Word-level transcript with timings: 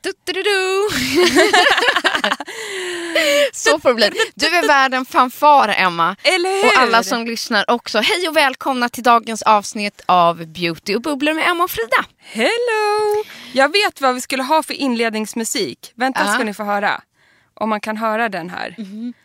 Du, 0.00 0.12
du, 0.24 0.32
du, 0.32 0.42
du. 0.42 0.88
Så 3.52 3.78
får 3.80 3.88
det 3.88 3.94
bli. 3.94 4.10
Du 4.34 4.46
är 4.46 4.66
värd 4.66 4.94
en 4.94 5.04
fanfar, 5.06 5.68
Emma. 5.68 6.16
Eller 6.22 6.62
hur? 6.62 6.66
Och 6.68 6.78
alla 6.78 7.02
som 7.02 7.24
lyssnar 7.26 7.70
också. 7.70 7.98
Hej 7.98 8.28
och 8.28 8.36
välkomna 8.36 8.88
till 8.88 9.02
dagens 9.02 9.42
avsnitt 9.42 10.00
av 10.06 10.46
Beauty 10.46 10.94
och 10.94 11.02
bubblor 11.02 11.34
med 11.34 11.48
Emma 11.48 11.64
och 11.64 11.70
Frida. 11.70 12.04
Hello! 12.18 13.24
Jag 13.52 13.72
vet 13.72 14.00
vad 14.00 14.14
vi 14.14 14.20
skulle 14.20 14.42
ha 14.42 14.62
för 14.62 14.74
inledningsmusik. 14.74 15.92
Vänta 15.94 16.20
Ja. 16.26 16.34
ska 16.34 16.44
ni 16.44 16.54
få 16.54 16.64
höra. 16.64 17.00
Om 17.54 17.68
man 17.68 17.80
kan 17.80 17.96
höra 17.96 18.28
den 18.28 18.50
här. 18.50 18.76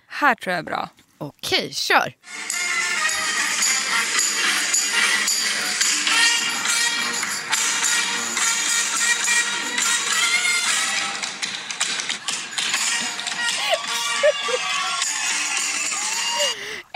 Här 0.07 0.35
tror 0.35 0.51
jag 0.51 0.59
är 0.59 0.63
bra. 0.63 0.89
Okej, 1.17 1.73
kör. 1.73 2.13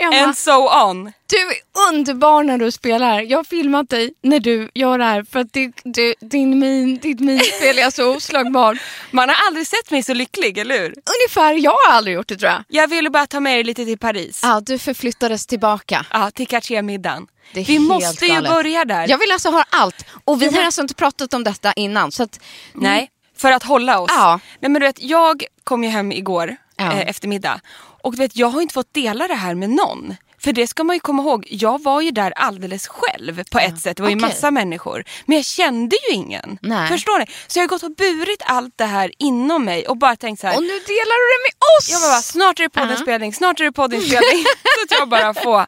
Emma, 0.00 0.16
And 0.24 0.36
so 0.36 0.68
on. 0.84 1.04
du 1.26 1.36
är 1.36 1.88
underbar 1.90 2.42
när 2.42 2.58
du 2.58 2.70
spelar. 2.70 3.20
Jag 3.20 3.38
har 3.38 3.44
filmat 3.44 3.90
dig 3.90 4.12
när 4.22 4.40
du 4.40 4.70
gör 4.74 4.98
det 4.98 5.04
här 5.04 5.22
för 5.30 5.40
att 5.40 5.52
det, 5.52 5.72
det, 5.84 6.14
din 6.20 6.58
min, 6.58 6.98
ditt 6.98 7.20
minspel 7.20 7.78
är 7.78 7.90
så 7.90 8.16
oslagbart. 8.16 8.76
Man 9.10 9.28
har 9.28 9.36
aldrig 9.46 9.66
sett 9.66 9.90
mig 9.90 10.02
så 10.02 10.14
lycklig, 10.14 10.58
eller 10.58 10.78
hur? 10.78 10.86
Ungefär, 10.88 11.54
jag 11.54 11.70
har 11.70 11.92
aldrig 11.96 12.14
gjort 12.16 12.28
det 12.28 12.36
tror 12.36 12.50
jag. 12.52 12.64
Jag 12.68 12.88
ville 12.88 13.10
bara 13.10 13.26
ta 13.26 13.40
med 13.40 13.58
er 13.60 13.64
lite 13.64 13.84
till 13.84 13.98
Paris. 13.98 14.40
Ja, 14.42 14.60
du 14.60 14.78
förflyttades 14.78 15.46
tillbaka. 15.46 16.06
Ja, 16.12 16.30
till 16.30 16.46
Cartier-middagen. 16.46 17.26
Vi 17.52 17.78
måste 17.78 18.26
ju 18.26 18.32
galet. 18.34 18.50
börja 18.50 18.84
där. 18.84 19.08
Jag 19.08 19.18
vill 19.18 19.32
alltså 19.32 19.50
höra 19.50 19.64
allt. 19.70 20.04
Och 20.24 20.42
vi 20.42 20.46
har 20.56 20.64
alltså 20.64 20.80
inte 20.80 20.94
pratat 20.94 21.34
om 21.34 21.44
detta 21.44 21.72
innan. 21.72 22.12
Så 22.12 22.22
att, 22.22 22.40
Nej, 22.74 23.10
för 23.36 23.52
att 23.52 23.62
hålla 23.62 24.00
oss. 24.00 24.10
Ja. 24.14 24.40
Nej, 24.60 24.70
men 24.70 24.80
du 24.80 24.86
vet, 24.86 25.02
jag 25.02 25.44
kom 25.64 25.84
ju 25.84 25.90
hem 25.90 26.12
igår 26.12 26.56
Ja. 26.76 26.92
eh, 26.92 27.08
eftermiddag. 27.08 27.60
Och 28.02 28.12
du 28.12 28.18
vet, 28.18 28.36
jag 28.36 28.46
har 28.48 28.60
inte 28.60 28.74
fått 28.74 28.94
dela 28.94 29.28
det 29.28 29.34
här 29.34 29.54
med 29.54 29.70
någon. 29.70 30.16
För 30.40 30.52
det 30.52 30.66
ska 30.66 30.84
man 30.84 30.96
ju 30.96 31.00
komma 31.00 31.22
ihåg, 31.22 31.46
jag 31.50 31.82
var 31.82 32.00
ju 32.00 32.10
där 32.10 32.30
alldeles 32.36 32.88
själv 32.88 33.44
på 33.50 33.58
ett 33.58 33.80
sätt. 33.80 33.96
Det 33.96 34.02
var 34.02 34.10
ju 34.10 34.16
okej. 34.16 34.28
massa 34.28 34.50
människor. 34.50 35.04
Men 35.26 35.36
jag 35.36 35.44
kände 35.44 35.96
ju 36.08 36.14
ingen. 36.14 36.58
Nej. 36.62 36.88
Förstår 36.88 37.18
ni? 37.18 37.26
Så 37.46 37.58
jag 37.58 37.62
har 37.62 37.68
gått 37.68 37.82
och 37.82 37.94
burit 37.94 38.42
allt 38.44 38.74
det 38.76 38.84
här 38.84 39.12
inom 39.18 39.64
mig 39.64 39.86
och 39.86 39.96
bara 39.96 40.16
tänkt 40.16 40.40
så 40.40 40.46
här. 40.46 40.56
och 40.56 40.62
nu 40.62 40.68
delar 40.68 41.18
du 41.18 41.26
det 41.34 41.42
med 41.48 41.78
oss! 41.78 41.90
Jag 41.90 42.00
bara, 42.00 42.22
snart 42.22 42.58
är 42.58 42.62
det 42.62 42.68
poddinspelning, 42.70 43.34
snart 43.34 43.60
är 43.60 43.64
det 43.64 43.72
poddinspelning. 43.72 44.44
så 44.62 44.94
att 44.94 45.00
jag 45.00 45.08
bara 45.08 45.34
får, 45.34 45.66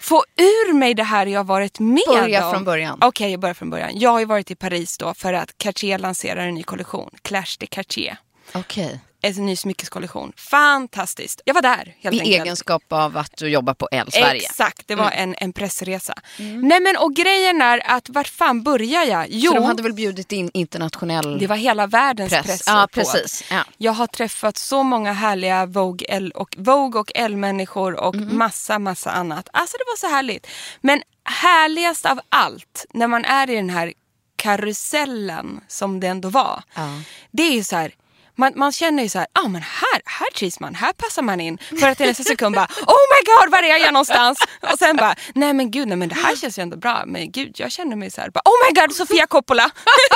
får 0.00 0.24
ur 0.36 0.72
mig 0.72 0.94
det 0.94 1.04
här 1.04 1.26
jag 1.26 1.44
varit 1.44 1.78
med 1.78 2.02
Börja 2.06 2.46
om. 2.46 2.52
från 2.52 2.64
början. 2.64 2.98
Okej, 3.02 3.30
jag 3.30 3.40
börjar 3.40 3.54
från 3.54 3.70
början. 3.70 3.90
Jag 3.94 4.10
har 4.10 4.18
ju 4.18 4.24
varit 4.24 4.50
i 4.50 4.54
Paris 4.54 4.98
då 4.98 5.14
för 5.14 5.32
att 5.32 5.58
Cartier 5.58 5.98
lanserar 5.98 6.46
en 6.46 6.54
ny 6.54 6.62
kollektion, 6.62 7.10
Clash 7.22 7.56
de 7.58 7.66
Cartier. 7.66 8.16
Okej. 8.52 9.00
En 9.24 9.46
ny 9.46 9.56
smyckeskollektion. 9.56 10.32
Fantastiskt. 10.36 11.40
Jag 11.44 11.54
var 11.54 11.62
där 11.62 11.94
helt 12.00 12.16
I 12.16 12.20
enkelt. 12.20 12.42
egenskap 12.42 12.82
av 12.92 13.16
att 13.16 13.36
du 13.36 13.48
jobbar 13.48 13.74
på 13.74 13.88
L 13.92 14.08
Sverige. 14.12 14.40
Exakt, 14.42 14.88
det 14.88 14.94
var 14.94 15.10
en, 15.10 15.34
en 15.38 15.52
pressresa. 15.52 16.14
Nej 16.38 16.80
men 16.80 16.96
och 16.96 17.14
grejen 17.14 17.62
är 17.62 17.90
att 17.90 18.08
vart 18.08 18.28
fan 18.28 18.62
börjar 18.62 19.04
jag? 19.04 19.26
Jo, 19.30 19.50
Så 19.52 19.58
de 19.58 19.64
hade 19.64 19.82
väl 19.82 19.92
bjudit 19.92 20.32
in 20.32 20.50
internationell 20.54 21.38
det 21.38 21.46
var 21.46 21.56
hela 21.56 21.86
världens 21.86 22.32
press? 22.32 22.46
press. 22.46 22.62
ja, 22.66 22.88
precis. 22.92 23.44
Ja. 23.50 23.64
Jag 23.78 23.92
har 23.92 24.06
träffat 24.06 24.56
så 24.56 24.82
många 24.82 25.12
härliga 25.12 25.66
Vogue, 25.66 26.06
L 26.08 26.32
och, 26.34 26.54
Vogue 26.58 27.00
och 27.00 27.12
L-människor 27.14 27.94
och 28.00 28.14
Mhm. 28.14 28.38
massa, 28.38 28.78
massa 28.78 29.10
annat. 29.10 29.48
Alltså 29.52 29.76
det 29.76 29.84
var 29.86 29.96
så 29.96 30.14
härligt. 30.16 30.46
Men 30.80 31.02
härligast 31.24 32.06
av 32.06 32.20
allt, 32.28 32.86
när 32.94 33.06
man 33.06 33.24
är 33.24 33.50
i 33.50 33.54
den 33.54 33.70
här 33.70 33.92
karusellen 34.36 35.60
som 35.68 36.00
det 36.00 36.06
ändå 36.06 36.28
var. 36.28 36.62
Ja. 36.74 36.88
Det 37.30 37.42
är 37.42 37.52
ju 37.52 37.64
så 37.64 37.76
här, 37.76 37.94
man, 38.38 38.52
man 38.56 38.72
känner 38.72 39.02
ju 39.02 39.08
så 39.08 39.18
här, 39.18 39.26
ah, 39.32 39.48
men 39.48 39.62
här, 39.62 40.00
här 40.04 40.30
trivs 40.30 40.60
man, 40.60 40.74
här 40.74 40.92
passar 40.92 41.22
man 41.22 41.40
in. 41.40 41.58
För 41.80 41.88
att 41.88 42.00
i 42.00 42.06
nästa 42.06 42.22
sekund 42.24 42.54
bara, 42.54 42.68
oh 42.86 43.02
my 43.12 43.32
god, 43.32 43.50
var 43.52 43.62
är 43.62 43.76
jag 43.78 43.92
någonstans? 43.92 44.38
Och 44.72 44.78
sen 44.78 44.96
bara, 44.96 45.14
nej 45.34 45.52
men 45.52 45.70
gud, 45.70 45.88
nej, 45.88 45.96
men 45.96 46.08
det 46.08 46.14
här 46.14 46.36
känns 46.36 46.58
ju 46.58 46.62
ändå 46.62 46.76
bra. 46.76 47.02
Men 47.06 47.30
gud, 47.30 47.54
jag 47.58 47.72
känner 47.72 47.96
mig 47.96 48.10
så 48.10 48.20
här, 48.20 48.30
bara, 48.30 48.42
oh 48.44 48.54
my 48.68 48.80
god, 48.80 48.94
Sofia 48.96 49.26
Coppola. 49.26 49.70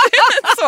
så. 0.58 0.66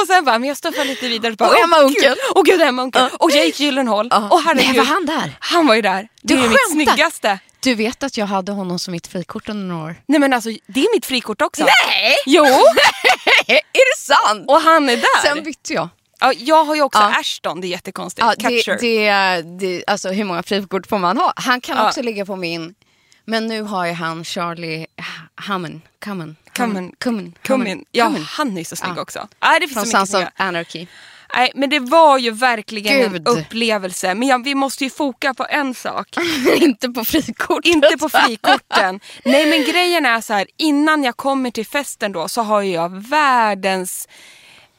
Och 0.00 0.06
sen 0.06 0.24
bara, 0.24 0.38
men 0.38 0.48
jag 0.48 0.56
stoppar 0.56 0.84
lite 0.84 1.08
vidare. 1.08 1.32
Bara, 1.32 1.48
Och 1.48 1.54
"Åh, 1.58 1.64
Emma 1.64 1.76
gud, 1.76 1.86
Unkel." 1.86 2.16
Och 2.34 2.44
gud, 2.46 2.62
Emma 2.62 2.82
Unkel. 2.82 3.08
Och 3.18 3.30
Jake 3.30 3.62
Gyllenhaal. 3.62 4.06
Och 4.30 4.42
herregud. 4.42 4.68
Nej, 4.68 4.78
var 4.78 4.84
han 4.84 5.06
där? 5.06 5.36
Han 5.40 5.66
var 5.66 5.74
ju 5.74 5.82
där. 5.82 6.08
Det 6.22 6.34
Du 6.34 6.40
är 6.40 6.42
ju 6.42 6.48
mitt 6.48 6.70
snyggaste. 6.72 7.38
Du 7.60 7.74
vet 7.74 8.02
att 8.02 8.16
jag 8.16 8.26
hade 8.26 8.52
honom 8.52 8.78
som 8.78 8.92
mitt 8.92 9.06
frikort 9.06 9.48
under 9.48 9.66
några 9.74 9.84
år? 9.84 9.96
Nej 10.06 10.20
men 10.20 10.32
alltså, 10.32 10.50
det 10.66 10.80
är 10.80 10.94
mitt 10.94 11.06
frikort 11.06 11.42
också. 11.42 11.62
Nej! 11.64 12.14
Jo, 12.26 12.44
är 13.46 13.96
det 13.96 13.98
sant? 13.98 14.44
och 14.48 14.60
han 14.60 14.88
är 14.88 14.96
där. 14.96 15.22
Sen 15.22 15.42
bytte 15.44 15.72
jag. 15.72 15.88
Ja, 16.22 16.32
jag 16.38 16.64
har 16.64 16.74
ju 16.74 16.82
också 16.82 17.00
Ja. 17.00 17.18
Ashton, 17.20 17.60
det 17.60 17.66
är 17.66 17.68
jättekonstigt. 17.68 18.26
Ja, 18.26 18.34
det, 18.48 18.76
det, 18.80 19.42
det, 19.42 19.84
alltså 19.86 20.08
hur 20.08 20.24
många 20.24 20.42
frikort 20.42 20.86
får 20.86 20.98
man 20.98 21.16
ha? 21.16 21.32
Han 21.36 21.60
kan 21.60 21.76
Ja. 21.76 21.88
också 21.88 22.02
ligga 22.02 22.26
på 22.26 22.36
min. 22.36 22.74
Men 23.24 23.46
nu 23.46 23.62
har 23.62 23.86
ju 23.86 23.92
han 23.92 24.24
Charlie 24.24 24.86
Hammond. 25.34 25.80
Cummin. 26.00 26.36
Cummin. 26.52 26.92
Cummin. 26.98 27.34
Cummin. 27.42 27.84
Ja, 27.92 28.04
Cummin. 28.06 28.22
han 28.24 28.58
är 28.58 28.64
så 28.64 28.76
snygg 28.76 28.92
Ja. 28.96 29.02
också. 29.02 29.28
Nej, 29.42 29.60
det 29.60 29.66
finns 29.68 29.74
Från 29.92 30.06
så 30.06 30.12
Sons 30.12 30.14
of. 30.14 30.28
Anarchy. 30.36 30.86
Nej, 31.34 31.52
men 31.54 31.70
det 31.70 31.78
var 31.80 32.18
ju 32.18 32.30
verkligen 32.30 33.12
Gud. 33.12 33.16
en 33.16 33.26
upplevelse. 33.38 34.14
Men 34.14 34.28
ja, 34.28 34.38
vi 34.38 34.54
måste 34.54 34.84
ju 34.84 34.90
foka 34.90 35.34
på 35.34 35.46
en 35.50 35.74
sak. 35.74 36.08
Inte 36.56 36.88
på 36.88 37.04
frikortet. 37.04 37.64
Inte 37.74 37.98
på 37.98 38.08
frikorten. 38.08 39.00
Nej 39.24 39.46
men 39.50 39.72
grejen 39.72 40.06
är 40.06 40.20
så 40.20 40.32
här, 40.34 40.46
innan 40.56 41.04
jag 41.04 41.16
kommer 41.16 41.50
till 41.50 41.66
festen 41.66 42.12
då 42.12 42.28
så 42.28 42.42
har 42.42 42.62
jag 42.62 43.08
världens 43.08 44.08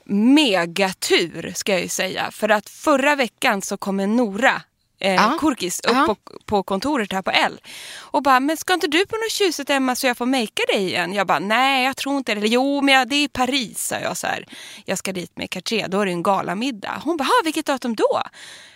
megatur 0.05 1.51
ska 1.55 1.71
jag 1.71 1.81
ju 1.81 1.87
säga. 1.87 2.31
För 2.31 2.49
att 2.49 2.69
förra 2.69 3.15
veckan 3.15 3.61
så 3.61 3.77
kommer 3.77 4.07
Nora 4.07 4.61
eh, 4.99 5.13
Ja. 5.15 5.37
Kurkis 5.41 5.79
upp 5.79 5.91
Ja. 5.95 6.05
på, 6.07 6.15
på 6.45 6.63
kontoret 6.63 7.11
här 7.11 7.21
på 7.21 7.31
L. 7.31 7.61
Och 7.99 8.23
bara, 8.23 8.39
men 8.39 8.57
ska 8.57 8.73
inte 8.73 8.87
du 8.87 9.05
på 9.05 9.15
något 9.15 9.31
tjusigt 9.31 9.69
Emma 9.69 9.95
så 9.95 10.07
jag 10.07 10.17
får 10.17 10.25
makea 10.25 10.65
dig 10.73 10.83
igen? 10.87 11.13
Jag 11.13 11.27
bara, 11.27 11.39
nej 11.39 11.85
jag 11.85 11.97
tror 11.97 12.17
inte 12.17 12.33
det. 12.33 12.39
Eller, 12.39 12.47
jo 12.49 12.81
men 12.81 12.95
jag, 12.95 13.09
det 13.09 13.15
är 13.15 13.23
i 13.23 13.27
Paris 13.27 13.87
sa 13.87 13.95
jag 13.99 14.17
så 14.17 14.27
här. 14.27 14.45
Jag 14.85 14.97
ska 14.97 15.13
dit 15.13 15.37
med 15.37 15.49
Cartier, 15.49 15.87
då 15.87 16.01
är 16.01 16.05
det 16.05 16.11
en 16.11 16.23
galamiddag. 16.23 17.01
Hon 17.03 17.17
bara, 17.17 17.23
"Ha, 17.23 17.41
vilket 17.43 17.65
datum 17.65 17.95
då? 17.95 18.21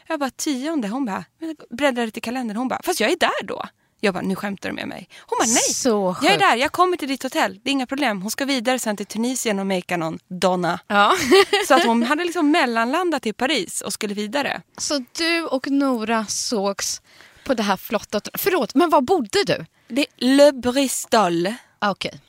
Jag 0.07 0.19
bara, 0.19 0.29
tionde. 0.29 0.87
Hon 0.87 1.05
bara, 1.05 1.25
"Men 1.39 1.55
bläddrar 1.69 2.05
lite 2.05 2.19
i 2.19 2.21
kalendern. 2.21 2.57
Hon 2.57 2.67
bara, 2.67 2.81
fast 2.83 2.99
jag 2.99 3.11
är 3.11 3.17
där 3.19 3.43
då. 3.43 3.65
Jag 3.99 4.13
bara, 4.13 4.21
nu 4.23 4.35
skämtar 4.35 4.69
du 4.69 4.75
med 4.75 4.87
mig. 4.87 5.09
Hon 5.27 5.37
bara, 5.39 5.45
nej. 5.47 5.73
Så 5.73 6.15
jag 6.21 6.33
är 6.33 6.37
där, 6.37 6.55
jag 6.55 6.71
kommer 6.71 6.97
till 6.97 7.07
ditt 7.07 7.23
hotell. 7.23 7.59
Det 7.63 7.69
är 7.69 7.71
inga 7.71 7.85
problem. 7.85 8.21
Hon 8.21 8.31
ska 8.31 8.45
vidare 8.45 8.79
sen 8.79 8.97
till 8.97 9.05
Tunisien 9.05 9.59
och 9.59 9.67
makea 9.67 9.97
någon 9.97 10.19
donna. 10.27 10.79
Ja. 10.87 11.13
Så 11.67 11.73
att 11.73 11.85
hon 11.85 12.03
hade 12.03 12.23
liksom 12.23 12.51
mellanlandat 12.51 13.25
i 13.25 13.33
Paris 13.33 13.81
och 13.81 13.93
skulle 13.93 14.13
vidare. 14.13 14.61
Så 14.77 15.05
du 15.17 15.43
och 15.43 15.71
Nora 15.71 16.25
sågs 16.25 17.01
på 17.43 17.53
det 17.53 17.63
här 17.63 17.77
flotta... 17.77 18.21
Förlåt, 18.33 18.75
men 18.75 18.89
var 18.89 19.01
bodde 19.01 19.43
du? 19.45 19.65
Det 19.87 20.01
är 20.01 20.07
Le 20.17 20.51
Bristol. 20.51 21.53
Okej. 21.81 22.11
Very- 22.11 22.21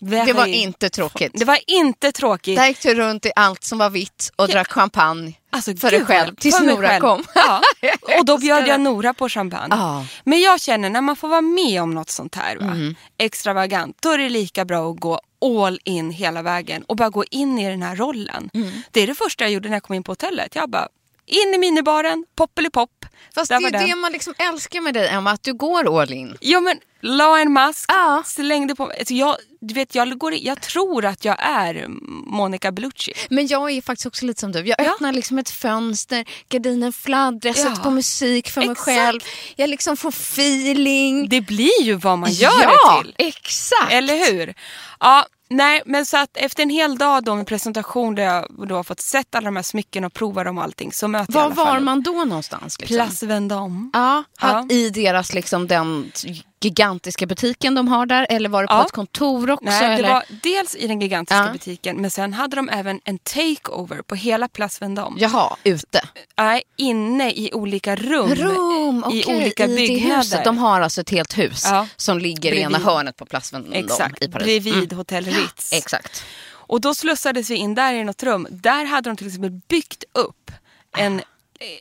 Det 0.00 0.32
var 0.32 0.46
inte 0.46 0.90
tråkigt. 0.90 1.32
Det 1.34 1.44
var 1.44 1.58
inte 1.66 2.12
tråkigt. 2.12 2.56
Där 2.56 2.66
gick 2.66 2.82
du 2.82 2.94
runt 2.94 3.26
i 3.26 3.32
allt 3.36 3.64
som 3.64 3.78
var 3.78 3.90
vitt 3.90 4.32
och 4.36 4.48
drack 4.48 4.72
champagne 4.72 5.34
Alltså, 5.50 5.76
för 5.76 5.90
dig 5.90 6.04
själv 6.04 6.34
tills 6.34 6.60
Nora 6.60 6.88
själv. 6.88 7.00
kom. 7.00 7.24
Ja. 7.34 7.62
Och 8.18 8.24
då 8.24 8.38
bjöd 8.38 8.58
jag 8.68 8.80
det. 8.80 8.82
Nora 8.84 9.14
på 9.14 9.28
champagne. 9.28 9.68
Ja. 9.70 10.06
Men 10.24 10.40
jag 10.40 10.60
känner 10.60 10.90
när 10.90 11.00
man 11.00 11.16
får 11.16 11.28
vara 11.28 11.40
med 11.40 11.82
om 11.82 11.94
något 11.94 12.10
sånt 12.10 12.34
här, 12.34 12.56
va? 12.56 12.66
Mm. 12.66 12.94
extravagant, 13.18 13.96
då 14.00 14.10
är 14.10 14.18
det 14.18 14.28
lika 14.28 14.64
bra 14.64 14.90
att 14.90 15.00
gå 15.00 15.20
all 15.44 15.80
in 15.84 16.10
hela 16.10 16.42
vägen 16.42 16.82
och 16.82 16.96
bara 16.96 17.10
gå 17.10 17.24
in 17.30 17.58
i 17.58 17.70
den 17.70 17.82
här 17.82 17.96
rollen. 17.96 18.50
Mm. 18.54 18.70
Det 18.90 19.00
är 19.00 19.06
det 19.06 19.14
första 19.14 19.44
jag 19.44 19.50
gjorde 19.50 19.68
när 19.68 19.76
jag 19.76 19.82
kom 19.82 19.94
in 19.96 20.02
på 20.02 20.12
hotellet. 20.12 20.54
Jag 20.54 20.70
bara, 20.70 20.88
in 21.26 21.54
i 21.54 21.58
minibaren, 21.58 22.24
poppelipopp. 22.36 22.90
Fast 23.34 23.48
Där 23.48 23.60
det 23.60 23.66
är 23.66 23.70
den. 23.70 23.88
det 23.88 23.94
man 23.96 24.12
liksom 24.12 24.34
älskar 24.38 24.80
med 24.80 24.94
dig 24.94 25.08
Emma, 25.08 25.30
att 25.30 25.42
du 25.42 25.54
går 25.54 26.00
all 26.02 26.12
in. 26.12 26.36
Jo 26.40 26.60
men, 26.60 26.78
la 27.00 27.38
en 27.38 27.52
mask, 27.52 27.84
Ja. 27.92 28.22
slängde 28.26 28.74
på 28.74 28.84
alltså, 28.98 29.14
jag, 29.14 29.36
du 29.60 29.74
vet, 29.74 29.94
jag, 29.94 30.18
går, 30.18 30.34
jag 30.34 30.60
tror 30.62 31.04
att 31.04 31.24
jag 31.24 31.36
är 31.40 31.86
Monica 32.26 32.72
Bellucci. 32.72 33.12
Men 33.30 33.46
jag 33.46 33.70
är 33.70 33.82
faktiskt 33.82 34.06
också 34.06 34.24
lite 34.24 34.40
som 34.40 34.52
du. 34.52 34.58
Jag 34.58 34.76
Ja. 34.80 34.92
öppnar 34.92 35.12
liksom 35.12 35.38
ett 35.38 35.50
fönster, 35.50 36.24
gardinen 36.48 36.92
fladdrar, 36.92 37.48
Ja. 37.50 37.54
sätter 37.54 37.82
på 37.82 37.90
musik 37.90 38.50
för 38.50 38.60
mig 38.60 38.70
Exakt. 38.70 38.84
själv. 38.84 39.20
Jag 39.56 39.70
liksom 39.70 39.96
får 39.96 40.08
feeling. 40.12 41.28
Det 41.28 41.40
blir 41.40 41.82
ju 41.82 41.94
vad 41.94 42.18
man 42.18 42.32
gör 42.32 42.50
ja, 42.62 42.96
det 42.98 43.02
till. 43.04 43.14
exakt. 43.28 43.92
Eller 43.92 44.32
hur? 44.32 44.54
Ja, 45.00 45.26
nej, 45.48 45.82
men 45.86 46.06
så 46.06 46.16
att 46.16 46.36
efter 46.36 46.62
en 46.62 46.70
hel 46.70 46.98
dag 46.98 47.24
då 47.24 47.34
med 47.34 47.46
presentation 47.46 48.14
där 48.14 48.22
jag 48.22 48.46
då 48.68 48.74
har 48.76 48.82
fått 48.84 49.00
sett 49.00 49.34
alla 49.34 49.44
de 49.44 49.56
här 49.56 49.62
smycken 49.62 50.04
och 50.04 50.12
prova 50.12 50.44
dem 50.44 50.58
och 50.58 50.64
allting 50.64 50.92
så 50.92 51.08
möter 51.08 51.32
jag 51.32 51.34
i 51.34 51.34
Var 51.38 51.44
alla 51.44 51.54
fall 51.54 51.66
var 51.66 51.76
upp. 51.76 51.82
man 51.84 52.02
då 52.02 52.24
någonstans? 52.24 52.80
Liksom? 52.80 52.96
Place 52.96 53.26
Vendôme. 53.26 53.90
Ja, 53.92 54.24
Ja. 54.40 54.66
I 54.70 54.90
deras 54.90 55.34
liksom 55.34 55.66
den 55.66 56.12
gigantiska 56.60 57.26
butiken 57.26 57.74
de 57.74 57.88
har 57.88 58.06
där 58.06 58.26
eller 58.30 58.48
var 58.48 58.62
det 58.62 58.68
på 58.68 58.74
Ja. 58.74 58.84
ett 58.84 58.92
kontor 58.92 59.50
också? 59.50 59.64
Nej, 59.64 59.80
det 59.88 59.94
eller? 59.94 60.08
var 60.08 60.24
dels 60.42 60.76
i 60.76 60.86
den 60.86 61.00
gigantiska 61.00 61.44
Ja. 61.46 61.52
butiken 61.52 61.96
men 61.96 62.10
sen 62.10 62.32
hade 62.32 62.56
de 62.56 62.68
även 62.68 63.00
en 63.04 63.18
takeover 63.18 64.02
på 64.02 64.14
hela 64.14 64.48
Place 64.48 64.84
Vendôme. 64.84 65.14
Jaha, 65.18 65.56
ute. 65.64 66.00
Nej, 66.38 66.62
inne 66.76 67.30
i 67.32 67.50
olika 67.52 67.96
rum. 67.96 68.34
Rum, 68.34 69.04
I 69.12 69.22
okej, 69.24 69.36
olika 69.36 69.64
i 69.66 69.76
byggnader. 69.76 70.16
huset. 70.16 70.44
De 70.44 70.58
har 70.58 70.80
alltså 70.80 71.00
ett 71.00 71.10
helt 71.10 71.38
hus 71.38 71.62
Ja. 71.64 71.86
som 71.96 72.18
ligger 72.18 72.52
i 72.52 72.58
ena 72.60 72.68
Bredvid. 72.70 72.86
hörnet 72.86 73.16
på 73.16 73.24
Place 73.26 73.56
Vendôme 73.56 73.74
Exakt, 73.84 74.22
i 74.22 74.28
Paris. 74.28 74.44
bredvid 74.44 74.74
Mm. 74.92 74.96
Hotell 74.96 75.24
Ritz. 75.24 75.72
Exakt. 75.72 76.24
Och 76.68 76.80
då 76.80 76.94
slussades 76.94 77.50
vi 77.50 77.54
in 77.54 77.74
där 77.74 77.94
i 77.94 78.04
något 78.04 78.22
rum. 78.22 78.46
Där 78.50 78.84
hade 78.84 79.10
de 79.10 79.16
till 79.16 79.26
exempel 79.26 79.50
byggt 79.68 80.04
upp 80.12 80.50
en, 80.98 81.22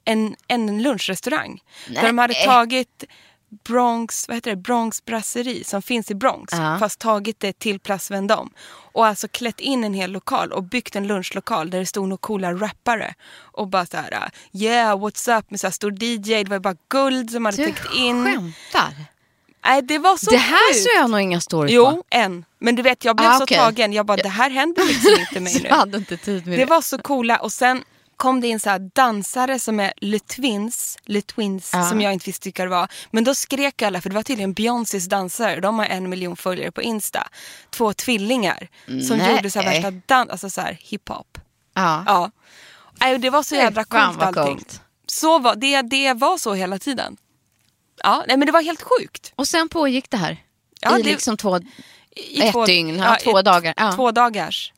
en, 0.06 0.36
en 0.48 0.84
lunchrestaurang. 0.84 1.60
Där 1.88 2.08
de 2.08 2.18
hade 2.18 2.34
Nej. 2.34 2.46
tagit 2.46 3.04
Bronx, 3.64 4.28
vad 4.28 4.38
heter 4.38 4.50
det? 4.52 4.56
Bronx 4.58 5.06
Brasserie 5.06 5.64
som 5.64 5.82
finns 5.82 6.12
i 6.12 6.16
Bronx. 6.16 6.54
Ja. 6.54 6.78
Fast 6.80 7.00
tagit 7.00 7.40
det 7.40 7.60
till 7.60 7.80
Place 7.80 8.14
Vendôme. 8.14 8.50
Och 8.94 9.06
alltså 9.08 9.28
klätt 9.28 9.60
in 9.60 9.84
en 9.84 9.94
hel 9.94 10.12
lokal 10.12 10.52
och 10.52 10.64
byggt 10.64 10.96
en 10.96 11.08
lunchlokal 11.08 11.70
där 11.70 11.80
det 11.80 11.86
stod 11.86 12.08
några 12.10 12.18
coola 12.18 12.54
rappare. 12.54 13.14
Och 13.38 13.68
bara 13.68 13.86
så 13.86 13.98
här, 13.98 14.30
yeah 14.54 15.00
what's 15.00 15.40
up 15.40 15.52
med 15.52 15.60
så 15.60 15.68
här 15.68 15.72
stor 15.72 15.92
DJ. 16.04 16.44
Det 16.44 16.50
var 16.50 16.60
bara 16.60 16.76
guld 16.90 17.32
som 17.32 17.46
hade 17.46 17.58
Du 17.58 17.66
täckt 17.66 17.94
in. 17.96 18.26
skämtar? 18.26 18.94
Nej 19.66 19.82
det 19.82 19.98
var 20.00 20.18
så 20.18 20.32
det 20.32 20.38
här 20.38 20.74
sjukt. 20.74 20.84
såg 20.84 21.04
jag 21.04 21.10
nog 21.10 21.20
inga 21.22 21.42
stories 21.42 21.74
Jo, 21.74 21.86
på. 21.86 22.04
en. 22.10 22.46
Men 22.60 22.76
du 22.76 22.82
vet 22.82 23.06
jag 23.06 23.16
blev 23.16 23.30
Ah, 23.30 23.38
så 23.40 23.46
tagen. 23.46 23.94
Jag 23.94 24.06
bara 24.06 24.18
det 24.18 24.30
här 24.30 24.50
händer 24.50 24.86
liksom 24.86 25.12
inte 25.20 25.40
mig 25.40 25.54
nu. 25.64 25.68
Jag 25.70 25.76
hade 25.76 25.98
inte 25.98 26.18
tid 26.18 26.48
med 26.48 26.60
det. 26.60 26.64
Det 26.66 26.70
var 26.70 26.82
så 26.82 26.98
coola 26.98 27.38
och 27.38 27.52
sen 27.52 27.84
kom 28.18 28.42
det 28.42 28.48
in 28.48 28.60
så 28.60 28.78
dansare 28.94 29.60
som 29.60 29.80
är 29.80 29.94
Le 29.98 30.20
Twins, 30.20 30.98
Ja. 31.74 31.90
som 31.90 32.02
jag 32.02 32.14
inte 32.14 32.26
visste 32.26 32.48
vilka 32.48 32.64
det 32.64 32.70
var. 32.70 32.88
Men 33.12 33.24
då 33.24 33.36
skrek 33.36 33.82
alla 33.82 34.02
för 34.02 34.10
det 34.10 34.16
var 34.16 34.24
tydligen 34.24 34.54
Beyoncés 34.54 35.06
dansare. 35.06 35.60
De 35.60 35.80
har 35.80 35.86
en 35.86 36.10
miljon 36.10 36.36
följare 36.38 36.72
på 36.72 36.82
Insta. 36.82 37.28
Två 37.70 37.94
tvillingar 37.94 38.68
som 39.08 39.18
Nej. 39.18 39.36
gjorde 39.36 39.52
så 39.52 39.60
här 39.62 39.72
värsta 39.74 39.92
dans, 39.92 40.30
alltså 40.32 40.50
så 40.50 40.62
här 40.62 40.78
hiphop. 40.82 41.38
Ja. 41.74 42.04
Ja. 42.08 42.32
Nej, 43.00 43.18
det 43.20 43.30
var 43.30 43.44
så 43.44 43.56
jävla 43.56 43.84
coolt 43.84 44.22
allting. 44.22 44.44
coolt. 44.44 44.82
Så 45.08 45.40
var, 45.40 45.56
det, 45.56 45.82
det 45.82 46.14
var 46.14 46.38
så 46.38 46.54
hela 46.54 46.80
tiden. 46.80 47.18
Ja, 48.04 48.24
nej 48.28 48.38
men 48.38 48.46
det 48.46 48.52
var 48.52 48.62
helt 48.62 48.82
sjukt. 48.82 49.34
Och 49.36 49.48
sen 49.48 49.70
pågick 49.70 50.10
det 50.10 50.18
här? 50.18 50.38
Ja, 50.82 51.00
I 51.00 51.02
det- 51.02 51.10
liksom 51.10 51.38
två... 51.38 51.60
I 52.18 52.42
Ett 52.42 52.66
dygn, 52.66 52.96
ja, 52.96 53.18
två 53.24 53.40
i 53.40 53.44
dagar, 53.44 53.74
ja. 53.78 53.92
Två 53.92 54.12
dagars. 54.12 54.74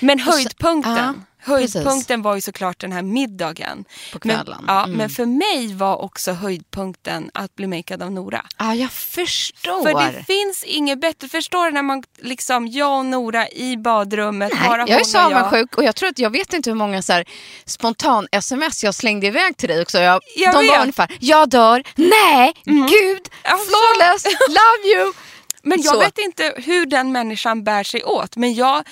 Men 0.00 0.18
så- 0.18 0.30
höjdpunkten, 0.30 0.96
ja, 0.96 1.14
höjdpunkten 1.38 2.22
var 2.22 2.34
ju 2.34 2.40
såklart 2.40 2.80
den 2.80 2.92
här 2.92 3.02
middagen. 3.02 3.84
På 4.12 4.18
Men, 4.24 4.36
kvällen. 4.36 4.64
ja, 4.66 4.84
Mm. 4.84 4.96
men 4.96 5.10
för 5.10 5.26
mig 5.26 5.74
var 5.74 5.96
också 5.96 6.32
höjdpunkten 6.32 7.30
att 7.34 7.54
bli 7.54 7.66
makead 7.66 8.02
av 8.02 8.12
Nora. 8.12 8.44
Ja, 8.58 8.74
jag 8.74 8.92
förstår. 8.92 9.82
För 9.82 10.12
det 10.12 10.24
finns 10.24 10.64
inget 10.64 11.00
bättre. 11.00 11.28
Förstår 11.28 11.66
du 11.66 11.70
när 11.72 11.82
man 11.82 12.02
liksom, 12.22 12.66
jag 12.68 12.98
och 12.98 13.06
Nora 13.06 13.48
i 13.48 13.76
badrummet, 13.76 14.52
Nej, 14.60 14.68
bara 14.68 14.88
jag 14.88 15.00
är 15.00 15.04
så 15.04 15.18
avundsjuk 15.18 15.76
och 15.78 15.84
jag 15.84 15.96
tror 15.96 16.08
att 16.08 16.18
jag 16.18 16.30
vet 16.30 16.52
inte 16.52 16.70
hur 16.70 16.74
många 16.74 17.02
så 17.02 17.12
här, 17.12 17.24
spontan 17.64 18.28
sms 18.32 18.84
jag 18.84 18.94
slängde 18.94 19.26
iväg 19.26 19.56
till 19.56 19.68
dig 19.68 19.82
också. 19.82 19.98
Jag, 19.98 20.20
Jag 20.36 20.52
de 20.52 20.56
var 20.56 20.62
vet. 20.62 20.70
Mm. 20.72 20.82
ungefär, 20.82 21.16
jag 21.20 21.48
dör, 21.48 21.82
nej, 21.94 22.52
gud, 22.64 23.28
Alltså. 23.42 23.66
flawless, 23.68 24.24
love 24.48 24.94
you. 24.96 25.12
Men 25.62 25.82
jag 25.82 25.94
Så. 25.94 26.00
vet 26.00 26.18
inte 26.18 26.54
hur 26.56 26.86
den 26.86 27.12
människan 27.12 27.64
bär 27.64 27.82
sig 27.84 28.04
åt. 28.04 28.36
Men 28.36 28.54
jag 28.54 28.84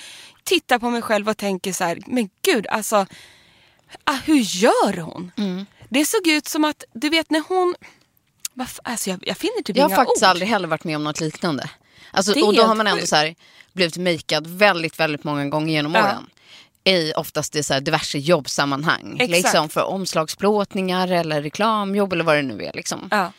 tittar 0.47 0.79
på 0.79 0.89
mig 0.89 1.01
själv 1.01 1.29
och 1.29 1.37
tänker 1.37 1.73
så 1.73 1.83
här, 1.83 1.99
men 2.07 2.29
gud 2.41 2.67
alltså, 2.67 3.05
ah, 4.03 4.17
hur 4.25 4.35
gör 4.39 4.97
hon? 4.97 5.31
Mm. 5.37 5.65
Det 5.89 6.05
såg 6.05 6.27
ut 6.27 6.47
som 6.47 6.65
att, 6.65 6.83
du 6.93 7.09
vet 7.09 7.29
när 7.29 7.43
hon, 7.47 7.75
alltså 8.83 9.09
jag, 9.09 9.19
jag 9.27 9.37
finner 9.37 9.61
typ 9.63 9.77
Jag 9.77 9.83
har 9.83 9.89
inga 9.89 9.95
faktiskt 9.95 10.23
ord. 10.23 10.29
aldrig 10.29 10.49
heller 10.49 10.67
varit 10.67 10.83
med 10.83 10.95
om 10.95 11.03
något 11.03 11.19
liknande. 11.19 11.69
Alltså, 12.11 12.45
och 12.45 12.53
då 12.55 12.63
har 12.63 12.75
man 12.75 12.87
ändå 12.87 13.05
så 13.05 13.15
här, 13.15 13.35
blivit 13.73 13.97
makead 13.97 14.47
väldigt, 14.47 14.99
väldigt 14.99 15.23
många 15.23 15.45
gånger 15.45 15.73
genom 15.73 15.93
Ja. 15.95 16.03
åren. 16.03 16.29
I 16.83 17.13
oftast 17.13 17.55
i 17.55 17.63
så 17.63 17.73
här 17.73 17.81
diverse 17.81 18.17
jobbsammanhang. 18.17 19.13
Exakt. 19.19 19.29
Liksom 19.31 19.69
för 19.69 19.83
omslagsplåtningar 19.83 21.07
eller 21.07 21.41
reklamjobb 21.41 22.13
eller 22.13 22.23
vad 22.23 22.35
det 22.35 22.41
nu 22.41 22.63
är. 22.65 22.73
Liksom. 22.73 23.07
Ja. 23.11 23.31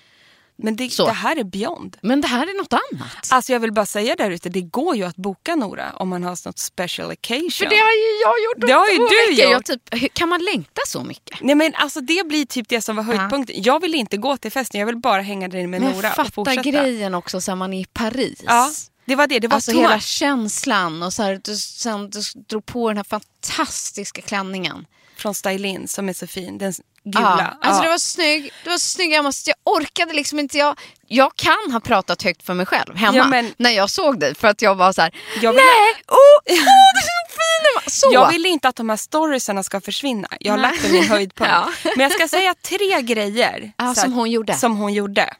Men 0.62 0.76
det, 0.76 0.96
det 0.96 1.10
här 1.12 1.36
är 1.36 1.44
beyond. 1.44 1.96
Men 2.02 2.20
det 2.20 2.28
här 2.28 2.42
är 2.46 2.58
något 2.58 2.72
annat. 2.72 3.08
Alltså 3.30 3.52
jag 3.52 3.60
vill 3.60 3.72
bara 3.72 3.86
säga 3.86 4.14
där 4.16 4.30
ute, 4.30 4.48
det 4.48 4.60
går 4.60 4.96
ju 4.96 5.04
att 5.04 5.16
boka 5.16 5.54
Nora 5.56 5.92
om 5.96 6.08
man 6.08 6.22
har 6.22 6.30
något 6.46 6.58
special 6.58 7.10
occasion. 7.10 7.50
För 7.50 7.64
det 7.66 7.76
har 7.76 7.92
ju 7.92 8.20
jag 8.22 8.44
gjort 8.44 8.66
Det 8.66 8.72
har 8.72 8.88
ju 8.88 8.96
du 8.96 9.36
veckor. 9.36 9.52
gjort. 9.52 9.64
Typ, 10.00 10.14
kan 10.14 10.28
man 10.28 10.44
längta 10.44 10.80
så 10.86 11.04
mycket? 11.04 11.40
Nej 11.40 11.54
men 11.54 11.74
alltså 11.74 12.00
det 12.00 12.26
blir 12.28 12.44
typ 12.44 12.68
det 12.68 12.80
som 12.82 12.96
var 12.96 13.02
höjdpunkten. 13.02 13.62
Jag 13.62 13.80
vill 13.80 13.94
inte 13.94 14.16
gå 14.16 14.36
till 14.36 14.52
festen, 14.52 14.80
jag 14.80 14.86
vill 14.86 14.96
bara 14.96 15.22
hänga 15.22 15.48
där 15.48 15.58
inne 15.58 15.68
med 15.68 15.80
Men 15.80 15.92
Nora 15.92 16.08
och 16.10 16.14
fatta 16.16 16.30
fortsätta. 16.30 16.62
grejen 16.62 17.14
också 17.14 17.40
så 17.40 17.50
här, 17.50 17.56
man 17.56 17.74
är 17.74 17.80
i 17.80 17.84
Paris. 17.84 18.42
Ja, 18.46 18.70
det 19.04 19.14
var 19.16 19.26
det. 19.26 19.38
Det 19.38 19.48
var 19.48 19.54
Alltså 19.54 19.70
hela 19.72 20.00
känslan 20.00 21.02
och 21.02 21.12
så 21.12 21.22
här, 21.22 21.40
du, 21.44 21.56
sen, 21.56 22.10
du 22.10 22.20
drog 22.48 22.66
på 22.66 22.88
den 22.88 22.96
här 22.96 23.04
fantastiska 23.04 24.22
klänningen. 24.22 24.86
Från 25.18 25.34
Stylin 25.34 25.88
som 25.88 26.08
är 26.08 26.12
så 26.12 26.26
fin. 26.26 26.58
Den 26.58 26.72
gula. 27.04 27.56
Ja, 27.62 27.68
alltså 27.68 27.80
Ja. 27.82 27.84
det 27.84 27.90
var 27.90 27.98
snygg, 27.98 28.52
det 28.64 28.70
var 28.70 28.78
så 28.78 28.86
snygg. 28.88 29.12
Jag, 29.12 29.24
måste, 29.24 29.50
jag 29.50 29.56
orkade 29.76 30.12
liksom 30.12 30.38
inte. 30.38 30.58
Jag, 30.58 30.78
jag 31.06 31.36
kan 31.36 31.72
ha 31.72 31.80
pratat 31.80 32.22
högt 32.22 32.42
för 32.46 32.54
mig 32.54 32.66
själv 32.66 32.96
hemma 32.96 33.16
Ja, 33.16 33.26
men- 33.26 33.54
när 33.56 33.70
jag 33.70 33.90
såg 33.90 34.20
dig. 34.20 34.34
För 34.34 34.48
att 34.48 34.62
jag 34.62 34.74
var 34.74 34.92
så 34.92 35.02
här, 35.02 35.14
Jag 35.42 35.52
vill- 35.52 35.62
nej, 35.62 36.02
åh, 36.08 36.16
åh, 36.16 36.44
det 36.46 36.52
är 36.52 36.56
så 36.56 37.30
fin. 37.30 37.72
Emma." 37.74 37.90
Så. 37.90 38.10
Jag 38.12 38.28
vill 38.32 38.46
inte 38.46 38.68
att 38.68 38.76
de 38.76 38.88
här 38.88 38.96
storiesarna 38.96 39.62
ska 39.62 39.80
försvinna. 39.80 40.28
Jag 40.40 40.52
har 40.52 40.58
Nej. 40.58 40.70
lagt 40.70 40.82
dem 40.82 40.94
i 40.94 40.98
en 40.98 41.08
höjdpunkt. 41.08 41.52
Ja. 41.84 41.90
Men 41.96 42.00
jag 42.00 42.12
ska 42.12 42.28
säga 42.28 42.54
tre 42.62 43.02
grejer. 43.02 43.72
Ja, 43.76 43.94
som 43.94 44.12
hon 44.12 44.30
gjorde. 44.30 44.54
Som 44.54 44.76
hon 44.76 44.92
gjorde. 44.92 45.34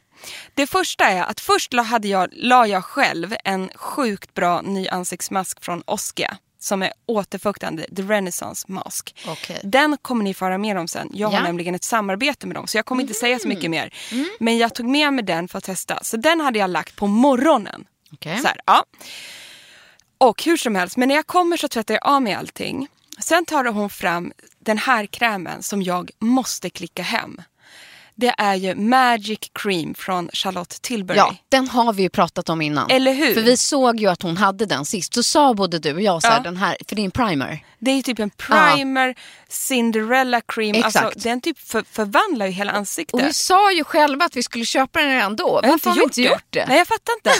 Det 0.53 0.67
första 0.67 1.05
är 1.05 1.21
att 1.23 1.39
först 1.39 1.73
la, 1.73 1.81
hade 1.83 2.07
jag, 2.07 2.29
la 2.33 2.67
jag 2.67 2.85
själv 2.85 3.35
en 3.43 3.69
sjukt 3.75 4.33
bra 4.33 4.61
ny 4.61 4.87
ansiktsmask 4.87 5.63
från 5.65 5.83
Oskia. 5.85 6.37
Som 6.61 6.81
är 6.83 6.93
återfuktande, 7.05 7.85
The 7.95 8.01
Renaissance 8.01 8.71
Mask. 8.71 9.15
Okej. 9.27 9.59
Den 9.63 9.97
kommer 10.01 10.23
ni 10.23 10.33
få 10.33 10.45
höra 10.45 10.57
mer 10.57 10.75
om 10.75 10.87
sen. 10.87 11.09
Jag 11.13 11.33
Ja. 11.33 11.37
har 11.37 11.43
nämligen 11.43 11.75
ett 11.75 11.83
samarbete 11.83 12.47
med 12.47 12.55
dem 12.55 12.67
så 12.67 12.77
jag 12.77 12.85
kommer 12.85 13.01
inte 13.01 13.13
säga 13.13 13.39
så 13.39 13.45
Mm. 13.45 13.55
mycket 13.57 13.71
mer. 13.71 13.93
Men 14.39 14.57
jag 14.57 14.75
tog 14.75 14.85
med 14.85 15.13
mig 15.13 15.23
den 15.25 15.47
för 15.47 15.57
att 15.57 15.63
testa. 15.63 15.99
Så 16.03 16.17
den 16.17 16.41
hade 16.41 16.59
jag 16.59 16.69
lagt 16.69 16.95
på 16.95 17.07
morgonen. 17.07 17.85
Okej. 18.13 18.37
Så 18.37 18.47
här, 18.47 18.57
ja. 18.65 18.85
Och 20.17 20.43
hur 20.43 20.57
som 20.57 20.75
helst, 20.75 20.97
men 20.97 21.07
när 21.07 21.15
jag 21.15 21.27
kommer 21.27 21.57
så 21.57 21.67
tvättar 21.67 21.93
jag 21.93 22.05
av 22.07 22.21
mig 22.21 22.33
allting. 22.33 22.87
Sen 23.19 23.45
tar 23.45 23.65
hon 23.65 23.89
fram 23.89 24.31
den 24.59 24.77
här 24.77 25.05
krämen 25.05 25.63
som 25.63 25.81
jag 25.81 26.11
måste 26.19 26.69
klicka 26.69 27.03
hem. 27.03 27.41
Det 28.19 28.35
är 28.37 28.55
ju 28.55 28.75
Magic 28.75 29.39
Cream 29.53 29.93
från 29.93 30.29
Charlotte 30.33 30.81
Tilbury. 30.81 31.17
Ja, 31.17 31.35
den 31.49 31.67
har 31.67 31.93
vi 31.93 32.03
ju 32.03 32.09
pratat 32.09 32.49
om 32.49 32.61
innan. 32.61 32.89
Eller 32.89 33.13
hur? 33.13 33.33
För 33.33 33.41
vi 33.41 33.57
såg 33.57 33.99
ju 33.99 34.07
att 34.07 34.21
hon 34.21 34.37
hade 34.37 34.65
den 34.65 34.85
sist. 34.85 35.13
Så 35.13 35.23
sa 35.23 35.53
både 35.53 35.79
du 35.79 35.93
och 35.93 36.01
jag 36.01 36.21
så 36.21 36.27
här, 36.27 36.37
Ja. 36.37 36.43
den 36.43 36.57
här, 36.57 36.77
för 36.87 36.95
det 36.95 37.01
är 37.01 37.03
en 37.03 37.11
primer. 37.11 37.65
Det 37.79 37.91
är 37.91 37.95
ju 37.95 38.01
typ 38.01 38.19
en 38.19 38.29
primer, 38.29 39.15
Cinderella 39.47 40.41
cream. 40.41 40.75
Exakt. 40.75 41.05
Alltså, 41.05 41.19
den 41.19 41.41
typ 41.41 41.59
för, 41.59 41.83
förvandlar 41.91 42.45
ju 42.45 42.51
hela 42.51 42.71
ansiktet. 42.71 43.13
Och 43.13 43.27
vi 43.27 43.33
sa 43.33 43.71
ju 43.71 43.83
själva 43.83 44.25
att 44.25 44.35
vi 44.35 44.43
skulle 44.43 44.65
köpa 44.65 44.99
den 45.01 45.09
redan 45.09 45.35
då. 45.35 45.59
Jag 45.63 45.71
Varför 45.71 45.89
har 45.89 45.97
vi 45.97 46.03
inte 46.03 46.21
gjort 46.21 46.45
det? 46.49 46.65
Nej, 46.67 46.77
jag 46.77 46.87
fattar 46.87 47.13
inte. 47.13 47.31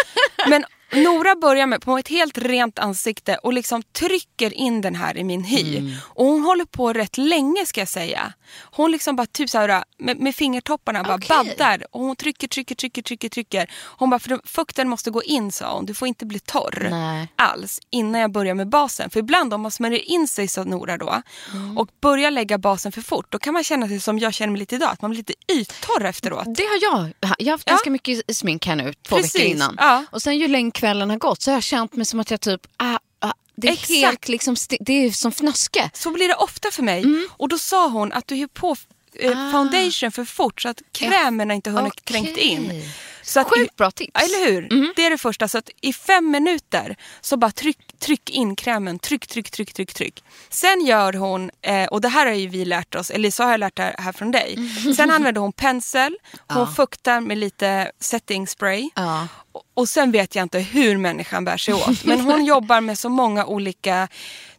Men 0.50 0.64
Nora 1.04 1.34
börjar 1.34 1.66
med 1.66 1.80
på 1.82 1.98
ett 1.98 2.08
helt 2.08 2.38
rent 2.38 2.78
ansikte 2.78 3.36
och 3.42 3.52
liksom 3.52 3.82
trycker 3.82 4.54
in 4.54 4.80
den 4.80 4.94
här 4.94 5.16
i 5.16 5.24
min 5.24 5.44
hy. 5.44 5.76
Mm. 5.78 5.92
Och 6.02 6.24
hon 6.26 6.42
håller 6.44 6.64
på 6.64 6.92
rätt 6.92 7.18
länge 7.18 7.66
ska 7.66 7.80
jag 7.80 7.88
säga. 7.88 8.32
Hon 8.62 8.92
liksom 8.92 9.16
bara 9.16 9.26
typ 9.26 9.50
så 9.50 9.58
här, 9.58 9.84
med, 9.98 10.18
med 10.20 10.34
fingertopparna 10.34 11.02
bara 11.02 11.14
Okej. 11.14 11.28
baddar. 11.28 11.86
Och 11.90 12.00
hon 12.00 12.16
trycker, 12.16 12.48
trycker, 12.48 12.74
trycker, 12.74 13.02
trycker, 13.02 13.28
trycker. 13.28 13.70
Hon 13.98 14.10
bara, 14.10 14.18
för 14.20 14.40
fukten 14.44 14.88
måste 14.88 15.10
gå 15.10 15.22
in 15.22 15.52
sa 15.52 15.74
hon. 15.74 15.86
Du 15.86 15.94
får 15.94 16.08
inte 16.08 16.26
bli 16.26 16.38
torr 16.38 16.86
Nej. 16.90 17.28
alls 17.36 17.80
innan 17.90 18.20
jag 18.20 18.32
börjar 18.32 18.54
med 18.54 18.68
basen. 18.68 19.10
För 19.10 19.20
ibland 19.20 19.54
om 19.54 19.60
man 19.60 19.70
smörjer 19.70 20.10
in 20.10 20.28
sig 20.28 20.48
så 20.48 20.64
Nora 20.64 20.96
då 20.96 21.22
Mm. 21.52 21.78
och 21.78 21.88
börjar 22.00 22.30
lägga 22.30 22.58
basen 22.58 22.92
för 22.92 23.02
fort. 23.02 23.26
Då 23.28 23.38
kan 23.38 23.54
man 23.54 23.64
känna 23.64 23.88
sig 23.88 24.00
som 24.00 24.18
jag 24.18 24.34
känner 24.34 24.50
mig 24.52 24.58
lite 24.58 24.74
idag. 24.74 24.90
Att 24.90 25.02
man 25.02 25.10
blir 25.10 25.18
lite 25.18 25.32
yttorr 25.52 26.04
efteråt. 26.04 26.44
Det 26.56 26.62
har 26.62 26.78
jag. 26.82 27.12
Jag 27.20 27.28
har 27.46 27.50
haft 27.52 27.64
Ja. 27.66 27.72
ganska 27.72 27.90
mycket 27.90 28.36
smink 28.36 28.66
här 28.66 28.76
nu 28.76 28.92
två 29.08 29.16
Precis, 29.16 29.34
veckor 29.34 29.46
innan. 29.50 29.74
ja. 29.78 30.04
Och 30.10 30.22
sen 30.22 30.38
ju 30.38 30.48
längre 30.48 30.70
kvällen 30.86 31.10
har 31.10 31.16
gått 31.16 31.42
så 31.42 31.50
har 31.50 31.56
jag 31.56 31.62
känt 31.62 31.96
mig 31.96 32.06
som 32.06 32.20
att 32.20 32.30
jag 32.30 32.40
typ, 32.40 32.66
ah, 32.76 32.98
ah, 33.18 33.32
det 33.56 33.68
är 33.68 33.72
Exakt. 33.72 33.90
helt 33.90 34.28
liksom, 34.28 34.56
det 34.80 34.92
är 34.92 35.10
som 35.10 35.32
fnöske. 35.32 35.90
Så 35.94 36.10
blir 36.10 36.28
det 36.28 36.34
ofta 36.34 36.70
för 36.70 36.82
mig. 36.82 37.02
Mm. 37.02 37.28
Och 37.30 37.48
då 37.48 37.58
sa 37.58 37.88
hon 37.88 38.12
att 38.12 38.26
du 38.26 38.40
har 38.40 38.46
på 38.46 38.76
Ah. 39.24 39.50
foundation 39.52 40.12
för 40.12 40.24
fort 40.24 40.62
så 40.62 40.68
att 40.68 40.82
krämen 40.92 41.50
inte 41.50 41.70
hunnit 41.70 41.92
Okej. 41.92 42.02
kränkt 42.04 42.38
in. 42.38 42.82
Så 43.22 43.40
att 43.40 43.50
Sjukt 43.50 43.76
bra 43.76 43.90
tips. 43.90 44.10
Ja, 44.14 44.20
Eller 44.20 44.50
hur? 44.52 44.72
Mm. 44.72 44.92
Det 44.96 45.04
är 45.06 45.10
det 45.10 45.18
första. 45.18 45.48
Så 45.48 45.58
att 45.58 45.70
i 45.80 45.92
fem 45.92 46.30
minuter 46.30 46.96
så 47.20 47.36
bara 47.36 47.50
tryck, 47.50 47.78
tryck 47.98 48.30
in 48.30 48.56
krämen. 48.56 48.98
Tryck, 48.98 49.26
tryck, 49.26 49.50
tryck, 49.50 49.72
tryck, 49.72 49.94
tryck. 49.94 50.24
Sen 50.48 50.86
gör 50.86 51.12
hon, 51.12 51.50
eh, 51.62 51.84
och 51.86 52.00
det 52.00 52.08
här 52.08 52.26
har 52.26 52.32
ju 52.32 52.46
vi 52.48 52.64
lärt 52.64 52.94
oss, 52.94 53.10
eller 53.10 53.30
så 53.30 53.42
har 53.42 53.50
jag 53.50 53.60
lärt 53.60 53.76
det 53.76 53.94
här 53.98 54.12
från 54.12 54.30
dig. 54.30 54.54
Mm. 54.56 54.94
Sen 54.94 55.10
använder 55.10 55.40
hon 55.40 55.52
pensel, 55.52 56.16
hon 56.48 56.74
fuktar 56.74 57.20
med 57.20 57.38
lite 57.38 57.90
setting 58.00 58.46
spray. 58.46 58.88
Ja. 58.94 59.28
Och- 59.52 59.62
Och 59.74 59.88
sen 59.88 60.12
vet 60.12 60.34
jag 60.34 60.42
inte 60.42 60.58
hur 60.58 60.96
människan 60.96 61.44
bär 61.44 61.56
sig 61.56 61.74
åt. 61.74 62.04
Men 62.04 62.20
hon 62.20 62.44
jobbar 62.54 62.80
med 62.80 62.98
så 62.98 63.08
många 63.08 63.44
olika 63.46 64.08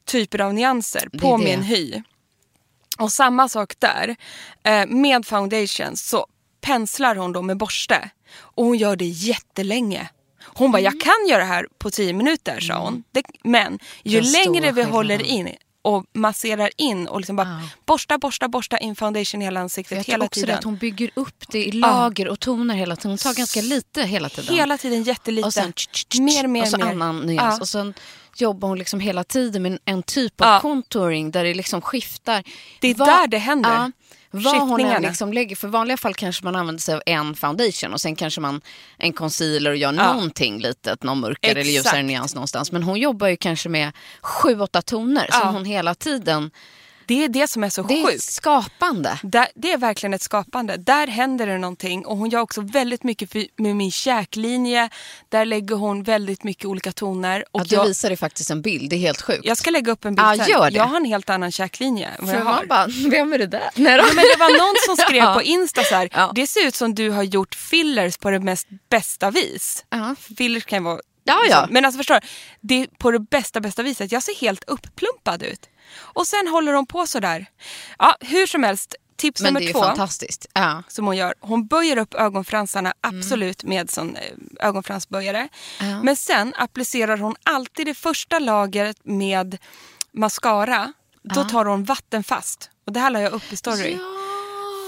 typer 0.06 0.42
av 0.42 0.54
nyanser 0.54 1.10
Det 1.12 1.20
på 1.20 1.34
är 1.34 1.38
det. 1.38 1.44
min 1.44 1.62
hy. 1.62 2.02
Och 3.00 3.12
samma 3.12 3.50
sak 3.50 3.74
där. 3.80 4.16
Eh, 4.63 4.86
med 4.88 5.25
foundation 5.25 5.98
så 5.98 6.27
penslar 6.62 7.16
hon 7.16 7.32
då 7.32 7.42
med 7.42 7.58
borste. 7.58 8.10
Och 8.39 8.66
hon 8.66 8.77
gör 8.77 8.96
det 8.96 9.06
jättelänge. 9.06 10.10
Hon 10.44 10.72
bara, 10.72 10.80
Mm. 10.80 10.92
jag 10.94 11.01
kan 11.01 11.27
göra 11.30 11.39
det 11.39 11.48
här 11.50 11.68
på 11.80 11.92
tio 11.92 12.13
minuter 12.13 12.60
sa 12.60 12.80
hon. 12.80 13.04
Det, 13.12 13.24
men 13.44 13.80
ju 14.04 14.22
längre 14.22 14.72
vi 14.72 14.84
håller 14.84 15.22
in 15.24 15.50
och 15.82 16.06
masserar 16.13 16.70
in 16.77 17.08
och 17.08 17.20
liksom 17.20 17.36
bara 17.36 17.62
borsta, 17.86 18.18
borsta, 18.18 18.48
borsta 18.48 18.77
in 18.77 18.96
foundation 18.96 19.42
i 19.42 19.46
hela 19.46 19.60
ansiktet 19.60 19.98
jag 19.98 20.13
hela 20.13 20.25
också 20.25 20.34
tiden. 20.39 20.48
det 20.50 20.58
att 20.58 20.63
hon 20.63 20.77
bygger 20.77 21.10
upp 21.13 21.44
det 21.51 21.66
i 21.66 21.72
lager 21.72 22.27
och 22.27 22.39
toner 22.39 22.75
hela 22.75 22.96
tiden. 22.96 23.12
Hon 23.12 23.18
tar 23.18 23.34
ganska 23.34 23.62
lite 23.62 24.04
hela 24.04 24.30
tiden. 24.30 24.56
Hela 24.56 24.77
tiden 24.77 25.04
jättelite. 25.04 25.48
och 25.48 25.54
sen 25.54 25.74
tch, 25.74 25.88
tch, 25.88 26.06
tch, 26.06 26.20
mer, 26.20 26.48
mer, 26.48 26.62
och 26.62 26.68
så 26.68 26.77
mer. 26.77 26.86
annan 26.86 27.20
nyans. 27.20 27.56
Ja. 27.58 27.62
Och 27.62 27.68
sen 27.70 27.94
jobbar 28.41 28.67
hon 28.67 28.77
liksom 28.77 29.00
hela 29.00 29.24
tiden 29.24 29.63
med 29.63 29.79
en 29.86 30.03
typ 30.03 30.41
av 30.41 30.48
Ja. 30.48 30.60
contouring 30.60 31.32
där 31.32 31.44
det 31.44 31.53
liksom 31.53 31.82
skiftar. 31.82 32.44
Det 32.82 32.88
är 32.88 32.96
där 32.96 33.27
det 33.27 33.38
händer. 33.38 33.70
Ja, 33.72 33.91
vad 34.32 34.70
hon 34.70 34.79
än 34.86 35.01
liksom 35.01 35.34
lägger. 35.34 35.56
För 35.56 35.67
i 35.67 35.72
vanliga 35.72 35.98
fall 35.98 36.13
kanske 36.13 36.44
man 36.46 36.56
använder 36.56 36.82
sig 36.82 36.96
av 36.96 37.01
en 37.06 37.36
foundation 37.36 37.94
och 37.94 38.01
sen 38.01 38.15
kanske 38.15 38.41
man 38.41 38.62
en 38.98 39.13
concealer 39.13 39.72
och 39.72 39.77
gör 39.77 39.91
någonting 39.91 40.60
litet, 40.60 41.03
någon 41.03 41.20
mörkare 41.20 41.51
eller 41.51 41.62
Exakt. 41.62 41.75
ljusare 41.86 42.03
nyans 42.03 42.36
någonstans. 42.36 42.72
Men 42.72 42.84
hon 42.84 43.00
jobbar 43.00 43.27
ju 43.27 43.38
kanske 43.38 43.70
med 43.70 43.91
sju, 44.22 44.60
åtta 44.60 44.82
toner 44.82 45.27
Ja. 45.32 45.39
som 45.39 45.53
hon 45.53 45.65
hela 45.65 45.96
tiden... 45.96 46.51
Det 47.08 47.24
är 47.24 47.30
det 47.30 47.48
som 47.48 47.64
är 47.64 47.70
så 47.70 47.82
Det 47.82 48.02
är 48.02 48.06
sjukt. 48.08 48.24
skapande. 48.24 49.20
Där, 49.24 49.48
det 49.56 49.72
är 49.72 49.78
verkligen 49.78 50.14
ett 50.14 50.22
skapande. 50.22 50.78
Där 50.78 51.08
händer 51.08 51.48
det 51.48 51.58
någonting. 51.58 52.06
Och 52.06 52.18
hon 52.18 52.30
gör 52.30 52.40
också 52.42 52.62
väldigt 52.62 53.04
mycket 53.04 53.32
för, 53.32 53.46
med 53.56 53.76
min 53.76 53.92
käklinje. 53.92 54.90
Där 55.30 55.46
lägger 55.46 55.76
hon 55.76 56.04
väldigt 56.04 56.44
mycket 56.44 56.66
olika 56.66 56.92
toner. 56.92 57.46
Och 57.52 57.60
Ja, 57.62 57.66
du 57.70 57.76
jag, 57.76 57.86
visar 57.86 58.10
ju 58.10 58.18
faktiskt 58.18 58.50
en 58.52 58.62
bild, 58.62 58.90
det 58.90 58.96
är 58.96 59.00
helt 59.00 59.22
sjukt. 59.22 59.40
jag 59.46 59.58
ska 59.58 59.70
lägga 59.72 59.92
upp 59.92 60.06
en 60.06 60.16
bild 60.16 60.28
Ja, 60.28 60.48
gör 60.48 60.72
det. 60.72 60.78
Jag 60.78 60.84
har 60.84 60.98
en 60.98 61.06
helt 61.06 61.30
annan 61.30 61.52
käklinje 61.52 62.08
än 62.08 62.26
vad 62.26 62.36
jag 62.36 62.46
har. 62.46 62.66
bara, 62.66 62.88
vem 63.10 63.34
är 63.34 63.38
det 63.38 63.48
där? 63.48 63.70
Nej 63.76 63.98
då. 63.98 64.04
Ja, 64.08 64.14
men 64.16 64.24
det 64.34 64.40
var 64.40 64.50
någon 64.58 64.76
som 64.86 65.06
skrev 65.06 65.24
Ja. 65.24 65.34
på 65.36 65.42
Insta 65.42 65.84
så 65.84 65.96
här, 65.96 66.10
Ja. 66.14 66.32
det 66.36 66.48
ser 66.48 66.68
ut 66.68 66.76
som 66.76 66.96
du 66.96 67.10
har 67.10 67.24
gjort 67.24 67.56
fillers 67.56 68.18
på 68.18 68.30
det 68.30 68.40
mest 68.40 68.68
bästa 68.90 69.32
vis. 69.32 69.86
Ja. 69.90 70.16
Fillers 70.38 70.66
kan 70.66 70.80
ju 70.80 70.84
vara... 70.84 71.00
Ja, 71.24 71.40
ja. 71.50 71.66
Så, 71.68 71.74
men 71.74 71.86
alltså 71.86 71.98
förstår 71.98 72.16
du, 72.16 72.22
det 72.62 72.82
är 72.84 72.88
på 72.98 73.12
det 73.12 73.20
bästa 73.20 73.60
bästa 73.60 73.84
viset. 73.84 74.12
Jag 74.12 74.24
ser 74.24 74.36
helt 74.36 74.64
upplumpad 74.68 75.44
ut. 75.44 75.70
Och 75.96 76.27
sen 76.27 76.48
håller 76.48 76.74
hon 76.74 76.86
på 76.86 77.08
så 77.08 77.20
där. 77.20 77.46
Ja, 78.00 78.15
hur 78.20 78.48
som 78.48 78.63
helst, 78.63 78.96
tips 79.15 79.41
Men 79.41 79.53
det 79.53 79.60
nummer 79.60 79.74
två 79.74 79.79
fantastiskt. 79.79 80.48
Ja. 80.53 80.84
som 80.88 81.06
hon 81.06 81.17
gör. 81.17 81.34
Hon 81.39 81.67
böjer 81.67 81.98
upp 81.98 82.13
ögonfransarna 82.13 82.94
absolut 83.01 83.63
med 83.63 83.89
sån 83.89 84.15
eh, 84.15 84.22
ögonfransböjare. 84.60 85.50
Ja. 85.79 86.03
Men 86.03 86.15
sen 86.15 86.53
applicerar 86.58 87.17
hon 87.17 87.36
alltid 87.44 87.86
det 87.86 87.94
första 87.94 88.39
lagret 88.39 88.98
med 89.03 89.58
mascara. 90.12 90.94
Då 91.24 91.44
tar 91.44 91.65
hon 91.65 91.84
vattenfast. 91.84 92.70
Och 92.86 92.94
det 92.94 93.00
här 93.00 93.10
la 93.10 93.22
jag 93.22 93.34
upp 93.34 93.53
i 93.53 93.56
story. 93.56 93.98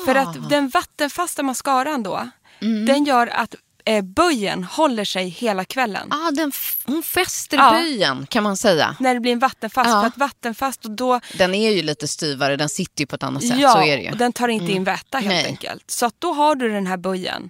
För 0.06 0.16
att 0.16 0.50
den 0.50 0.70
vattenfasta 0.70 1.44
mascaran 1.44 2.04
då, 2.04 2.30
den 2.60 3.06
gör 3.06 3.28
att 3.28 3.56
eh, 3.90 4.02
böjen 4.02 4.64
håller 4.64 5.06
sig 5.06 5.30
hela 5.30 5.66
kvällen. 5.66 6.08
Ah, 6.14 6.32
den 6.32 6.52
hon 6.86 7.04
fäster 7.04 7.58
Ja. 7.58 7.72
böjen 7.72 8.28
kan 8.28 8.44
man 8.44 8.58
säga. 8.58 8.96
När 9.00 9.14
det 9.14 9.20
blir 9.20 9.32
en 9.32 9.40
vattenfast. 9.40 9.90
Ja. 9.90 10.02
För 10.02 10.08
att 10.08 10.18
vattenfast 10.18 10.86
och 10.86 10.92
då 10.92 11.20
Den 11.38 11.56
är 11.56 11.72
ju 11.72 11.82
lite 11.82 12.08
styvare, 12.08 12.56
den 12.58 12.70
sitter 12.70 13.02
ju 13.02 13.08
på 13.08 13.16
ett 13.16 13.24
annat 13.24 13.48
sätt. 13.48 13.58
Ja, 13.60 13.72
så 13.74 13.80
är 13.82 13.86
det 13.86 14.02
ju. 14.02 14.08
Mm. 14.08 14.12
och 14.12 14.18
den 14.18 14.34
tar 14.34 14.48
inte 14.48 14.72
in 14.72 14.84
väta 14.84 15.18
helt 15.18 15.28
Nej. 15.34 15.46
enkelt. 15.46 15.92
Så 15.92 16.06
att 16.06 16.16
då 16.20 16.34
har 16.34 16.56
du 16.56 16.70
den 16.72 16.88
här 16.88 16.98
böjen 16.98 17.50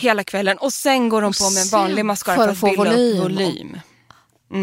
hela 0.00 0.24
kvällen. 0.24 0.58
Och 0.58 0.72
sen 0.72 1.08
går 1.08 1.22
de 1.22 1.26
Och 1.28 1.34
på 1.36 1.50
med 1.50 1.62
en 1.62 1.68
vanlig 1.68 2.04
mascara 2.04 2.36
för 2.36 2.42
för 2.44 2.48
att 2.48 2.52
att 2.52 2.58
få 2.58 2.66
bilda 2.66 2.84
volym. 2.84 3.16
upp 3.18 3.22
volym. 3.22 3.80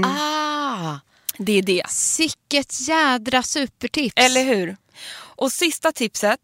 Ah, 0.05 0.95
Det 1.37 1.51
är 1.57 1.61
det. 1.61 1.83
sicket 1.89 2.87
jädra 2.87 3.43
supertips. 3.43 4.13
Eller 4.15 4.43
hur? 4.43 4.77
Och 5.35 5.51
sista 5.51 5.91
tipset, 5.91 6.39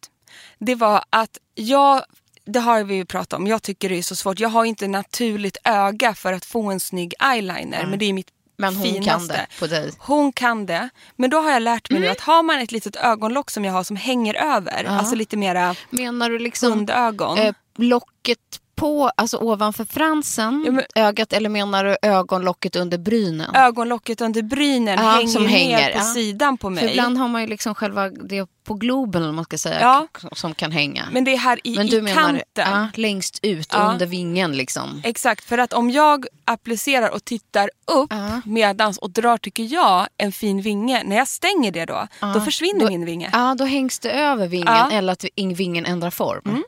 det 0.60 0.76
var 0.76 1.04
att 1.10 1.38
jag, 1.56 2.04
det 2.48 2.60
har 2.60 2.84
vi 2.84 2.96
ju 2.96 3.06
pratat 3.06 3.34
om, 3.34 3.48
jag 3.48 3.64
tycker 3.64 3.90
det 3.90 3.98
är 3.98 4.02
så 4.04 4.16
svårt. 4.16 4.40
Jag 4.40 4.50
har 4.50 4.66
inte 4.66 4.88
naturligt 4.88 5.58
öga 5.64 6.14
för 6.14 6.34
att 6.34 6.46
få 6.46 6.72
en 6.72 6.80
snygg 6.80 7.14
eyeliner. 7.34 7.86
Men 7.90 8.00
det 8.00 8.06
är 8.06 8.14
mitt 8.14 8.28
Men 8.58 8.76
hon 8.76 8.84
finaste. 8.84 9.10
kan 9.12 9.28
det 9.28 9.48
på 9.60 9.68
dig. 9.68 9.92
Hon 9.98 10.32
kan 10.32 10.66
det. 10.66 10.90
Men 11.16 11.30
då 11.30 11.38
har 11.40 11.52
jag 11.52 11.62
lärt 11.62 11.90
Mm. 11.90 12.02
mig 12.02 12.08
nu 12.10 12.12
att 12.12 12.20
har 12.22 12.44
man 12.44 12.60
ett 12.60 12.72
litet 12.72 12.96
ögonlock 12.96 13.52
som 13.52 13.66
jag 13.66 13.74
har 13.74 13.84
som 13.84 13.96
hänger 13.96 14.34
över, 14.56 14.84
alltså 14.84 15.16
lite 15.16 15.38
mera 15.38 15.76
Menar 15.90 16.30
du 16.30 16.40
liksom 16.40 16.72
hundögon. 16.72 17.38
eh, 17.38 17.54
locket 17.78 18.40
på, 18.78 19.12
alltså 19.18 19.38
ovanför 19.38 19.86
fransen, 19.86 20.64
Ja, 20.66 20.72
men- 20.72 20.86
ögat 20.96 21.34
eller 21.34 21.50
menar 21.50 21.84
du 21.84 21.98
ögonlocket 22.02 22.76
under 22.76 22.98
brynen? 22.98 23.56
ögonlocket 23.56 24.22
under 24.22 24.42
brynen 24.42 25.00
Ja, 25.04 25.10
hänger 25.10 25.28
som 25.28 25.44
ner 25.44 25.50
hänger, 25.50 25.92
på 25.92 25.98
ja. 25.98 26.04
sidan 26.04 26.58
på 26.58 26.68
För 26.68 26.76
mig. 26.76 26.90
ibland 26.92 27.18
har 27.18 27.28
man 27.28 27.42
ju 27.42 27.48
liksom 27.48 27.76
själva 27.76 28.10
det 28.10 28.46
på 28.64 28.74
globen 28.74 29.24
eller 29.24 29.32
man 29.34 29.44
ska 29.46 29.58
säga 29.58 29.80
Ja. 29.82 30.08
som 30.32 30.54
kan 30.54 30.72
hänga. 30.72 31.06
Men 31.12 31.24
det 31.24 31.34
är 31.34 31.38
här 31.38 31.60
i, 31.64 31.76
Men 31.76 31.88
du 31.88 31.98
i 31.98 32.02
menar 32.02 32.22
kanten. 32.56 32.88
längst 32.96 33.40
ut 33.42 33.74
under 33.76 34.06
vingen 34.06 34.52
liksom? 34.58 35.02
Exakt, 35.04 35.44
för 35.46 35.58
att 35.58 35.74
om 35.74 35.90
jag 35.92 36.26
applicerar 36.46 37.10
och 37.10 37.26
tittar 37.26 37.70
upp 37.92 38.14
medans 38.46 38.98
och 38.98 39.10
drar, 39.10 39.38
tycker 39.38 39.64
jag, 39.74 40.08
en 40.18 40.32
fin 40.32 40.62
vinge. 40.62 41.04
När 41.06 41.16
jag 41.16 41.28
stänger 41.28 41.72
det 41.72 41.86
då, 41.86 42.08
då 42.34 42.42
försvinner 42.42 42.80
Då- 42.80 42.88
min 42.90 43.06
vinge. 43.06 43.30
Ja, 43.34 43.56
då 43.58 43.66
hängs 43.66 44.00
det 44.00 44.12
över 44.12 44.48
vingen 44.48 44.92
eller 44.92 45.14
att 45.14 45.24
ing- 45.24 45.56
vingen 45.56 45.86
ändrar 45.86 46.10
form. 46.10 46.64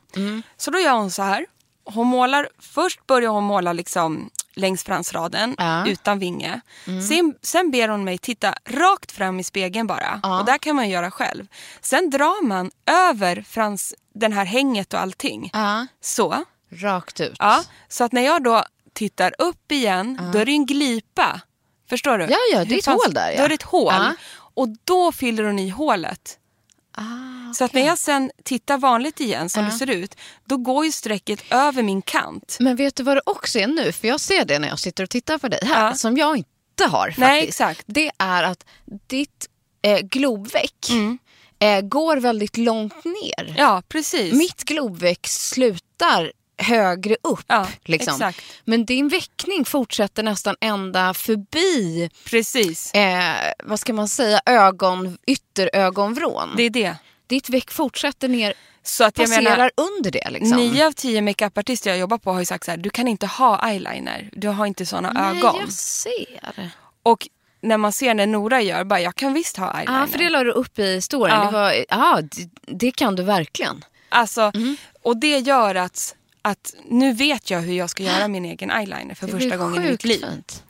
Så 0.57 0.71
då 0.71 0.79
gör 0.79 0.93
hon 0.93 1.11
så 1.11 1.21
här. 1.23 1.45
Hon 1.93 2.07
målar, 2.07 2.49
först 2.59 3.07
börjar 3.07 3.29
hon 3.29 3.43
måla 3.43 3.73
liksom 3.73 4.29
längs 4.53 4.83
fransraden 4.83 5.55
Ja. 5.57 5.63
Mm. 5.63 5.87
utan 5.91 6.19
vinge. 6.19 6.61
Sen, 7.09 7.35
sen 7.41 7.71
ber 7.71 7.87
hon 7.87 8.03
mig 8.03 8.17
titta 8.17 8.53
rakt 8.65 9.11
fram 9.11 9.39
i 9.39 9.43
spegeln 9.43 9.87
bara. 9.87 10.39
Och 10.39 10.45
där 10.45 10.57
kan 10.57 10.75
man 10.75 10.89
göra 10.89 11.11
själv. 11.11 11.47
Sen 11.81 12.09
drar 12.09 12.43
man 12.45 12.71
över 12.85 13.41
frans, 13.41 13.93
den 14.13 14.33
här 14.33 14.45
hänget 14.45 14.93
och 14.93 14.99
allting. 14.99 15.49
Ja. 15.53 15.87
Så. 16.01 16.43
Rakt 16.71 17.19
ut. 17.19 17.35
Ja, 17.39 17.63
så 17.87 18.03
att 18.03 18.11
när 18.11 18.21
jag 18.21 18.43
då 18.43 18.63
tittar 18.93 19.33
upp 19.37 19.71
igen, 19.71 20.19
då 20.33 20.39
är 20.39 20.45
det 20.45 20.51
en 20.51 20.65
glipa. 20.65 21.41
Förstår 21.89 22.17
du? 22.17 22.23
Ja, 22.23 22.37
ja, 22.53 22.65
det 22.65 22.75
är 22.75 22.79
ett 22.79 22.85
hål 22.85 23.13
där, 23.13 23.31
ja. 23.31 23.37
Då 23.37 23.43
är 23.43 23.47
det 23.49 23.53
ett 23.55 23.63
hål. 23.63 23.93
Ja. 23.93 24.13
Och 24.53 24.67
då 24.83 25.11
fyller 25.11 25.43
hon 25.43 25.59
i 25.59 25.69
hålet. 25.69 26.37
Ah, 26.99 27.53
Så 27.53 27.63
att 27.63 27.73
när 27.73 27.85
jag 27.85 27.97
sen 27.97 28.31
tittar 28.43 28.77
vanligt 28.77 29.19
igen 29.19 29.49
som 29.49 29.65
det 29.65 29.71
ser 29.71 29.89
ut, 29.89 30.15
då 30.45 30.57
går 30.57 30.85
ju 30.85 30.91
strecket 30.91 31.43
över 31.51 31.83
min 31.83 32.01
kant. 32.01 32.57
Men 32.59 32.75
vet 32.75 32.95
du 32.95 33.03
vad 33.03 33.17
det 33.17 33.21
också 33.25 33.59
är 33.59 33.67
nu? 33.67 33.91
För 33.91 34.07
jag 34.07 34.19
ser 34.19 34.45
det 34.45 34.59
när 34.59 34.67
jag 34.67 34.79
sitter 34.79 35.03
och 35.03 35.09
tittar 35.09 35.37
på 35.37 35.47
dig 35.47 35.59
här, 35.63 35.87
Ja. 35.87 35.93
som 35.95 36.17
jag 36.17 36.37
inte 36.37 36.85
har 36.89 37.05
faktiskt. 37.07 37.19
Nej, 37.19 37.47
exakt. 37.47 37.83
Det 37.85 38.11
är 38.17 38.43
att 38.43 38.65
ditt 39.07 39.49
eh, 39.81 39.99
globveck 39.99 40.89
Mm. 40.89 41.17
eh, 41.59 41.81
går 41.81 42.17
väldigt 42.17 42.57
långt 42.57 43.05
ner. 43.05 43.55
Ja, 43.57 43.83
precis. 43.89 44.33
Mitt 44.33 44.63
glovveck 44.63 45.27
slutar 45.27 46.31
högre 46.59 47.15
upp. 47.23 47.43
Ja, 47.47 47.67
liksom. 47.85 48.13
exakt. 48.13 48.41
Men 48.65 48.85
din 48.85 49.07
väckning 49.07 49.65
fortsätter 49.65 50.23
nästan 50.23 50.55
ända 50.61 51.13
förbi, 51.13 52.09
Precis. 52.25 52.93
eh, 52.93 53.51
vad 53.63 53.79
ska 53.79 53.93
man 53.93 54.07
säga, 54.07 54.41
ögon, 54.45 55.17
ytterögonvrån. 55.27 56.53
Det 56.57 56.63
är 56.63 56.69
det. 56.69 56.95
Ditt 57.27 57.49
veck 57.49 57.71
fortsätter 57.71 58.27
ner, 58.27 58.53
Så 58.83 59.03
att 59.03 59.17
jag 59.17 59.27
passerar 59.27 59.41
menar, 59.43 59.71
under 59.75 60.11
det. 60.11 60.29
Liksom. 60.29 60.57
nio 60.57 60.87
av 60.87 60.91
tio 60.91 61.21
makeupartister 61.21 61.89
jag 61.89 61.99
jobbar 61.99 62.17
på 62.17 62.31
har 62.31 62.39
ju 62.39 62.45
sagt 62.45 62.65
så 62.65 62.71
här, 62.71 62.77
du 62.77 62.89
kan 62.89 63.07
inte 63.07 63.27
ha 63.27 63.69
eyeliner. 63.69 64.29
Du 64.33 64.47
har 64.47 64.65
inte 64.65 64.85
såna 64.85 65.11
Nej, 65.11 65.37
ögon. 65.39 65.55
jag 65.59 65.71
ser. 65.73 66.71
Och 67.03 67.27
när 67.61 67.77
man 67.77 67.93
ser 67.93 68.13
när 68.13 68.27
Nora 68.27 68.61
gör, 68.61 68.83
bara 68.83 68.99
jag 69.01 69.15
kan 69.15 69.33
visst 69.33 69.57
ha 69.57 69.73
eyeliner. 69.79 69.99
Ja, 69.99 70.07
för 70.07 70.17
det 70.19 70.29
la 70.29 70.43
du 70.43 70.51
upp 70.51 70.79
i 70.79 71.01
storyn. 71.01 71.35
Ja. 71.35 71.45
Det, 71.45 71.51
var, 71.51 71.85
ja, 71.89 72.19
det, 72.21 72.49
det 72.67 72.91
kan 72.91 73.15
du 73.15 73.23
verkligen. 73.23 73.85
Alltså, 74.09 74.51
Mm. 74.55 74.77
Och 75.01 75.17
det 75.17 75.37
gör 75.39 75.75
att, 75.75 76.15
att 76.41 76.75
nu 76.85 77.13
vet 77.13 77.49
jag 77.49 77.61
hur 77.61 77.73
jag 77.73 77.89
ska 77.89 78.03
göra 78.03 78.27
min 78.27 78.45
egen 78.45 78.71
eyeliner 78.71 79.15
för 79.15 79.27
första 79.27 79.57
gången 79.57 79.85
i 79.85 79.91
mitt 79.91 80.03
liv. 80.03 80.19
fint. 80.19 80.63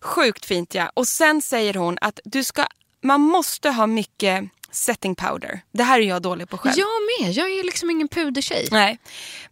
Sjukt 0.00 0.46
fint 0.46 0.74
ja. 0.74 0.90
Och 0.94 1.08
sen 1.08 1.42
säger 1.42 1.74
hon 1.74 1.98
att 2.00 2.20
du 2.24 2.44
ska, 2.44 2.66
man 3.00 3.20
måste 3.20 3.70
ha 3.70 3.86
mycket 3.86 4.44
setting 4.70 5.14
powder. 5.14 5.60
Det 5.72 5.82
här 5.82 6.00
är 6.00 6.04
jag 6.04 6.22
dålig 6.22 6.48
på 6.48 6.58
själv. 6.58 6.74
Jag 6.78 6.86
med, 7.24 7.32
jag 7.32 7.50
är 7.50 7.64
liksom 7.64 7.90
ingen 7.90 8.08
pudertjej. 8.08 8.68
Nej. 8.70 8.98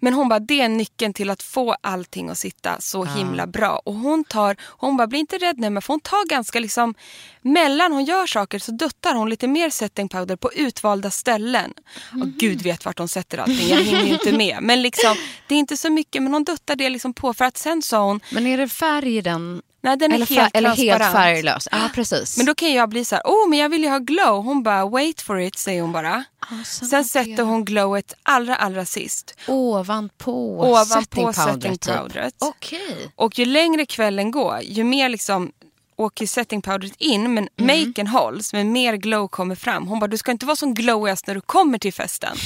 Men 0.00 0.14
hon 0.14 0.28
bara, 0.28 0.38
det 0.38 0.60
är 0.60 0.68
nyckeln 0.68 1.12
till 1.14 1.30
att 1.30 1.42
få 1.42 1.76
allting 1.80 2.28
att 2.28 2.38
sitta 2.38 2.80
så 2.80 3.04
himla 3.04 3.46
bra. 3.46 3.82
Och 3.84 3.94
hon 3.94 4.24
tar, 4.24 4.56
hon 4.60 4.96
bara, 4.96 5.06
bli 5.06 5.18
inte 5.18 5.38
rädd 5.38 5.58
nu, 5.58 5.70
men 5.70 5.82
för 5.82 5.92
hon 5.92 6.00
tar 6.00 6.28
ganska 6.28 6.60
liksom, 6.60 6.94
mellan 7.42 7.92
hon 7.92 8.04
gör 8.04 8.26
saker 8.26 8.58
så 8.58 8.72
duttar 8.72 9.14
hon 9.14 9.30
lite 9.30 9.48
mer 9.48 9.70
setting 9.70 10.08
powder 10.08 10.36
på 10.36 10.52
utvalda 10.52 11.10
ställen. 11.10 11.72
Och 12.20 12.28
gud 12.28 12.62
vet 12.62 12.84
vart 12.84 12.98
hon 12.98 13.08
sätter 13.08 13.38
allting, 13.38 13.68
jag 13.68 13.82
hinner 13.82 14.04
ju 14.04 14.12
inte 14.12 14.32
med. 14.36 14.58
Men 14.60 14.82
liksom, 14.82 15.16
det 15.48 15.54
är 15.54 15.58
inte 15.58 15.76
så 15.76 15.90
mycket, 15.90 16.22
men 16.22 16.32
hon 16.32 16.44
duttar 16.44 16.76
det 16.76 16.88
liksom 16.90 17.14
på. 17.14 17.34
För 17.34 17.44
att 17.44 17.56
sen 17.56 17.82
sa 17.82 18.04
hon, 18.06 18.20
Men 18.30 18.46
är 18.46 18.58
det 18.58 18.68
färg 18.68 19.16
i 19.16 19.20
den? 19.20 19.62
Nej 19.84 19.96
den 19.96 20.10
är 20.12 20.14
eller, 20.14 20.26
helt 20.26 20.56
eller 20.56 20.70
helt 20.70 21.02
färglös? 21.12 21.68
Ja, 21.72 21.90
precis. 21.94 22.36
Men 22.36 22.46
då 22.46 22.54
kan 22.54 22.72
jag 22.72 22.88
bli 22.88 23.04
så 23.04 23.14
här, 23.14 23.22
oh 23.24 23.48
men 23.48 23.58
jag 23.58 23.68
vill 23.68 23.82
ju 23.82 23.88
ha 23.88 23.98
glow. 23.98 24.44
Hon 24.44 24.62
bara, 24.62 24.86
wait 24.86 25.20
for 25.20 25.40
it 25.40 25.58
säger 25.58 25.82
hon 25.82 25.92
bara. 25.92 26.24
Ah, 26.40 26.64
sen 26.64 27.04
sätter 27.04 27.42
hon 27.42 27.64
glowet 27.64 28.14
allra 28.22 28.56
allra 28.56 28.84
sist. 28.84 29.34
Ovanpå, 29.48 30.60
Ovanpå 30.60 30.84
setting 30.86 31.32
setting 31.32 31.78
typ. 31.78 31.94
Okej. 32.38 33.12
Och 33.16 33.38
ju 33.38 33.44
längre 33.44 33.86
kvällen 33.86 34.30
går, 34.30 34.60
ju 34.62 34.84
mer 34.84 35.08
liksom 35.08 35.52
åker 35.96 36.26
setting 36.26 36.62
powderet 36.62 36.94
in 36.98 37.34
men 37.34 37.48
Mm. 37.58 37.80
maken 37.86 38.06
hålls 38.06 38.52
men 38.52 38.72
mer 38.72 38.96
glow 38.96 39.28
kommer 39.28 39.54
fram. 39.54 39.86
Hon 39.86 40.00
bara, 40.00 40.06
du 40.08 40.16
ska 40.18 40.32
inte 40.32 40.46
vara 40.46 40.56
som 40.56 40.74
glowigast 40.74 41.26
när 41.26 41.34
du 41.34 41.40
kommer 41.40 41.78
till 41.78 41.92
festen. 41.92 42.36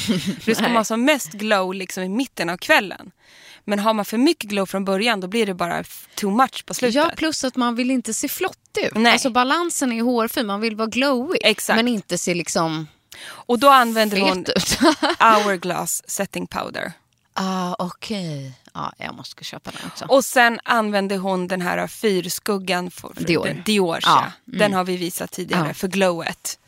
Du 0.45 0.55
ska 0.55 0.69
vara 0.73 0.85
som 0.85 1.05
mest 1.05 1.33
glow 1.33 1.75
liksom 1.75 2.03
i 2.03 2.09
mitten 2.09 2.51
av 2.51 2.57
kvällen. 2.57 3.11
Men 3.69 3.79
har 3.79 3.95
man 3.95 4.05
för 4.05 4.19
mycket 4.19 4.51
glow 4.51 4.67
från 4.67 4.85
början 4.85 5.21
då 5.21 5.29
blir 5.29 5.47
det 5.47 5.55
bara 5.55 5.85
too 6.15 6.31
much 6.31 6.65
på 6.67 6.75
slutet. 6.75 6.95
Ja, 6.95 7.11
plus 7.17 7.45
att 7.45 7.57
man 7.57 7.75
vill 7.75 7.91
inte 7.91 8.15
se 8.15 8.29
flott 8.29 8.79
ut. 8.79 8.95
Nej. 8.95 9.13
Alltså 9.13 9.31
balansen 9.31 9.93
är 9.93 10.03
hårfin, 10.03 10.47
man 10.47 10.61
vill 10.61 10.77
vara 10.77 10.89
glowy. 10.89 11.39
Exakt. 11.43 11.77
Men 11.77 11.89
inte 11.89 12.19
se 12.19 12.35
liksom 12.35 12.87
Och 13.29 13.59
då 13.59 13.69
använder 13.69 14.21
hon 14.21 14.45
hourglass 15.19 16.03
setting 16.07 16.47
powder. 16.47 16.93
ah, 17.35 17.75
Okej, 17.79 18.53
ja, 18.75 18.93
jag 18.99 19.15
måste 19.15 19.45
köpa 19.45 19.71
den 19.71 19.81
också. 19.91 20.05
Och 20.05 20.25
sen 20.25 20.61
använde 20.65 21.17
hon 21.17 21.49
den 21.49 21.61
här 21.61 21.87
fyrskuggan. 21.87 22.91
För, 22.91 23.13
Dior. 23.15 23.63
Dior 23.65 23.99
Ja, 24.03 24.33
ja. 24.45 24.59
Den 24.59 24.73
har 24.75 24.85
vi 24.85 24.97
visat 24.97 25.31
tidigare 25.31 25.69
Ja. 25.69 25.75
för 25.75 25.89
glowet. 25.89 26.59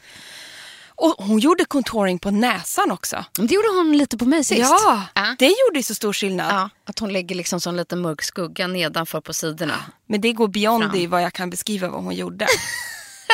Och 1.02 1.14
hon 1.26 1.38
gjorde 1.38 1.64
contouring 1.64 2.18
på 2.18 2.30
näsan 2.30 2.90
också. 2.90 3.24
Det 3.32 3.54
gjorde 3.54 3.68
hon 3.68 3.96
lite 3.98 4.18
på 4.18 4.24
mig 4.24 4.44
sist. 4.44 4.60
Ja, 4.60 5.02
Ja. 5.14 5.36
det 5.38 5.46
gjorde 5.46 5.78
ju 5.78 5.82
så 5.82 5.94
stor 5.94 6.12
skillnad. 6.12 6.52
Ja, 6.54 6.70
att 6.84 6.98
hon 6.98 7.12
lägger 7.12 7.34
liksom 7.36 7.60
som 7.60 7.70
en 7.70 7.76
liten 7.76 8.00
mörk 8.00 8.22
skugga 8.22 8.66
nedanför 8.66 9.20
på 9.20 9.32
sidorna. 9.32 9.74
Men 10.06 10.20
det 10.20 10.32
går 10.32 10.48
beyond 10.48 10.84
Fram. 10.84 10.94
i 10.96 11.06
vad 11.06 11.22
jag 11.22 11.32
kan 11.32 11.50
beskriva 11.50 11.88
vad 11.88 12.04
hon 12.04 12.14
gjorde. 12.14 12.46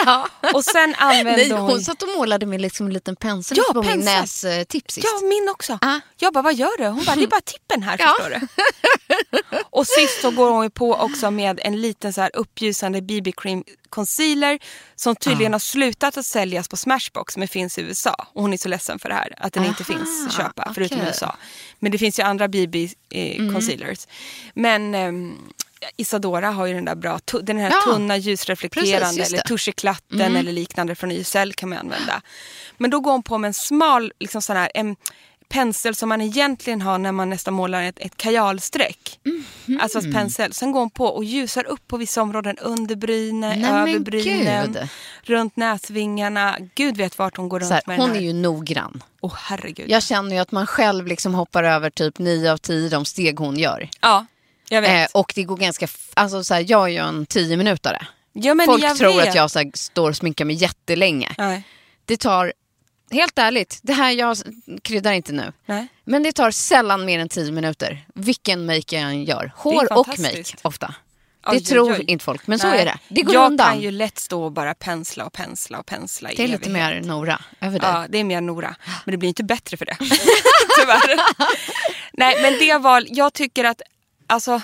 Ja. 0.07 0.29
Och 0.55 0.65
sen 0.65 0.95
använde 0.99 1.37
Nej, 1.37 1.51
hon... 1.51 1.61
hon 1.61 1.81
satt 1.81 2.03
och 2.03 2.09
målade 2.09 2.47
med 2.47 2.61
liksom 2.61 2.87
en 2.87 2.93
liten 2.93 3.17
pensel 3.17 3.59
Ja, 3.59 3.73
på 3.75 3.83
min 3.83 4.01
nästipp 4.01 4.91
sist. 4.91 5.07
Ja, 5.13 5.27
min 5.29 5.49
också. 5.49 5.79
Ah. 5.81 6.01
Jag 6.17 6.33
bara, 6.33 6.43
vad 6.43 6.55
gör 6.55 6.79
du? 6.79 6.87
Hon 6.87 7.05
bara, 7.05 7.17
det 7.17 7.23
är 7.23 7.27
bara 7.27 7.41
tippen 7.41 7.83
här 7.83 7.97
Ja. 7.99 8.15
förstår 8.19 8.41
du. 8.41 8.47
och 9.71 9.87
sist 9.87 10.21
så 10.21 10.31
går 10.31 10.51
hon 10.51 10.71
på 10.71 10.95
också 10.95 11.31
med 11.31 11.61
en 11.63 11.81
liten 11.81 12.13
så 12.13 12.21
här 12.21 12.31
uppljusande 12.35 13.03
BB 13.03 13.33
cream 13.37 13.65
concealer 13.91 14.59
som 14.97 15.17
tydligen 15.17 15.53
har 15.53 15.59
slutat 15.61 16.17
att 16.17 16.27
säljas 16.27 16.69
på 16.69 16.77
Smashbox 16.77 17.37
men 17.37 17.49
finns 17.49 17.79
i 17.79 17.83
USA. 17.83 18.27
Och 18.33 18.43
hon 18.43 18.53
är 18.53 18.57
så 18.57 18.69
ledsen 18.69 18.99
för 18.99 19.09
det 19.09 19.15
här, 19.15 19.35
att 19.39 19.53
den 19.53 19.65
inte 19.65 19.85
Aha, 19.89 19.99
finns 19.99 20.27
att 20.27 20.33
köpa 20.33 20.73
förutom 20.75 20.99
i. 20.99 21.05
USA. 21.07 21.37
Men 21.79 21.93
det 21.93 21.99
finns 21.99 22.19
ju 22.19 22.23
andra 22.23 22.49
BB 22.49 22.89
eh, 23.11 23.53
concealers. 23.53 24.07
Men 24.55 24.95
ehm, 24.95 25.39
Isadora 25.97 26.51
har 26.51 26.67
ju 26.67 26.75
den 26.75 26.85
där 26.85 26.95
bra, 26.95 27.21
den 27.43 27.59
här 27.59 27.71
Ja, 27.71 27.93
tunna 27.93 28.15
precis, 28.15 28.27
ljusreflekterande 28.27 29.19
just 29.19 29.33
eller 29.33 29.43
tuscheklatten 29.43 30.37
eller 30.37 30.53
liknande 30.53 30.95
från 30.95 31.13
YSL 31.13 31.53
kan 31.53 31.69
man 31.69 31.79
använda. 31.79 32.23
Men 32.79 32.91
då 32.91 33.01
går 33.01 33.13
hon 33.13 33.23
på 33.23 33.39
med 33.39 33.49
en 33.49 33.55
smal 33.55 34.13
liksom 34.19 34.43
sån 34.43 34.57
här, 34.57 34.71
en 34.75 34.97
pensel 35.49 35.95
som 35.95 36.09
man 36.09 36.21
egentligen 36.21 36.83
har 36.83 36.99
när 36.99 37.13
man 37.13 37.31
nästan 37.31 37.55
målar 37.55 37.83
ett, 37.83 37.99
ett 37.99 38.17
kajalstreck. 38.17 39.19
Mhm. 39.25 39.81
Alltså 39.81 39.99
ett 39.99 40.13
pensel. 40.13 40.53
Sen 40.53 40.73
går 40.73 40.81
hon 40.81 40.91
på 40.91 41.05
och 41.07 41.25
ljusar 41.25 41.67
upp 41.67 41.89
på 41.89 41.97
vissa 41.97 42.23
områden. 42.23 42.59
Under 42.59 42.97
brynen, 42.97 43.65
över 43.65 43.99
brynen, 43.99 44.73
gud. 44.73 44.89
runt 45.23 45.57
näsvingarna. 45.57 46.57
Gud 46.75 46.97
vet 46.97 47.19
vart 47.19 47.37
hon 47.37 47.49
går 47.49 47.61
runt 47.61 47.73
här, 47.73 47.83
med 47.87 47.97
hon 47.99 48.09
den 48.09 48.17
är 48.17 48.21
här. 48.21 48.27
ju 48.27 48.33
noggrann. 48.33 49.03
Åh 49.21 49.35
herregud. 49.37 49.91
Jag 49.91 50.03
känner 50.03 50.37
ju 50.37 50.39
att 50.43 50.53
man 50.53 50.67
själv 50.67 51.07
liksom 51.07 51.35
hoppar 51.35 51.65
över 51.65 51.91
typ 51.91 52.19
9 52.19 52.53
av 52.53 52.57
10 52.57 52.89
de 52.89 53.05
steg 53.05 53.39
hon 53.39 53.57
gör. 53.59 53.89
Ja, 54.01 54.27
jag 54.69 54.83
vet. 54.83 55.11
Eh, 55.11 55.21
och 55.21 55.33
det 55.35 55.43
går 55.43 55.57
ganska, 55.57 55.89
alltså 56.15 56.45
så 56.45 56.55
här, 56.55 56.65
jag 56.69 56.85
är 56.85 56.89
ju 56.89 56.97
en 56.99 57.27
10 57.27 57.57
minutare. 57.57 58.07
ja, 58.33 58.57
Folk 58.67 58.85
jag 58.85 58.97
tror 58.97 59.17
vet. 59.17 59.29
att 59.29 59.35
jag 59.35 59.51
så 59.51 59.59
här, 59.59 59.71
står 59.75 60.09
och 60.11 60.17
sminkar 60.17 60.45
mig 60.45 60.57
jättelänge. 60.57 61.35
Nej. 61.39 61.63
Det 62.05 62.17
tar, 62.17 62.53
helt 63.11 63.39
ärligt, 63.39 63.79
det 63.83 63.93
här 63.93 64.11
jag 64.13 64.37
kryddar 64.83 65.13
inte 65.13 65.33
nu. 65.33 65.53
Nej. 65.67 65.87
Men 66.05 66.23
det 66.23 66.33
tar 66.33 66.51
sällan 66.51 67.05
mer 67.05 67.19
än 67.19 67.29
10 67.29 67.53
minuter. 67.53 68.07
Vilken 68.15 68.67
make 68.67 68.83
jag 68.97 69.03
än 69.03 69.25
gör. 69.25 69.53
Hår 69.57 69.93
och 69.99 70.09
make 70.19 70.45
ofta. 70.63 70.95
Det 71.51 71.53
Oj, 71.53 71.65
tror 71.65 71.93
oj. 71.93 72.05
inte 72.07 72.25
folk, 72.25 72.47
men 72.47 72.59
så 72.59 72.67
Nej. 72.69 72.81
är 72.81 72.85
det. 72.85 72.99
Det 73.09 73.23
går 73.23 73.35
jag 73.35 73.47
undan. 73.47 73.73
kan 73.73 73.81
ju 73.81 73.91
lätt 73.91 74.19
stå 74.19 74.45
och 74.45 74.53
bara 74.53 74.75
pensla 74.75 75.25
och 75.25 75.33
pensla 75.33 75.79
och 75.79 75.87
pensla 75.87 76.33
i 76.33 76.35
Det 76.37 76.45
är 76.45 76.49
lite 76.49 76.71
mer 76.71 77.01
Nora 77.01 77.43
över 77.61 77.79
dig. 77.79 77.89
Ja, 77.93 78.07
det 78.09 78.19
är 78.19 78.25
mer 78.25 78.41
Nora. 78.41 78.77
Men 79.05 79.13
det 79.13 79.19
blir 79.19 79.29
inte 79.29 79.45
bättre 79.45 79.77
för 79.77 79.85
det. 79.87 79.97
Tyvärr. 80.81 81.21
Nej, 82.13 82.43
men 82.43 82.53
det 82.59 82.79
var, 82.79 83.05
jag 83.09 83.33
tycker 83.33 83.65
att, 83.65 83.83
alltså, 84.27 84.61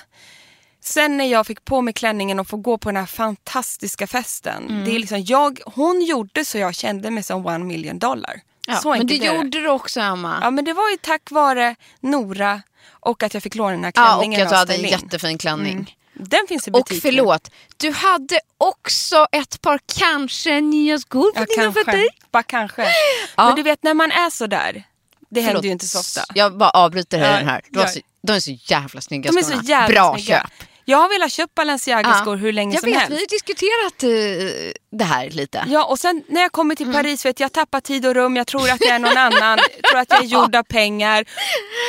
sen 0.81 1.17
när 1.17 1.25
jag 1.25 1.47
fick 1.47 1.65
på 1.65 1.81
mig 1.81 1.95
klänningen 1.95 2.41
och 2.41 2.49
få 2.49 2.57
gå 2.57 2.79
på 2.79 2.89
den 2.89 2.97
här 2.97 3.07
fantastiska 3.07 4.07
festen. 4.07 4.67
Mm. 4.71 4.85
Det 4.85 4.91
är 4.95 4.99
liksom, 4.99 5.23
jag, 5.25 5.61
hon 5.67 6.03
gjorde 6.03 6.45
så 6.45 6.59
jag 6.59 6.75
kände 6.75 7.11
mig 7.11 7.23
som 7.23 7.47
one 7.47 7.59
million 7.65 7.99
dollar. 7.99 8.41
Ja, 8.67 8.77
så 8.77 8.91
men 8.91 9.07
det 9.07 9.15
gjorde 9.17 9.61
du 9.61 9.69
också 9.69 10.01
Emma. 10.01 10.39
Ja, 10.43 10.51
men 10.51 10.65
det 10.65 10.73
var 10.73 10.91
ju 10.91 10.97
tack 10.97 11.31
vare 11.31 11.75
Nora 12.01 12.63
och 12.91 13.23
att 13.23 13.35
jag 13.35 13.43
fick 13.43 13.55
låna 13.55 13.71
den 13.71 13.85
här 13.85 13.93
Ja, 13.95 14.15
och 14.17 14.21
klänningen 14.23 14.43
att 14.47 14.51
du 14.51 14.57
hade 14.57 14.75
en 14.75 14.83
jättefin 14.83 15.39
klänning. 15.39 15.97
Den 16.15 16.47
finns 16.49 16.69
i 16.69 16.71
Och 16.71 16.75
butiken. 16.75 17.01
förlåt, 17.01 17.51
du 17.77 17.91
hade 17.91 18.41
också 18.59 19.27
ett 19.33 19.61
par 19.61 19.81
kanske 19.99 20.61
nya 20.61 20.99
skor 20.99 21.33
på 21.33 21.41
Ja, 21.41 21.47
dina 21.57 21.73
fötter. 21.73 21.85
kanske. 21.93 22.09
Bara 22.31 22.43
kanske. 22.43 22.83
Ja. 23.37 23.47
Men 23.47 23.57
du 23.57 23.63
vet 23.63 23.83
när 23.83 23.95
man 23.95 24.11
är 24.13 24.31
så 24.31 24.47
där. 24.47 24.85
Det 25.31 25.41
händer 25.41 25.63
ju 25.63 25.71
inte 25.71 25.89
så 25.89 26.01
ofta. 26.01 26.33
Jag 26.35 26.57
bara 26.59 26.71
avbryter 26.71 27.19
Ja, 27.19 27.25
här. 27.27 27.61
De, 27.71 27.79
var 27.79 27.87
så, 27.87 28.01
de 28.23 28.33
är 28.33 28.41
så 28.41 28.51
jävla 28.51 29.01
snygga 29.01 29.31
De 29.31 29.39
är 29.39 29.43
så 29.43 29.49
skorna. 29.49 29.63
jävla 29.63 29.89
Bra 29.95 30.15
snygga. 30.19 30.41
köp. 30.43 30.69
Jag 30.85 30.99
har 30.99 31.09
velat 31.09 31.33
köpa 31.33 31.53
Balenciaga-skor 31.55 32.37
hur 32.37 32.53
länge 32.53 32.75
jag 32.75 32.81
som 32.81 32.91
vet, 32.91 33.01
helst. 33.01 33.13
vi 33.13 33.21
har 33.21 33.27
diskuterat 33.29 34.03
eh, 34.03 34.73
det 34.99 35.05
här 35.05 35.31
lite. 35.31 35.65
Ja, 35.69 35.85
och 35.85 35.99
sen 35.99 36.23
när 36.29 36.41
jag 36.41 36.53
kommer 36.53 36.75
till 36.75 36.87
Mm. 36.87 36.97
Paris 37.03 37.27
vet 37.27 37.41
jag, 37.41 37.53
tappar 37.53 37.81
tid 37.81 38.07
och 38.07 38.15
rum, 38.15 38.37
jag 38.37 38.47
tror 38.47 38.71
att 38.71 38.81
jag 38.81 38.91
är 38.95 38.99
någon 38.99 39.17
annan, 39.17 39.59
tror 39.91 40.01
att 40.01 40.11
jag 40.11 40.21
är 40.21 40.25
gjord 40.27 40.57
av 40.57 40.63
pengar. 40.63 41.25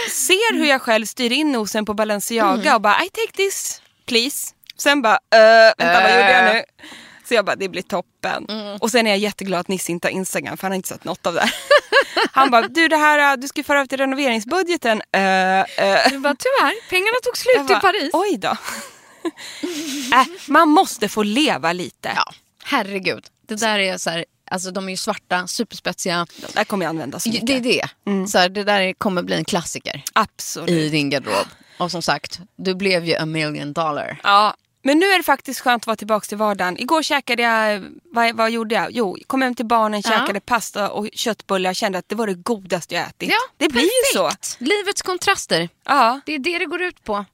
Ser 0.09 0.53
hur 0.57 0.65
jag 0.65 0.81
själv 0.81 1.05
styr 1.05 1.31
in 1.31 1.51
nosen 1.51 1.85
på 1.85 1.93
Balenciaga 1.93 2.61
Mm. 2.61 2.75
och 2.75 2.81
bara 2.81 3.03
I 3.03 3.09
take 3.09 3.31
this 3.37 3.81
please. 4.05 4.47
Sen 4.77 5.01
bara, 5.01 5.13
uh, 5.13 5.73
vänta 5.77 6.01
vad 6.01 6.11
gjorde 6.15 6.31
jag 6.31 6.53
nu? 6.55 6.63
Så 7.23 7.33
jag 7.33 7.45
bara, 7.45 7.55
det 7.55 7.69
blir 7.69 7.81
toppen. 7.81 8.45
Mm. 8.49 8.77
Och 8.77 8.91
sen 8.91 9.07
är 9.07 9.11
jag 9.11 9.19
jätteglad 9.19 9.59
att 9.59 9.67
Nisse 9.67 9.91
inte 9.91 10.07
har 10.07 10.11
Instagram 10.11 10.57
för 10.57 10.63
han 10.63 10.71
har 10.71 10.75
inte 10.75 10.89
sett 10.89 11.03
något 11.03 11.25
av 11.25 11.33
det. 11.33 11.49
Han 12.31 12.51
bara, 12.51 12.67
du 12.67 12.87
det 12.87 12.97
här, 12.97 13.37
du 13.37 13.47
ska 13.47 13.63
föra 13.63 13.77
över 13.77 13.87
till 13.87 13.97
renoveringsbudgeten. 13.97 14.97
Uh, 14.97 15.21
uh. 15.21 16.09
Du 16.09 16.19
bara, 16.19 16.35
tyvärr, 16.35 16.89
pengarna 16.89 17.17
tog 17.23 17.37
slut 17.37 17.67
bara, 17.67 17.77
i 17.77 17.81
Paris. 17.81 18.09
Oj 18.13 18.37
då. 18.37 18.47
äh, 20.13 20.25
man 20.47 20.69
måste 20.69 21.09
få 21.09 21.23
leva 21.23 21.73
lite. 21.73 22.11
Ja, 22.15 22.33
herregud. 22.63 23.25
Det 23.47 23.55
där 23.55 23.79
är 23.79 23.97
så 23.97 24.09
här, 24.09 24.25
alltså 24.51 24.71
de 24.71 24.87
är 24.87 24.89
ju 24.91 24.97
svarta, 24.97 25.47
superspetsiga. 25.47 26.27
De 26.41 26.47
där 26.53 26.63
kommer 26.63 26.85
jag 26.85 26.89
använda 26.89 27.19
så 27.19 27.29
mycket. 27.29 27.47
Det 27.47 27.55
är 27.55 27.61
det. 27.61 27.89
Mm. 28.05 28.27
Så 28.27 28.37
här, 28.37 28.49
det 28.49 28.63
där 28.63 28.93
kommer 28.93 29.23
bli 29.23 29.35
en 29.35 29.45
klassiker 29.45 30.03
Absolut. 30.13 30.69
i 30.69 30.89
din 30.89 31.09
garderob. 31.09 31.47
Och 31.77 31.91
som 31.91 32.01
sagt, 32.01 32.39
du 32.55 32.75
blev 32.75 33.05
ju 33.05 33.15
a 33.15 33.25
million 33.25 33.73
dollar. 33.73 34.19
Ja, 34.23 34.55
Men 34.85 34.99
nu 34.99 35.05
är 35.05 35.17
det 35.17 35.23
faktiskt 35.23 35.59
skönt 35.59 35.83
att 35.83 35.87
vara 35.87 35.95
tillbaka 35.97 36.25
till 36.25 36.37
vardagen. 36.37 36.79
Igår 36.79 37.01
käkade 37.03 37.41
jag, 37.43 37.83
vad, 38.03 38.35
vad 38.35 38.51
gjorde 38.51 38.75
jag? 38.75 38.87
Jo, 38.91 39.17
kom 39.27 39.41
hem 39.41 39.55
till 39.55 39.65
barnen, 39.65 40.01
Ja. 40.05 40.09
käkade 40.11 40.39
pasta 40.39 40.89
och 40.91 41.07
köttbullar. 41.13 41.69
Jag 41.69 41.75
kände 41.75 41.97
att 41.97 42.09
det 42.09 42.15
var 42.15 42.27
det 42.27 42.33
godaste 42.33 42.95
jag 42.95 43.07
ätit. 43.07 43.29
Ja, 43.29 43.37
det 43.57 43.69
blir 43.69 43.81
ju 43.83 44.13
så. 44.13 44.31
Livets 44.59 45.01
kontraster. 45.01 45.69
Ja, 45.85 46.19
Det 46.25 46.33
är 46.35 46.39
det 46.39 46.57
det 46.59 46.65
går 46.65 46.81
ut 46.81 47.03
på. 47.03 47.25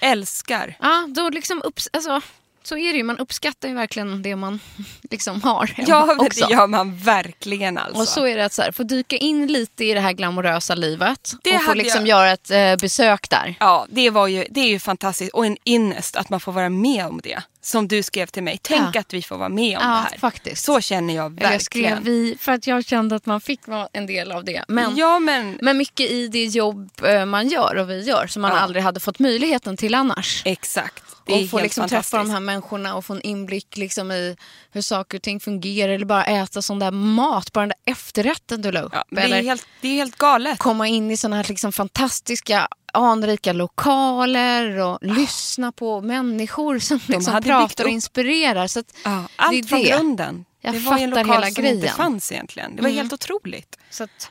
älskar. 0.00 0.76
Ja, 0.80 1.06
då 1.08 1.28
liksom 1.28 1.62
upps- 1.62 1.88
alltså, 1.92 2.20
så 2.68 2.76
är 2.76 2.92
det 2.92 2.96
ju. 2.98 3.02
Man 3.04 3.18
uppskattar 3.18 3.68
ju 3.68 3.74
verkligen 3.74 4.22
det 4.22 4.36
man 4.36 4.60
liksom 5.10 5.42
har 5.42 5.70
Ja, 5.76 6.16
också. 6.18 6.46
det 6.46 6.52
gör 6.54 6.66
man 6.66 6.96
verkligen 6.98 7.78
alltså. 7.78 8.00
Och 8.00 8.08
så 8.08 8.26
är 8.26 8.36
det 8.36 8.44
att 8.44 8.52
så 8.52 8.62
här, 8.62 8.72
få 8.72 8.82
dyka 8.82 9.16
in 9.16 9.46
lite 9.46 9.84
i 9.84 9.94
det 9.94 10.00
här 10.00 10.12
glamorösa 10.12 10.74
livet 10.74 11.32
Det 11.44 11.56
och 11.56 11.62
få 11.62 11.74
liksom 11.74 12.06
jag- 12.06 12.08
göra 12.08 12.32
ett 12.32 12.50
eh, 12.50 12.76
besök 12.76 13.30
där. 13.30 13.54
Ja, 13.60 13.86
det, 13.90 14.10
var 14.10 14.26
ju, 14.26 14.46
det 14.50 14.60
är 14.60 14.68
ju 14.68 14.78
fantastiskt 14.78 15.34
och 15.34 15.46
en 15.46 15.56
innest 15.64 16.16
att 16.16 16.30
man 16.30 16.40
får 16.40 16.52
vara 16.52 16.68
med 16.68 17.06
om 17.06 17.20
det. 17.22 17.42
Som 17.60 17.88
du 17.88 18.02
skrev 18.02 18.26
till 18.26 18.42
mig, 18.42 18.58
tänk 18.62 18.94
Ja. 18.96 19.00
att 19.00 19.14
vi 19.14 19.22
får 19.22 19.36
vara 19.38 19.48
med 19.48 19.78
om 19.78 19.84
Ja, 19.84 19.88
det 19.88 19.94
här. 20.10 20.18
faktiskt. 20.18 20.64
Så 20.64 20.80
känner 20.80 21.14
jag 21.14 21.40
Eller 21.40 21.52
jag 21.52 21.62
skrev 21.62 21.82
verkligen. 21.82 22.04
vi 22.04 22.36
för 22.40 22.52
att 22.52 22.66
jag 22.66 22.84
kände 22.84 23.16
att 23.16 23.26
man 23.26 23.40
fick 23.40 23.66
vara 23.68 23.88
en 23.92 24.06
del 24.06 24.32
av 24.32 24.44
det. 24.44 24.64
Men, 24.68 24.96
Ja, 24.96 25.18
men 25.18 25.58
men 25.62 25.76
mycket 25.78 26.10
i 26.10 26.28
det 26.28 26.44
jobb 26.44 26.90
eh, 27.04 27.24
man 27.24 27.48
gör 27.48 27.74
och 27.76 27.90
vi 27.90 28.02
gör 28.02 28.26
som 28.26 28.42
man 28.42 28.52
aldrig 28.52 28.82
hade 28.84 29.00
fått 29.00 29.18
möjligheten 29.18 29.76
till 29.76 29.94
annars. 29.94 30.42
exakt. 30.44 31.02
Det 31.28 31.44
och 31.44 31.50
få 31.50 31.60
liksom 31.60 31.88
träffa 31.88 32.18
de 32.18 32.30
här 32.30 32.40
människorna 32.40 32.94
och 32.96 33.04
få 33.04 33.12
en 33.14 33.22
inblick 33.22 33.76
liksom 33.76 34.10
i 34.12 34.36
hur 34.70 34.82
saker 34.82 35.18
och 35.18 35.22
ting 35.22 35.40
fungerar. 35.40 35.92
Eller 35.92 36.06
bara 36.06 36.24
äta 36.24 36.62
sån 36.62 36.78
där 36.78 36.90
mat, 36.90 37.52
bara 37.52 37.60
den 37.60 37.68
där 37.84 37.92
efterrätten 37.92 38.62
du 38.62 38.72
la 38.72 38.80
upp. 38.80 38.92
Ja, 38.94 39.04
det, 39.10 39.20
är 39.22 39.42
helt, 39.42 39.66
det 39.80 39.88
är 39.88 39.94
helt 39.94 40.16
galet. 40.18 40.58
komma 40.58 40.86
in 40.88 41.10
i 41.10 41.16
såna 41.16 41.36
här 41.36 41.44
liksom 41.48 41.72
fantastiska 41.72 42.68
anrika 42.92 43.52
lokaler 43.52 44.78
och 44.78 44.98
lyssna 45.02 45.72
på 45.72 46.00
människor 46.00 46.78
som 46.78 47.00
liksom 47.06 47.42
pratar 47.42 47.84
och 47.84 47.90
inspirerar. 47.90 48.66
Så 48.66 48.82
Ja, 49.04 49.10
det 49.10 49.16
är 49.16 49.26
allt 49.58 49.68
från 49.68 49.82
det. 49.82 49.88
grunden. 49.88 50.44
Jag 50.60 50.74
det 50.74 50.78
var 50.78 50.98
ju 50.98 51.04
en 51.04 51.10
fattar 51.10 51.24
lokal 51.24 51.42
hela 51.42 51.54
som 51.54 51.64
inte 51.64 51.78
grejen. 51.80 51.96
fanns 51.96 52.32
egentligen. 52.32 52.76
Det 52.76 52.82
var 52.82 52.88
Mm. 52.88 52.98
helt 52.98 53.12
otroligt. 53.12 53.76
Så 53.90 54.04
att, 54.04 54.30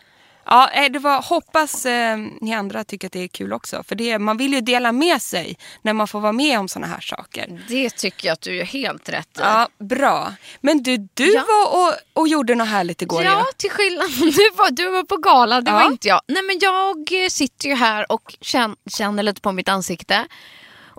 Ja, 0.50 0.70
eh, 0.70 0.92
det 0.92 1.00
var, 1.00 1.22
hoppas 1.22 1.86
eh, 1.86 2.18
ni 2.42 2.54
andra 2.54 2.84
tycker 2.84 3.08
att 3.08 3.14
det 3.14 3.24
är 3.24 3.28
kul 3.28 3.54
också. 3.54 3.84
För 3.84 3.96
det, 3.96 4.20
man 4.20 4.38
vill 4.38 4.54
ju 4.54 4.62
dela 4.62 4.92
med 4.92 5.22
sig 5.22 5.58
när 5.82 5.94
man 5.94 6.08
får 6.08 6.20
vara 6.20 6.32
med 6.32 6.60
om 6.60 6.68
såna 6.68 6.88
här 6.88 7.00
saker. 7.02 7.66
det 7.68 7.90
tycker 7.90 8.28
jag 8.28 8.34
att 8.34 8.42
du 8.42 8.56
gör 8.56 8.64
helt 8.66 9.10
rätt 9.10 9.38
i. 9.38 9.40
Ja, 9.42 9.68
bra. 9.80 10.34
Men 10.62 10.84
du, 10.84 10.98
du 11.14 11.34
Ja. 11.34 11.44
var 11.48 11.88
och, 11.88 11.94
och 12.22 12.28
gjorde 12.28 12.56
något 12.56 12.68
härligt 12.68 13.02
igår 13.02 13.24
Ja, 13.24 13.40
ju. 13.40 13.44
till 13.58 13.70
skillnad 13.72 14.10
du 14.20 14.50
var, 14.56 14.72
du 14.72 14.90
var 14.92 15.04
på 15.04 15.18
gala, 15.18 15.62
det 15.62 15.72
Ja. 15.72 15.76
var 15.80 15.92
inte 15.92 16.08
jag. 16.08 16.22
Nej 16.28 16.44
men 16.44 16.58
jag 16.62 17.24
eh, 17.24 17.30
sitter 17.30 17.68
ju 17.70 17.76
här 17.76 18.12
och 18.12 18.36
känner, 18.42 18.76
känner 18.90 19.24
lite 19.24 19.42
på 19.42 19.52
mitt 19.52 19.70
ansikte. 19.70 20.28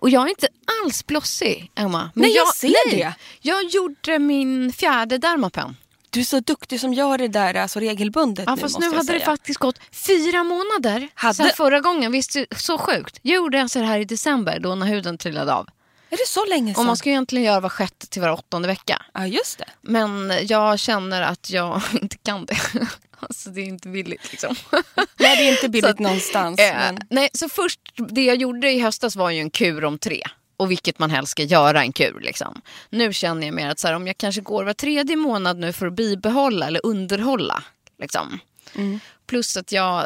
Och 0.01 0.11
jag 0.11 0.25
är 0.25 0.29
inte 0.29 0.49
alls 0.85 1.07
blossig, 1.07 1.71
Emma. 1.75 2.11
Men 2.15 2.23
Nej, 2.23 2.33
jag 2.37 2.55
ser 2.55 2.91
det. 2.91 3.15
Jag 3.41 3.65
gjorde 3.65 4.19
min 4.19 4.73
fjärde 4.73 5.19
Dermapen. 5.19 5.77
Du 6.19 6.23
är 6.23 6.25
så 6.27 6.41
duktig 6.41 6.81
som 6.81 6.95
gör 6.95 7.19
det 7.19 7.29
där 7.29 7.55
alltså 7.55 7.81
regelbundet 7.81 8.45
Ja, 8.47 8.55
nu 8.55 8.61
fast 8.61 8.79
nu 8.79 8.87
hade 8.87 8.99
det 8.99 9.07
säga. 9.07 9.25
faktiskt 9.25 9.59
gått 9.59 9.79
fyra 9.93 10.45
månader 10.45 11.09
Hade- 11.15 11.35
sen 11.35 11.51
förra 11.57 11.81
gången. 11.81 12.13
Visst, 12.13 12.33
det 12.33 12.47
så 12.59 12.79
sjukt. 12.79 13.19
Jag 13.23 13.35
gjorde 13.37 13.63
alltså 13.63 13.79
det 13.79 13.85
här 13.87 13.99
i 13.99 14.05
december 14.05 14.59
då 14.61 14.75
när 14.75 14.87
huden 14.87 15.19
trillade 15.19 15.55
av. 15.55 15.69
Är 16.11 16.17
det 16.17 16.27
så 16.27 16.45
länge 16.45 16.75
sedan? 16.75 16.81
Och 16.81 16.87
man 16.87 16.97
ska 16.97 17.11
egentligen 17.11 17.45
göra 17.45 17.61
var 17.61 17.69
sjätte 17.69 18.07
till 18.07 18.23
var 18.23 18.31
åttonde 18.31 18.69
vecka. 18.69 19.03
Ja, 19.15 19.27
just 19.27 19.59
det. 19.59 19.65
Men 19.83 20.33
jag 20.47 20.79
känner 20.79 21.23
att 21.23 21.51
jag 21.51 21.83
inte 22.03 22.17
kan 22.19 22.45
det. 22.47 22.57
Alltså 23.21 23.51
det 23.51 23.61
är 23.61 23.65
inte 23.65 23.89
billigt 23.89 24.31
liksom. 24.31 24.55
Nej, 25.19 25.37
det 25.37 25.49
är 25.49 25.53
inte 25.53 25.69
billigt 25.69 25.97
Så 25.97 26.03
någonstans. 26.03 26.61
Eh, 26.61 26.75
Men... 26.77 26.99
nej, 27.11 27.29
så 27.33 27.49
först, 27.49 27.81
det 28.09 28.25
jag 28.25 28.37
gjorde 28.37 28.71
i 28.71 28.81
höstas 28.81 29.17
var 29.17 29.31
ju 29.31 29.41
en 29.41 29.51
kur 29.51 29.85
om 29.85 29.99
tre. 29.99 30.23
Och 30.59 30.71
vilket 30.71 30.99
man 30.99 31.11
helst 31.11 31.31
ska 31.33 31.43
göra 31.43 31.83
en 31.83 31.93
kur. 31.93 32.21
Liksom. 32.21 32.61
Nu 32.91 33.13
känner 33.13 33.47
jag 33.47 33.55
mer 33.55 33.69
att 33.69 33.79
så 33.79 33.87
här, 33.89 33.95
om 33.95 34.07
jag 34.07 34.19
kanske 34.19 34.41
går 34.41 34.65
var 34.65 34.73
tredje 34.73 35.17
månad 35.17 35.59
nu 35.59 35.73
för 35.73 35.87
att 35.87 35.93
bibehålla 35.93 36.67
eller 36.67 36.81
underhålla. 36.87 37.63
Liksom. 37.99 38.39
Mm. 38.75 39.01
Plus 39.27 39.57
att 39.57 39.73
jag, 39.73 40.05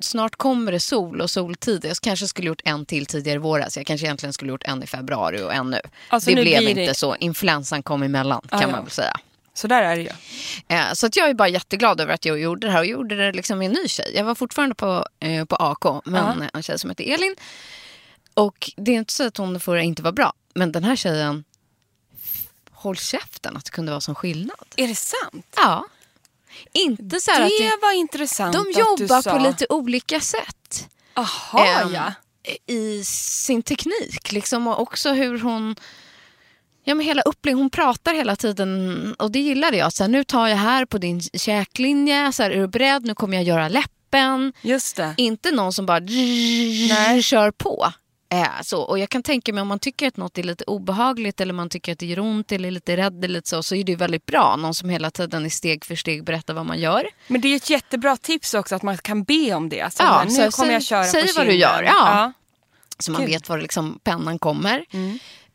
snart 0.00 0.36
kommer 0.36 0.72
det 0.72 0.80
sol 0.80 1.20
och 1.20 1.30
soltid. 1.30 1.84
Jag 1.84 1.96
kanske 2.02 2.28
skulle 2.28 2.46
gjort 2.48 2.60
en 2.64 2.86
till 2.86 3.06
tidigare 3.06 3.34
i 3.36 3.38
våras. 3.38 3.76
Jag 3.76 3.86
kanske 3.86 4.06
egentligen 4.06 4.32
skulle 4.32 4.50
gjort 4.50 4.62
en 4.64 4.82
i 4.82 4.86
februari 4.86 5.42
och 5.42 5.54
en 5.54 5.70
nu. 5.70 5.80
Alltså, 6.08 6.30
det 6.30 6.36
nu 6.36 6.42
blev 6.42 6.62
inte 6.62 6.74
det- 6.86 6.94
så. 6.94 7.16
Influensan 7.16 7.82
kom 7.82 8.02
emellan 8.02 8.40
kan 8.50 8.58
Ah, 8.58 8.62
ja. 8.62 8.68
man 8.70 8.82
väl 8.84 8.90
säga. 8.90 9.16
Så 9.54 9.66
där 9.66 9.82
är 9.82 9.96
det 9.96 10.02
ju. 10.02 10.08
Eh, 10.68 10.92
Så 10.92 11.06
att 11.06 11.16
jag 11.16 11.30
är 11.30 11.34
bara 11.34 11.48
jätteglad 11.48 12.00
över 12.00 12.14
att 12.14 12.24
jag 12.24 12.40
gjorde 12.40 12.66
det 12.66 12.72
här 12.72 12.78
och 12.80 12.86
gjorde 12.86 13.16
det 13.16 13.32
liksom 13.32 13.58
med 13.58 13.66
en 13.66 13.72
ny 13.72 13.88
tjej. 13.88 14.12
Jag 14.14 14.24
var 14.24 14.34
fortfarande 14.34 14.74
på, 14.74 15.06
eh, 15.20 15.44
på 15.44 15.56
AK, 15.56 16.02
men 16.04 16.44
en 16.54 16.62
tjej 16.62 16.78
som 16.78 16.90
heter 16.90 17.04
Elin. 17.14 17.36
Och 18.40 18.70
det 18.76 18.90
är 18.92 18.96
inte 18.96 19.12
så 19.12 19.26
att 19.26 19.36
hon 19.36 19.60
förra 19.60 19.82
inte 19.82 20.02
var 20.02 20.12
bra, 20.12 20.32
men 20.54 20.72
den 20.72 20.84
här 20.84 20.96
tjejen, 20.96 21.44
håll 22.70 22.96
käften 22.96 23.56
att 23.56 23.64
det 23.64 23.70
kunde 23.70 23.92
vara 23.92 24.00
sån 24.00 24.14
skillnad. 24.14 24.66
Är 24.76 24.88
det 24.88 24.94
sant? 24.94 25.46
Ja. 25.56 25.86
Inte 26.72 27.20
så 27.20 27.30
här 27.30 27.40
att 27.42 27.48
Det 27.48 27.64
det, 27.64 27.78
var 27.82 27.92
intressant 27.92 28.52
de 28.52 28.80
jobbar 28.80 29.30
på 29.38 29.38
lite 29.48 29.66
olika 29.68 30.20
sätt. 30.20 30.88
Aha, 31.14 31.66
Ehm, 31.66 31.94
ja. 31.94 32.12
i 32.66 33.04
sin 33.04 33.62
teknik. 33.62 34.32
Liksom, 34.32 34.66
och 34.66 34.80
också 34.80 35.12
hur 35.12 35.38
hon... 35.40 35.76
Ja, 36.84 36.94
men 36.94 37.06
hela 37.06 37.22
upplägg, 37.22 37.56
hon 37.56 37.70
pratar 37.70 38.14
hela 38.14 38.36
tiden 38.36 39.14
och 39.18 39.30
det 39.30 39.38
gillade 39.40 39.76
jag. 39.76 39.92
Så 39.92 40.02
här, 40.04 40.08
nu 40.08 40.24
tar 40.24 40.48
jag 40.48 40.56
här 40.56 40.84
på 40.84 40.98
din 40.98 41.20
käklinje, 41.20 42.32
så 42.32 42.42
här, 42.42 42.50
är 42.50 42.56
du 42.60 42.68
beredd? 42.68 43.04
Nu 43.04 43.14
kommer 43.14 43.36
jag 43.36 43.44
göra 43.44 43.68
läppen. 43.68 44.52
Just 44.62 44.96
det. 44.96 45.14
Inte 45.16 45.50
någon 45.50 45.72
som 45.72 45.86
bara 45.86 45.98
Nej. 45.98 47.22
kör 47.22 47.50
på. 47.50 47.92
Eh, 48.32 48.62
så. 48.62 48.82
Och 48.82 48.98
jag 48.98 49.08
kan 49.08 49.22
tänka 49.22 49.52
mig 49.52 49.62
om 49.62 49.68
man 49.68 49.78
tycker 49.78 50.08
att 50.08 50.16
något 50.16 50.38
är 50.38 50.42
lite 50.42 50.64
obehagligt 50.64 51.40
eller 51.40 51.54
man 51.54 51.68
tycker 51.68 51.92
att 51.92 51.98
det 51.98 52.06
gör 52.06 52.18
ont 52.18 52.52
eller 52.52 52.68
är 52.68 52.72
lite 52.72 52.96
rädd 52.96 53.24
eller 53.24 53.42
så, 53.44 53.62
så 53.62 53.74
är 53.74 53.84
det 53.84 53.92
ju 53.92 53.96
väldigt 53.96 54.26
bra. 54.26 54.56
Någon 54.56 54.74
som 54.74 54.88
hela 54.88 55.10
tiden 55.10 55.46
i 55.46 55.50
steg 55.50 55.84
för 55.84 55.96
steg 55.96 56.24
berättar 56.24 56.54
vad 56.54 56.66
man 56.66 56.78
gör. 56.78 57.06
Men 57.26 57.40
det 57.40 57.48
är 57.48 57.56
ett 57.56 57.70
jättebra 57.70 58.16
tips 58.16 58.54
också 58.54 58.74
att 58.74 58.82
man 58.82 58.98
kan 58.98 59.22
be 59.24 59.54
om 59.54 59.68
det. 59.68 59.94
Så 59.94 60.02
Ja, 60.02 60.06
här, 60.06 60.24
nu 60.24 60.30
så 60.30 60.50
kommer 60.50 60.72
jag 60.72 60.82
köra 60.82 61.04
säg 61.04 61.26
på 61.26 61.32
vad 61.36 61.46
du 61.46 61.54
gör, 61.54 61.82
ja. 61.82 62.32
Så 62.98 63.10
man 63.12 63.20
Kul. 63.20 63.30
vet 63.30 63.48
var 63.48 63.58
liksom 63.58 63.98
pennan 64.02 64.38
kommer. 64.38 64.84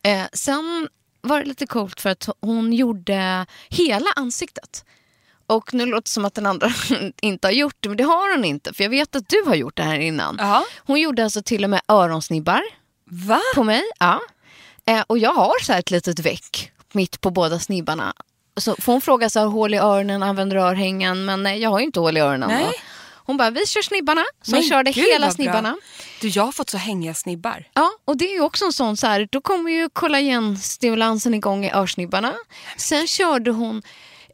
Eh, 0.02 0.22
sen 0.32 0.88
var 1.20 1.38
det 1.40 1.44
lite 1.44 1.66
coolt 1.66 2.00
för 2.00 2.10
att 2.10 2.28
hon 2.40 2.72
gjorde 2.72 3.46
hela 3.68 4.06
ansiktet. 4.16 4.84
Och 5.46 5.74
nu 5.74 5.86
låter 5.86 6.02
det 6.02 6.08
som 6.08 6.24
att 6.24 6.34
den 6.34 6.46
andra 6.46 6.72
inte 7.22 7.46
har 7.46 7.52
gjort 7.52 7.76
det, 7.80 7.88
men 7.88 7.96
det 7.98 8.04
har 8.04 8.36
hon 8.36 8.44
inte. 8.44 8.72
För 8.72 8.84
jag 8.84 8.90
vet 8.90 9.16
att 9.16 9.28
du 9.28 9.42
har 9.46 9.54
gjort 9.54 9.76
det 9.76 9.82
här 9.82 9.98
innan. 9.98 10.36
Ja. 10.40 10.64
Hon 10.78 11.00
gjorde 11.00 11.24
alltså 11.24 11.42
till 11.42 11.64
och 11.64 11.70
med 11.70 11.80
öronsnibbar 11.88 12.62
Va? 13.10 13.40
på 13.54 13.64
mig. 13.64 13.82
Ja. 13.98 14.20
Eh, 14.86 15.00
och 15.06 15.18
jag 15.18 15.32
har 15.34 15.64
så 15.64 15.72
här 15.72 15.78
ett 15.80 15.90
litet 15.90 16.18
väck 16.18 16.72
mitt 16.92 17.20
på 17.20 17.30
båda 17.30 17.58
snibbarna. 17.58 18.14
Så 18.56 18.76
får 18.78 18.92
hon 18.92 19.00
fråga 19.00 19.30
så 19.30 19.38
här, 19.40 19.46
hål 19.46 19.74
i 19.74 19.78
öronen, 19.78 20.22
använder 20.22 20.56
örhängen? 20.56 21.24
Men 21.24 21.42
nej, 21.42 21.58
jag 21.62 21.70
har 21.70 21.78
ju 21.78 21.84
inte 21.84 22.00
hål 22.00 22.16
i 22.16 22.20
öronen. 22.20 22.48
Nej. 22.48 22.64
då. 22.64 22.72
Hon 23.26 23.36
bara, 23.36 23.50
vi 23.50 23.66
kör 23.66 23.82
snibbarna. 23.82 24.24
Så 24.42 24.50
Men 24.50 24.60
hon 24.60 24.68
körde 24.68 24.90
gud, 24.90 25.04
hela 25.04 25.26
bra. 25.26 25.34
snibbarna. 25.34 25.76
Du, 26.20 26.28
jag 26.28 26.42
har 26.42 26.52
fått 26.52 26.70
så 26.70 26.76
hängiga 26.76 27.14
snibbar. 27.14 27.64
Ja, 27.74 27.90
och 28.04 28.16
det 28.16 28.24
är 28.30 28.34
ju 28.34 28.40
också 28.40 28.64
en 28.64 28.72
sån 28.72 28.96
så 28.96 29.06
här, 29.06 29.28
då 29.32 29.40
kommer 29.40 29.70
ju 29.70 29.88
kollagenstimulansen 29.88 31.34
igång 31.34 31.64
i 31.64 31.72
örsnibbarna. 31.72 32.34
Sen 32.76 33.06
körde 33.06 33.50
hon 33.50 33.82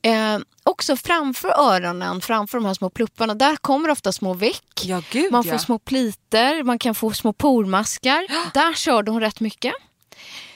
eh, 0.03 0.39
också 0.65 0.97
framför 0.97 1.49
öronen, 1.49 2.21
framför 2.21 2.59
de 2.59 2.65
här 2.65 2.75
små 2.75 2.91
plupparna, 2.91 3.35
där 3.35 3.57
kommer 3.57 3.89
ofta 3.89 4.13
små 4.13 4.35
veck. 4.35 4.83
Ja, 4.85 5.03
gud 5.11 5.33
Man 5.33 5.45
får 5.45 5.53
ja. 5.53 5.59
små 5.59 5.79
pliter, 5.79 6.63
man 6.63 6.79
kan 6.79 6.95
få 6.95 7.13
små 7.13 7.33
pormaskar. 7.33 8.27
Där 8.55 8.75
körde 8.75 9.11
hon 9.11 9.21
rätt 9.21 9.41
mycket. 9.41 9.75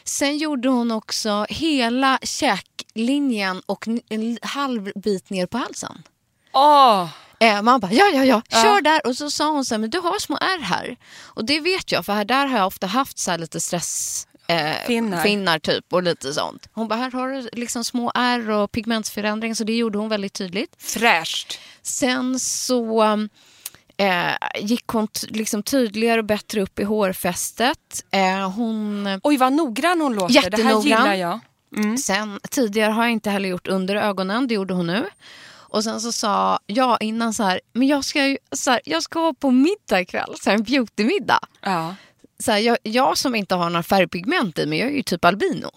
Sen 0.05 0.39
gjorde 0.39 0.69
hon 0.69 0.91
också 0.91 1.47
hela 1.49 2.19
käklinjen 2.23 3.63
och 3.67 3.89
en 4.09 4.39
halv 4.43 4.93
bit 4.95 5.31
ner 5.31 5.47
på 5.47 5.59
halsen. 5.59 6.03
Åh, 6.53 7.09
Eh, 7.39 7.63
man 7.63 7.81
bara, 7.81 7.93
ja, 7.93 8.05
ja, 8.15 8.25
ja, 8.25 8.43
Ja. 8.49 8.63
kör 8.63 8.81
där. 8.81 9.07
Och 9.07 9.17
så 9.17 9.31
sa 9.31 9.51
hon 9.51 9.65
så 9.65 9.75
här, 9.75 9.79
men 9.79 9.91
du 9.91 9.99
har 9.99 10.19
små 10.19 10.37
ärr 10.37 10.61
här. 10.61 10.97
Och 11.25 11.45
det 11.45 11.61
vet 11.61 11.93
jag, 11.93 12.07
för 12.07 12.13
här 12.13 12.25
där 12.25 12.47
har 12.47 12.59
jag 12.59 12.67
ofta 12.67 12.87
haft 12.87 13.19
så 13.19 13.31
här 13.31 13.39
lite 13.39 13.61
stress... 13.61 14.27
Eh, 14.49 14.87
Finnar. 14.87 15.23
finnar 15.23 15.59
typ 15.59 15.93
och 15.93 16.03
lite 16.03 16.33
sånt. 16.35 16.69
Hon 16.73 16.89
bara, 16.89 16.95
här 16.99 17.11
har 17.11 17.29
du 17.29 17.49
liksom 17.53 17.85
små 17.85 18.13
ärr 18.15 18.51
och 18.51 18.73
pigmentsförändring. 18.73 19.57
Så 19.57 19.65
det 19.65 19.77
gjorde 19.77 19.99
hon 19.99 20.09
väldigt 20.09 20.33
tydligt. 20.33 20.75
fräscht. 20.79 21.59
Sen 21.83 22.41
så 22.41 23.03
eh, 23.97 24.33
gick 24.61 24.87
hon 24.87 25.09
liksom 25.29 25.63
tydligare 25.63 26.19
och 26.19 26.25
bättre 26.25 26.63
upp 26.63 26.79
i 26.79 26.85
hårfästet. 26.85 28.05
Eh, 28.11 28.51
hon... 28.51 29.07
Oj, 29.23 29.37
vad 29.37 29.53
noggrann 29.53 30.01
hon 30.01 30.15
låter. 30.15 30.35
Det 30.35 30.41
här 30.41 30.51
Jättenoggrann. 30.51 30.83
gillar 30.85 31.15
jag. 31.15 31.41
Sen, 31.99 32.41
tidigare 32.51 32.93
har 32.93 33.03
jag 33.03 33.13
inte 33.13 33.31
heller 33.31 33.49
gjort 33.49 33.67
under 33.69 33.97
ögonen, 33.97 34.49
det 34.49 34.55
gjorde 34.55 34.75
hon 34.75 34.87
nu. 34.87 35.07
Och 35.69 35.85
sen 35.85 36.01
så 36.01 36.13
sa 36.13 36.59
jag 36.67 37.03
innan 37.03 37.35
så 37.35 37.43
här, 37.43 37.61
men 37.73 37.89
jag 37.89 38.05
ska, 38.05 38.27
ju, 38.27 38.39
så 38.53 38.71
här, 38.71 38.81
jag 38.85 39.03
ska 39.03 39.35
på 39.35 39.51
middag 39.51 40.01
ikväll, 40.01 40.35
så 40.43 40.51
här, 40.51 40.57
en 40.57 40.63
beautymiddag. 40.63 41.41
Ja. 41.61 41.95
Så 42.39 42.53
här, 42.53 42.59
jag, 42.59 42.79
jag 42.83 43.19
som 43.19 43.35
inte 43.35 43.55
har 43.55 43.71
några 43.71 43.83
färgpigment 43.83 44.59
i 44.59 44.67
mig, 44.67 44.79
jag 44.79 44.89
är 44.89 44.93
ju 44.93 45.03
typ 45.03 45.25
albino. 45.25 45.71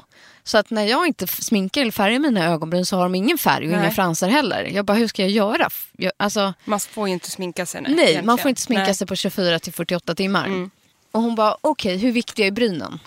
Så 0.43 0.57
att 0.57 0.69
när 0.69 0.83
jag 0.83 1.07
inte 1.07 1.27
sminkar 1.27 1.81
eller 1.81 1.91
färgar 1.91 2.19
mina 2.19 2.45
ögonbryn 2.45 2.85
så 2.85 2.95
har 2.95 3.03
de 3.03 3.15
ingen 3.15 3.37
färg 3.37 3.65
och 3.67 3.71
inga 3.73 3.81
Nej. 3.81 3.91
fransar 3.91 4.29
heller. 4.29 4.63
Jag 4.73 4.85
bara, 4.85 4.97
hur 4.97 5.07
ska 5.07 5.21
jag 5.21 5.31
göra? 5.31 5.69
Jag, 5.97 6.11
alltså, 6.17 6.53
Man 6.65 6.79
får 6.79 7.07
ju 7.07 7.13
inte 7.13 7.31
sminka 7.31 7.65
sig. 7.65 7.81
nej, 7.81 7.91
man 7.95 7.99
egentligen. 7.99 8.37
får 8.37 8.49
inte 8.49 8.61
sminka 8.61 8.83
Nej. 8.83 8.93
sig 8.95 9.07
på 9.07 9.15
24 9.15 9.59
till 9.59 9.73
48 9.73 10.15
timmar. 10.15 10.45
Mm. 10.47 10.69
Och 11.11 11.21
hon 11.21 11.35
bara, 11.35 11.57
okej, 11.61 11.97
hur 11.97 12.11
viktiga 12.11 12.47
är 12.47 12.51
brynen? 12.51 12.99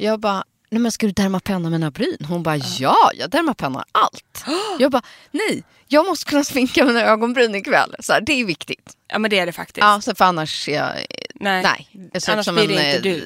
Jag 0.00 0.20
bara, 0.20 0.44
nej 0.70 0.80
men 0.80 0.92
ska 0.92 1.06
du 1.06 1.12
dermapenna 1.12 1.70
mina 1.70 1.90
bryn? 1.90 2.24
Hon 2.28 2.42
bara, 2.42 2.56
ja, 2.56 3.10
jag 3.14 3.30
dermapennar 3.30 3.84
allt. 3.92 4.44
Jag 4.78 4.90
bara, 4.92 5.02
nej, 5.30 5.64
jag 5.88 6.06
måste 6.06 6.24
kunna 6.30 6.44
sminka 6.52 6.84
mina 6.84 7.00
ögonbryn 7.02 7.54
ikväll. 7.54 7.94
Så 7.98 8.12
här, 8.12 8.20
det 8.20 8.32
är 8.32 8.44
viktigt. 8.44 8.96
Ja 9.08 9.18
men 9.18 9.30
det 9.30 9.38
är 9.38 9.46
det 9.46 9.52
faktiskt. 9.52 9.78
Ja, 9.84 10.00
så 10.00 10.14
för 10.14 10.24
annars 10.24 10.68
är 10.68 10.74
jag, 10.74 10.92
Nej. 11.40 11.62
nej, 11.62 12.10
jag 12.12 12.22
ser 12.22 12.38
ut 12.38 12.44
som 12.44 12.58
en, 12.58 12.70
inte 12.70 13.08
eh, 13.08 13.22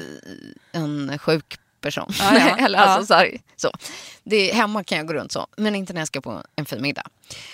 en 0.83 1.19
sjuk 1.19 1.59
person. 1.81 2.13
Ja, 2.19 2.39
ja, 2.39 2.57
Eller 2.65 2.79
alltså, 2.79 3.01
ja. 3.01 3.07
så 3.07 3.15
här, 3.15 3.39
så. 3.57 3.71
Det, 4.25 4.53
hemma 4.53 4.85
kan 4.85 4.99
jag 4.99 5.07
gå 5.07 5.13
runt 5.15 5.33
så, 5.33 5.47
men 5.57 5.75
inte 5.75 5.93
när 5.93 6.01
jag 6.01 6.09
ska 6.09 6.21
på 6.21 6.43
en 6.57 6.65
fin 6.65 6.83
middag. 6.83 7.03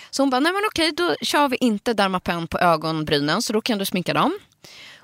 Så 0.09 0.21
hon 0.21 0.29
bara, 0.29 0.39
nej 0.39 0.51
men 0.53 0.61
okej, 0.67 0.91
då 0.91 1.15
kör 1.21 1.47
vi 1.47 1.57
inte 1.59 1.93
Dermapen 1.93 2.47
på 2.47 2.59
ögonbrynen, 2.59 3.41
så 3.41 3.53
då 3.53 3.61
kan 3.61 3.77
du 3.77 3.85
sminka 3.85 4.13
dem. 4.13 4.39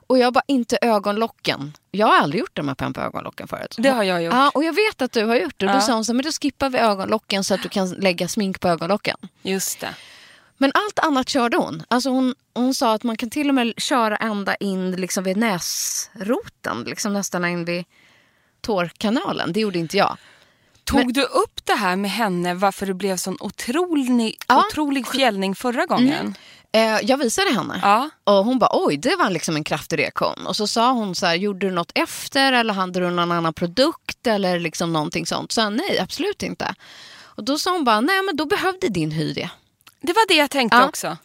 Och 0.08 0.18
jag 0.18 0.34
bara, 0.34 0.44
inte 0.48 0.78
ögonlocken. 0.82 1.74
Jag 1.92 2.08
har 2.08 2.18
aldrig 2.18 2.40
gjort 2.40 2.56
Dermapen 2.56 2.94
på 2.94 3.02
ögonlocken 3.02 3.48
förut. 3.48 3.76
Det 3.78 3.90
har 3.90 4.04
jag 4.04 4.24
gjort. 4.24 4.34
Ja, 4.34 4.52
och 4.54 4.64
jag 4.64 4.74
vet 4.74 5.02
att 5.02 5.12
du 5.12 5.26
har 5.26 5.36
gjort 5.36 5.54
det. 5.58 5.66
Och 5.66 5.72
Då 5.72 5.78
Ja. 5.78 5.82
sa 5.82 5.94
hon 5.94 6.06
så 6.06 6.14
men 6.14 6.26
då 6.26 6.32
skippar 6.32 6.70
vi 6.70 6.78
ögonlocken 6.78 7.44
så 7.44 7.54
att 7.54 7.64
du 7.64 7.70
kan 7.70 7.90
lägga 7.90 8.28
smink 8.28 8.60
på 8.60 8.68
ögonlocken. 8.68 9.18
Just 9.42 9.80
det. 9.80 9.96
Men 10.58 10.72
allt 10.74 11.00
annat 11.00 11.30
körde 11.30 11.58
hon. 11.58 11.84
Alltså 11.88 12.10
hon, 12.10 12.36
hon 12.54 12.74
sa 12.74 12.94
att 12.94 13.04
man 13.04 13.18
kan 13.18 13.30
till 13.30 13.50
och 13.50 13.56
med 13.56 13.74
köra 13.78 14.18
ända 14.18 14.56
in 14.56 14.92
liksom 14.92 15.24
vid 15.24 15.38
näsroten. 15.38 16.84
Liksom 16.84 17.14
nästan 17.14 17.46
in 17.46 17.66
vid 17.66 17.86
tårkanalen. 18.62 19.54
Det 19.54 19.60
gjorde 19.60 19.80
inte 19.80 19.98
jag. 19.98 20.18
Tog 20.84 21.14
du 21.14 21.24
upp 21.24 21.66
det 21.66 21.74
här 21.74 21.96
med 21.96 22.12
henne 22.12 22.54
varför 22.54 22.86
det 22.86 22.94
blev 22.94 23.18
sån 23.18 23.38
otrolig, 23.40 24.38
Ja. 24.48 24.64
otrolig 24.70 25.08
fjällning 25.08 25.56
förra 25.56 25.86
gången? 25.86 26.36
Eh, 26.72 27.00
jag 27.04 27.18
visade 27.18 27.52
henne. 27.54 27.80
Ja. 27.82 28.10
Och 28.24 28.46
hon 28.46 28.60
bara 28.60 28.70
oj, 28.74 28.98
det 28.98 29.16
var 29.16 29.30
liksom 29.30 29.56
en 29.56 29.64
kraftig 29.64 30.00
reaktion. 30.00 30.48
Och 30.48 30.56
så 30.56 30.68
sa 30.68 30.92
hon 30.92 31.16
så 31.16 31.26
här, 31.26 31.36
gjorde 31.36 31.68
du 31.68 31.72
något 31.72 31.92
efter 31.96 32.54
eller 32.54 32.74
hade 32.74 33.00
du 33.00 33.10
någon 33.10 33.32
annan 33.32 33.54
produkt 33.54 34.28
eller 34.28 34.60
liksom 34.60 34.94
någonting 34.94 35.26
sånt? 35.26 35.52
Så 35.52 35.62
jag, 35.62 35.74
nej, 35.74 36.00
absolut 36.00 36.44
inte. 36.44 36.76
Och 37.24 37.44
då 37.44 37.58
sa 37.58 37.72
hon 37.72 37.84
bara, 37.84 38.02
nej 38.02 38.22
men 38.26 38.36
då 38.36 38.46
behövde 38.46 38.88
din 38.88 39.12
hy 39.12 39.34
det. 39.34 39.50
Det 40.08 40.14
var 40.14 40.28
det 40.28 40.34
jag 40.36 40.50
tänkte 40.52 40.78
Ja. 40.78 40.88
också. 40.88 41.18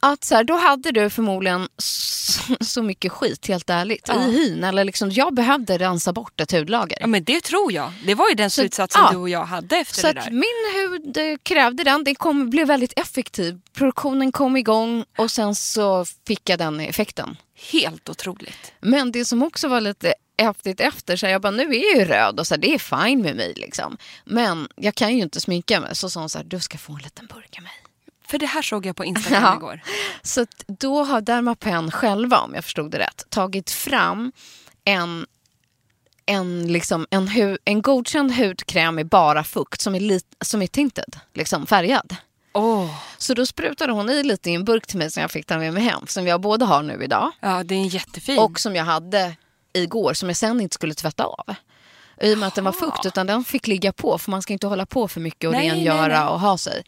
Att 0.00 0.24
så 0.24 0.34
här, 0.34 0.44
då 0.44 0.56
hade 0.56 0.92
du 0.92 1.10
förmodligen 1.10 1.68
så, 1.78 2.56
så 2.60 2.82
mycket 2.82 3.12
skit, 3.12 3.48
helt 3.48 3.70
ärligt, 3.70 4.04
Ja. 4.08 4.28
i 4.28 4.30
hyn. 4.32 4.64
Eller 4.64 4.84
liksom, 4.84 5.10
jag 5.10 5.34
behövde 5.34 5.78
rensa 5.78 6.12
bort 6.12 6.40
ett 6.40 6.52
hudlager. 6.52 6.98
Ja 7.00 7.06
men 7.06 7.24
det 7.24 7.40
tror 7.40 7.72
jag. 7.72 7.92
Det 8.06 8.14
var 8.14 8.28
ju 8.28 8.34
den 8.34 8.50
slutsatsen 8.50 9.02
ja. 9.04 9.10
du 9.12 9.16
och 9.16 9.28
jag 9.28 9.44
hade 9.44 9.76
efter 9.76 10.00
Så 10.00 10.06
det 10.06 10.12
där. 10.12 10.30
min 10.30 10.74
hud 10.90 11.16
eh, 11.16 11.36
krävde 11.42 11.84
den. 11.84 12.04
Den 12.04 12.14
kom, 12.14 12.50
blev 12.50 12.66
väldigt 12.66 12.98
effektiv. 12.98 13.60
Produktionen 13.72 14.32
kom 14.32 14.56
igång 14.56 15.04
och 15.18 15.30
sen 15.30 15.54
så 15.54 16.04
fick 16.26 16.48
jag 16.50 16.58
den 16.58 16.80
effekten. 16.80 17.36
Helt 17.72 18.08
otroligt. 18.08 18.72
Men 18.80 19.12
det 19.12 19.24
som 19.24 19.42
också 19.42 19.68
var 19.68 19.80
lite 19.80 20.14
häftigt 20.38 20.80
efter, 20.80 21.16
så 21.16 21.26
här, 21.26 21.32
jag 21.32 21.42
bara 21.42 21.50
nu 21.50 21.62
är 21.62 21.92
jag 21.92 21.98
ju 21.98 22.04
röd 22.04 22.40
och 22.40 22.46
så 22.46 22.54
här, 22.54 22.60
det 22.60 22.74
är 22.74 22.78
fine 22.78 23.22
med 23.22 23.36
mig. 23.36 23.52
Liksom. 23.56 23.96
Men 24.24 24.68
jag 24.76 24.94
kan 24.94 25.16
ju 25.16 25.22
inte 25.22 25.40
sminka 25.40 25.80
mig. 25.80 25.96
Så 25.96 26.10
sa 26.10 26.20
hon 26.20 26.28
så 26.28 26.38
här, 26.38 26.44
du 26.44 26.60
ska 26.60 26.78
få 26.78 26.92
en 26.92 26.98
liten 27.02 27.26
burk 27.26 27.54
av 27.58 27.62
mig. 27.62 27.72
För 28.32 28.38
det 28.38 28.46
här 28.46 28.62
såg 28.62 28.86
jag 28.86 28.96
på 28.96 29.04
Instagram 29.04 29.42
Ja. 29.42 29.56
igår. 29.56 29.80
Så 30.22 30.46
då 30.66 31.04
har 31.04 31.20
Dermapen 31.20 31.90
själva, 31.90 32.38
om 32.38 32.54
jag 32.54 32.64
förstod 32.64 32.90
det 32.90 32.98
rätt, 32.98 33.24
tagit 33.28 33.70
fram 33.70 34.32
en, 34.84 35.26
en, 36.26 36.72
liksom, 36.72 37.06
en, 37.10 37.28
hu, 37.28 37.58
en 37.64 37.82
godkänd 37.82 38.32
hudkräm 38.32 38.94
med 38.94 39.06
bara 39.08 39.44
fukt 39.44 39.80
som 39.80 39.94
är, 39.94 40.00
lit, 40.00 40.24
som 40.40 40.62
är 40.62 40.66
tinted, 40.66 41.16
liksom 41.34 41.66
färgad. 41.66 42.16
Åh, 42.54 42.94
Så 43.18 43.34
då 43.34 43.46
sprutade 43.46 43.92
hon 43.92 44.10
i 44.10 44.22
lite 44.22 44.50
i 44.50 44.54
en 44.54 44.64
burk 44.64 44.86
till 44.86 44.98
mig 44.98 45.10
som 45.10 45.20
jag 45.20 45.30
fick 45.30 45.46
ta 45.46 45.58
med 45.58 45.72
mig 45.74 45.82
hem. 45.82 46.06
Som 46.06 46.26
jag 46.26 46.40
både 46.40 46.64
har 46.64 46.82
nu 46.82 47.04
idag 47.04 47.30
Ja, 47.40 47.62
det 47.64 47.74
är 47.74 47.94
jättefin. 47.94 48.38
och 48.38 48.60
som 48.60 48.76
jag 48.76 48.84
hade 48.84 49.36
igår 49.72 50.14
som 50.14 50.28
jag 50.28 50.36
sen 50.36 50.60
inte 50.60 50.74
skulle 50.74 50.94
tvätta 50.94 51.24
av. 51.24 51.54
I 52.20 52.34
och 52.34 52.38
med 52.38 52.46
att 52.48 52.54
den 52.54 52.64
var 52.64 52.72
fukt 52.72 53.06
utan 53.06 53.26
den 53.26 53.44
fick 53.44 53.66
ligga 53.66 53.92
på 53.92 54.18
för 54.18 54.30
man 54.30 54.42
ska 54.42 54.52
inte 54.52 54.66
hålla 54.66 54.86
på 54.86 55.08
för 55.08 55.20
mycket 55.20 55.48
och 55.48 55.52
Nej, 55.54 55.70
rengöra 55.70 56.00
nej, 56.08 56.18
nej. 56.18 56.26
och 56.26 56.40
ha 56.40 56.58
sig. 56.58 56.82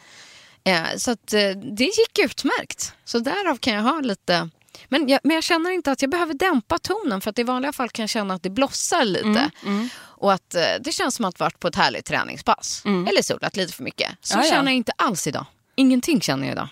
Eh, 0.64 0.96
så 0.96 1.10
att, 1.10 1.32
eh, 1.32 1.50
det 1.50 1.84
gick 1.84 2.18
utmärkt. 2.24 2.92
Så 3.04 3.18
därav 3.18 3.56
kan 3.56 3.74
jag 3.74 3.82
ha 3.82 4.00
lite 4.00 4.48
men 4.88 5.08
jag, 5.08 5.20
men 5.24 5.34
jag 5.34 5.44
känner 5.44 5.70
inte 5.70 5.92
att 5.92 6.02
jag 6.02 6.10
behöver 6.10 6.34
dämpa 6.34 6.78
tonen 6.78 7.20
för 7.20 7.30
att 7.30 7.38
i 7.38 7.42
vanliga 7.42 7.72
fall 7.72 7.90
kan 7.90 8.02
jag 8.02 8.10
känna 8.10 8.34
att 8.34 8.42
det 8.42 8.50
blossar 8.50 9.04
lite. 9.04 9.50
Mm, 9.66 9.88
Och 9.96 10.32
att 10.32 10.54
eh, 10.54 10.62
det 10.80 10.92
känns 10.92 11.14
som 11.14 11.24
att 11.24 11.40
varit 11.40 11.60
på 11.60 11.68
ett 11.68 11.76
härligt 11.76 12.04
träningspass. 12.04 12.82
Eller 12.84 13.22
solat 13.22 13.56
lite 13.56 13.72
för 13.72 13.82
mycket. 13.82 14.10
Så 14.20 14.34
Mm. 14.34 14.44
Ja, 14.44 14.48
ja. 14.50 14.56
känner 14.56 14.70
jag 14.70 14.76
inte 14.76 14.92
alls 14.96 15.26
idag. 15.26 15.46
Ingenting 15.74 16.20
känner 16.20 16.46
jag 16.46 16.52
idag. 16.52 16.68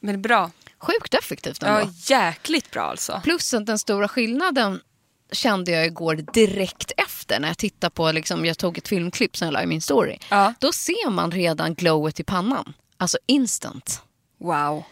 Men 0.00 0.22
bra. 0.22 0.50
Sjukt 0.78 1.14
effektivt 1.14 1.62
ändå. 1.62 1.80
Ja, 1.80 2.16
jäkligt 2.16 2.70
bra 2.70 2.82
alltså. 2.82 3.20
Plus 3.24 3.54
att 3.54 3.66
den 3.66 3.78
stora 3.78 4.08
skillnaden 4.08 4.80
kände 5.32 5.70
jag 5.70 5.86
igår 5.86 6.14
direkt 6.14 6.92
efter 6.96 7.40
när 7.40 7.48
jag 7.48 7.58
tittade 7.58 7.90
på, 7.90 8.12
liksom, 8.12 8.44
jag 8.44 8.58
tog 8.58 8.78
ett 8.78 8.88
filmklipp 8.88 9.36
som 9.36 9.46
jag 9.46 9.52
la 9.52 9.62
i 9.62 9.66
min 9.66 9.82
story. 9.82 10.18
Ja. 10.28 10.54
Då 10.60 10.72
ser 10.72 11.10
man 11.10 11.30
redan 11.30 11.74
glowet 11.74 12.20
i 12.20 12.24
pannan. 12.24 12.74
Alltså 13.02 13.18
instant. 13.26 14.02
Wow. 14.38 14.84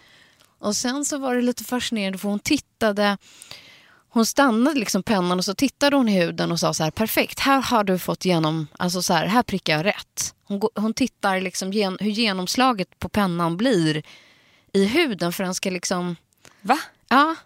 Och 0.59 0.77
sen 0.77 1.05
så 1.05 1.19
var 1.19 1.35
det 1.35 1.43
lite 1.43 1.65
fascinerande 1.65 2.19
för 2.19 2.29
hon 2.29 2.39
tittade, 2.39 3.19
hon 4.09 4.27
stannade 4.27 4.81
liksom 4.81 5.03
pennan 5.03 5.39
och 5.39 5.45
så 5.45 5.55
tittade 5.55 5.97
hon 5.97 6.09
i 6.09 6.21
huden 6.21 6.53
och 6.53 6.61
sa 6.61 6.75
så 6.75 6.85
här 6.85 6.91
perfekt, 6.91 7.41
här 7.41 7.61
har 7.61 7.85
du 7.85 7.99
fått 7.99 8.25
genom, 8.25 8.67
alltså 8.79 9.03
så 9.03 9.13
här, 9.13 9.27
här 9.27 9.43
prickar 9.43 9.77
jag 9.77 9.87
rätt. 9.87 10.35
Hon, 10.45 10.61
hon 10.75 10.95
tittar 10.95 11.41
liksom 11.41 11.73
gen, 11.73 11.97
hur 12.01 12.11
genomslaget 12.11 12.99
på 12.99 13.09
pennan 13.09 13.57
blir 13.57 14.03
i 14.73 14.85
huden 14.85 15.33
för 15.33 15.45
den 15.45 15.55
ska 15.55 15.71
liksom 15.71 16.17
Va? 16.61 16.79
Ja. 17.09 17.37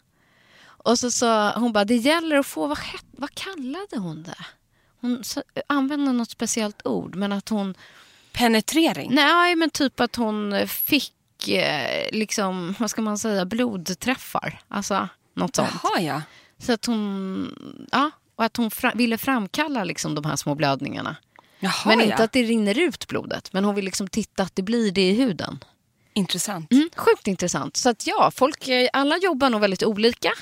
Och 0.64 0.98
så 0.98 1.10
sa 1.10 1.58
hon 1.58 1.72
bara, 1.72 1.84
det 1.84 1.96
gäller 1.96 2.36
att 2.36 2.46
få, 2.46 2.66
vad, 2.66 2.78
vad 3.12 3.34
kallade 3.34 3.96
hon 3.96 4.22
det? 4.22 4.44
Hon 5.00 5.24
sa, 5.24 5.42
använde 5.66 6.12
något 6.12 6.30
speciellt 6.30 6.86
ord, 6.86 7.14
men 7.14 7.32
att 7.32 7.48
hon, 7.48 7.74
Penetrering? 8.34 9.14
nej 9.14 9.56
men 9.56 9.70
typ 9.70 10.00
att 10.00 10.16
hon 10.16 10.68
fick, 10.68 11.48
eh, 11.48 12.08
liksom, 12.12 12.74
vad 12.78 12.90
ska 12.90 13.02
man 13.02 13.18
säga, 13.18 13.44
blodträffar. 13.44 14.60
Alltså 14.68 15.08
något 15.34 15.56
sånt. 15.56 15.70
Jaha 15.82 16.00
ja. 16.00 16.22
Så 16.58 16.72
att 16.72 16.86
hon, 16.86 17.88
ja, 17.92 18.10
och 18.36 18.44
att 18.44 18.56
hon 18.56 18.70
fra, 18.70 18.92
ville 18.94 19.18
framkalla 19.18 19.84
liksom 19.84 20.14
de 20.14 20.24
här 20.24 20.36
små 20.36 20.54
blödningarna. 20.54 21.16
Jaha 21.58 21.82
men 21.84 21.98
ja. 21.98 22.04
inte 22.04 22.24
att 22.24 22.32
det 22.32 22.42
rinner 22.42 22.78
ut 22.78 23.08
blodet, 23.08 23.52
men 23.52 23.64
hon 23.64 23.74
vill 23.74 23.84
liksom 23.84 24.08
titta 24.08 24.42
att 24.42 24.56
det 24.56 24.62
blir 24.62 24.92
det 24.92 25.08
i 25.08 25.14
huden. 25.14 25.64
Intressant. 26.14 26.72
Mm, 26.72 26.90
sjukt 26.96 27.26
intressant. 27.26 27.76
Så 27.76 27.90
att 27.90 28.06
ja, 28.06 28.30
folk, 28.34 28.68
eh, 28.68 28.88
alla 28.92 29.18
jobbar 29.18 29.50
nog 29.50 29.60
väldigt 29.60 29.82
olika. 29.82 30.32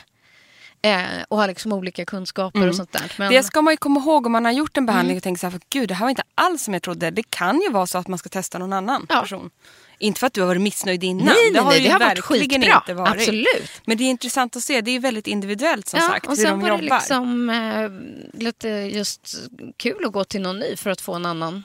Eh, 0.85 1.05
och 1.29 1.39
har 1.39 1.49
liksom 1.49 1.73
olika 1.73 2.05
kunskaper 2.05 2.69
och 2.69 2.75
sånt 2.77 2.93
där. 2.93 3.13
Men, 3.19 3.27
Mm. 3.27 3.37
Det 3.37 3.43
ska 3.43 3.63
man 3.63 3.73
ju 3.73 3.77
komma 3.77 4.01
ihåg 4.01 4.27
om 4.27 4.33
man 4.33 4.45
har 4.45 4.53
gjort 4.53 4.77
en 4.77 4.87
behandling 4.87 5.17
och 5.17 5.23
tänker 5.23 5.39
så 5.41 5.47
här, 5.47 5.51
för 5.53 5.61
gud 5.71 5.89
det 5.89 5.95
här 5.95 6.05
var 6.05 6.11
inte 6.11 6.23
alls 6.35 6.63
som 6.63 6.75
jag 6.75 6.83
trodde. 6.83 7.11
Det 7.11 7.23
kan 7.31 7.61
ju 7.61 7.71
vara 7.71 7.87
så 7.87 7.99
att 7.99 8.09
man 8.09 8.19
ska 8.19 8.29
testa 8.29 8.59
någon 8.59 8.73
annan 8.73 9.07
Ja. 9.09 9.21
person. 9.21 9.51
Inte 9.99 10.21
för 10.21 10.27
att 10.27 10.33
du 10.33 10.41
har 10.41 10.49
varit 10.49 10.61
missnöjd 10.63 11.05
innan. 11.05 11.25
Nej, 11.27 11.35
nej, 11.37 11.53
det 11.53 11.61
har 11.61 11.71
nej, 11.71 11.79
ju 11.79 11.85
det 11.87 11.93
har 11.93 11.99
varit 12.01 12.19
verkligen 12.31 12.61
skitbra. 12.63 12.77
inte 12.77 12.95
varit. 12.95 13.13
Absolut. 13.15 13.71
Men 13.85 13.97
det 13.99 14.05
är 14.05 14.11
intressant 14.11 14.57
att 14.57 14.63
se. 14.63 14.81
Det 14.81 14.91
är 14.91 15.01
väldigt 15.01 15.27
individuellt 15.27 15.89
som 15.89 16.01
ja, 16.01 16.07
sagt 16.07 16.27
och 16.27 16.37
hur 16.37 16.45
sen 16.45 16.51
de 16.51 16.61
var 16.61 16.69
jobbar. 16.69 16.81
det 16.83 16.95
liksom 16.95 17.51
eh, 17.51 18.41
lite 18.41 18.69
just 18.69 19.37
kul 19.77 20.05
att 20.07 20.13
gå 20.13 20.25
till 20.25 20.41
någon 20.43 20.59
ny 20.59 20.77
för 20.77 20.91
att 20.91 21.01
få 21.01 21.15
en 21.15 21.27
annan. 21.27 21.65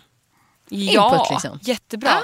Ja, 0.69 1.13
input, 1.15 1.32
liksom. 1.32 1.60
jättebra. 1.62 2.10
Ja. 2.10 2.23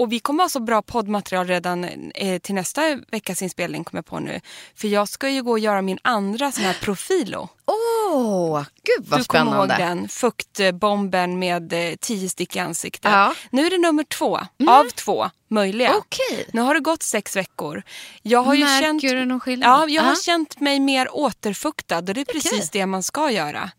Och 0.00 0.12
vi 0.12 0.20
kommer 0.20 0.44
ha 0.44 0.48
så 0.48 0.60
bra 0.60 0.82
poddmaterial 0.82 1.46
redan 1.46 1.84
eh, 2.14 2.38
till 2.38 2.54
nästa 2.54 2.96
veckas 3.10 3.42
inspelning 3.42 3.84
kommer 3.84 3.98
jag 3.98 4.06
på 4.06 4.18
nu. 4.20 4.40
För 4.74 4.88
jag 4.88 5.08
ska 5.08 5.28
ju 5.28 5.42
gå 5.42 5.50
och 5.50 5.58
göra 5.58 5.82
min 5.82 5.98
andra 6.02 6.52
sån 6.52 6.64
här 6.64 6.76
profilo. 6.80 7.48
Åh, 7.66 8.64
gud 8.82 9.06
vad 9.08 9.20
du 9.20 9.24
kommer 9.24 9.44
spännande. 9.44 9.74
ihåg 9.74 9.80
den? 9.80 10.08
Fuktbomben 10.08 11.38
med 11.38 11.72
eh, 11.72 11.94
tio 12.00 12.28
stick 12.28 12.56
i 12.56 12.58
ansiktet. 12.58 13.12
Ja. 13.12 13.24
Mm. 13.24 13.34
Nu 13.50 13.66
är 13.66 13.70
det 13.70 13.78
nummer 13.78 14.04
två 14.04 14.40
av 14.68 14.90
två 14.90 15.30
möjliga. 15.50 15.94
Okej. 15.96 16.46
Nu 16.52 16.60
har 16.60 16.74
det 16.74 16.80
gått 16.80 17.02
sex 17.02 17.36
veckor. 17.36 17.82
Jag 18.22 18.42
har 18.42 18.54
ju 18.54 18.64
Märker 18.64 18.86
känt, 18.86 19.02
du 19.02 19.24
någon 19.24 19.40
skillnad? 19.40 19.68
Ja, 19.70 19.88
jag 19.88 20.02
har 20.02 20.10
Ja. 20.10 20.16
känt 20.24 20.60
mig 20.60 20.80
mer 20.80 21.08
återfuktad 21.16 21.98
och 21.98 22.04
det 22.04 22.20
är 22.20 22.24
precis 22.24 22.70
det 22.70 22.86
man 22.86 23.02
ska 23.02 23.30
göra. 23.30 23.70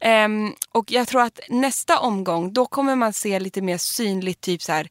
Ehm, 0.00 0.52
och 0.72 0.92
jag 0.92 1.08
tror 1.08 1.22
att 1.22 1.40
nästa 1.48 1.98
omgång 1.98 2.52
då 2.52 2.66
kommer 2.66 2.96
man 2.96 3.12
se 3.12 3.40
lite 3.40 3.62
mer 3.62 3.78
synligt 3.78 4.40
typ 4.40 4.62
så 4.62 4.72
här 4.72 4.88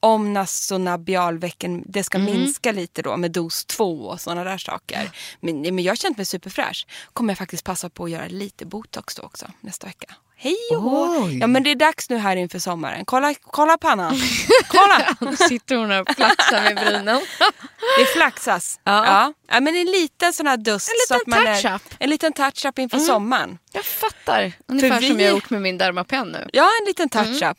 om 0.00 0.32
nasonabialvecken, 0.32 1.82
det 1.86 2.04
ska 2.04 2.18
Mm. 2.18 2.32
minska 2.32 2.72
lite 2.72 3.02
då 3.02 3.16
med 3.16 3.30
dos 3.30 3.64
två 3.64 4.06
och 4.06 4.20
sådana 4.20 4.44
där 4.44 4.58
saker. 4.58 5.10
Men, 5.40 5.60
men 5.62 5.78
jag 5.78 5.90
har 5.90 5.96
känt 5.96 6.16
mig 6.16 6.26
superfräsch. 6.26 6.86
Kommer 7.12 7.30
jag 7.30 7.38
faktiskt 7.38 7.64
passa 7.64 7.90
på 7.90 8.04
att 8.04 8.10
göra 8.10 8.26
lite 8.28 8.66
botox 8.66 9.14
då 9.14 9.22
också 9.22 9.46
nästa 9.60 9.86
vecka. 9.86 10.14
Hej 10.36 10.56
och 10.76 10.82
hå! 10.82 11.28
Ja 11.40 11.46
men 11.46 11.62
det 11.62 11.70
är 11.70 11.74
dags 11.74 12.10
nu 12.10 12.16
här 12.16 12.36
inför 12.36 12.58
sommaren. 12.58 13.04
Kolla, 13.04 13.34
kolla 13.40 13.78
pannan. 13.78 14.16
Kolla! 14.68 15.16
Nu 15.20 15.36
sitter 15.48 15.76
hon 15.76 15.90
och 15.90 16.08
flaxar 16.16 16.62
med 16.62 16.76
brynen. 16.76 17.20
Det 17.98 18.04
flaxas. 18.06 18.80
Ja. 18.84 19.06
Ja. 19.06 19.32
Ja. 19.48 19.60
men 19.60 19.76
en 19.76 19.86
liten 19.86 20.32
sån 20.32 20.46
här 20.46 20.56
dust. 20.56 20.88
En 20.88 21.16
liten 21.18 21.44
touch-up. 21.44 21.64
Mm. 21.90 21.96
En 21.98 22.10
liten 22.10 22.32
touch-up 22.32 22.78
inför 22.78 22.98
sommaren. 22.98 23.58
Jag 23.72 23.84
fattar. 23.84 24.52
Ungefär 24.68 25.00
vi- 25.00 25.08
som 25.08 25.20
jag 25.20 25.28
har 25.28 25.34
gjort 25.34 25.50
med 25.50 25.62
min 25.62 25.78
Dermapen 25.78 26.28
nu. 26.28 26.48
Ja, 26.52 26.68
en 26.80 26.86
liten 26.86 27.08
touch-up. 27.08 27.58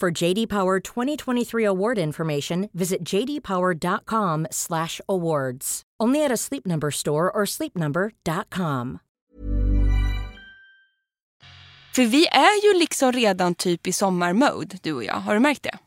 For 0.00 0.22
JD 0.22 0.46
Power 0.48 0.80
2023 0.80 1.64
award 1.66 1.98
information, 1.98 2.68
visit 2.72 2.98
jdpower.com/awards. 3.12 5.82
Only 6.02 6.24
at 6.24 6.32
a 6.32 6.36
Sleep 6.36 6.66
Number 6.66 6.90
store 6.90 7.30
or 7.30 7.46
sleepnumber.com. 7.46 8.98
För 11.94 12.02
vi 12.04 12.26
är 12.26 12.66
ju 12.72 12.78
liksom 12.78 13.12
redan 13.12 13.54
typ 13.54 13.86
i 13.86 13.92
sommarmode, 13.92 14.76
du 14.82 14.92
och 14.92 15.04
jag. 15.04 15.14
Har 15.14 15.34
du 15.34 15.40
märkt 15.40 15.62
det? 15.62 15.78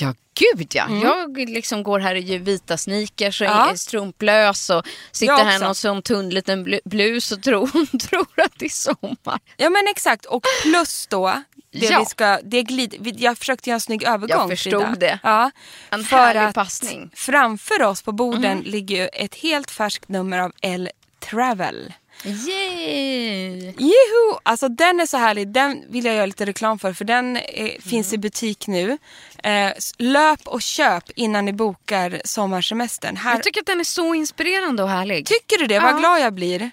Ja, 0.00 0.14
gud 0.34 0.66
ja. 0.74 0.88
Jag 1.02 1.38
liksom 1.50 1.82
går 1.82 1.98
här 2.00 2.14
i 2.14 2.38
vita 2.38 2.76
sneakers 2.76 3.40
och 3.40 3.46
Ja. 3.46 3.70
är 3.70 3.74
strumplös 3.76 4.70
och 4.70 4.86
sitter 5.12 5.44
här 5.44 5.58
någon 5.58 5.74
sån 5.74 6.02
tunn 6.02 6.30
liten 6.30 6.66
blu- 6.66 6.80
blus 6.84 7.32
och 7.32 7.42
tror, 7.42 7.96
tror 8.08 8.26
att 8.44 8.58
det 8.58 8.64
är 8.64 8.68
sommar. 8.68 9.40
Ja 9.56 9.70
men 9.70 9.82
exakt 9.90 10.24
och 10.24 10.44
plus 10.62 11.06
då 11.06 11.42
det 11.80 11.86
Ja. 11.86 11.98
vi 11.98 12.04
ska, 12.06 12.38
det 12.42 12.62
glid, 12.62 13.14
jag 13.18 13.38
försökte 13.38 13.70
göra 13.70 13.74
en 13.76 13.80
snygg 13.80 14.02
övergång. 14.02 14.40
Jag 14.40 14.48
förstod 14.48 14.82
Frida. 14.82 14.94
det. 14.98 15.18
Ja, 15.22 15.50
En 15.90 16.04
för 16.04 16.16
härlig 16.16 16.40
att 16.40 16.54
passning. 16.54 17.10
framför 17.14 17.82
oss 17.82 18.02
på 18.02 18.12
borden 18.12 18.60
ligger 18.60 18.96
ju 18.96 19.08
ett 19.12 19.34
helt 19.34 19.70
färskt 19.70 20.08
nummer 20.08 20.38
av 20.38 20.52
L 20.62 20.90
Travel. 21.30 21.92
Yay! 22.24 23.58
Juhu! 23.78 24.38
Alltså 24.42 24.68
den 24.68 25.00
är 25.00 25.06
så 25.06 25.16
härlig, 25.16 25.48
den 25.48 25.84
vill 25.88 26.04
jag 26.04 26.14
göra 26.14 26.26
lite 26.26 26.46
reklam 26.46 26.78
för 26.78 26.92
för 26.92 27.04
den 27.04 27.36
eh, 27.36 27.70
finns 27.80 28.12
i 28.12 28.18
butik 28.18 28.66
nu. 28.66 28.98
Eh, 29.42 29.72
löp 29.98 30.46
och 30.48 30.62
köp 30.62 31.04
innan 31.16 31.44
ni 31.44 31.52
bokar 31.52 32.20
sommarsemestern. 32.24 33.16
Här, 33.16 33.32
Jag 33.34 33.42
tycker 33.42 33.60
att 33.60 33.66
den 33.66 33.80
är 33.80 33.84
så 33.84 34.14
inspirerande 34.14 34.82
och 34.82 34.88
härlig. 34.88 35.26
Tycker 35.26 35.58
du 35.58 35.66
det? 35.66 35.78
Vad 35.80 35.92
Ja. 35.94 35.98
glad 35.98 36.20
jag 36.20 36.32
blir. 36.32 36.70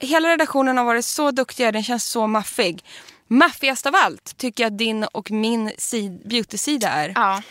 Hela 0.00 0.28
redaktionen 0.28 0.78
har 0.78 0.84
varit 0.84 1.04
så 1.04 1.30
duktiga, 1.30 1.72
den 1.72 1.82
känns 1.84 2.04
så 2.04 2.26
maffig. 2.26 2.84
Maffigast 3.28 3.86
av 3.86 3.94
allt 3.94 4.36
tycker 4.36 4.62
jag 4.64 4.72
din 4.72 5.04
och 5.04 5.30
min 5.30 5.70
sid- 5.78 6.28
beauty-sida 6.28 6.88
är. 6.88 7.12
Ja. 7.14 7.42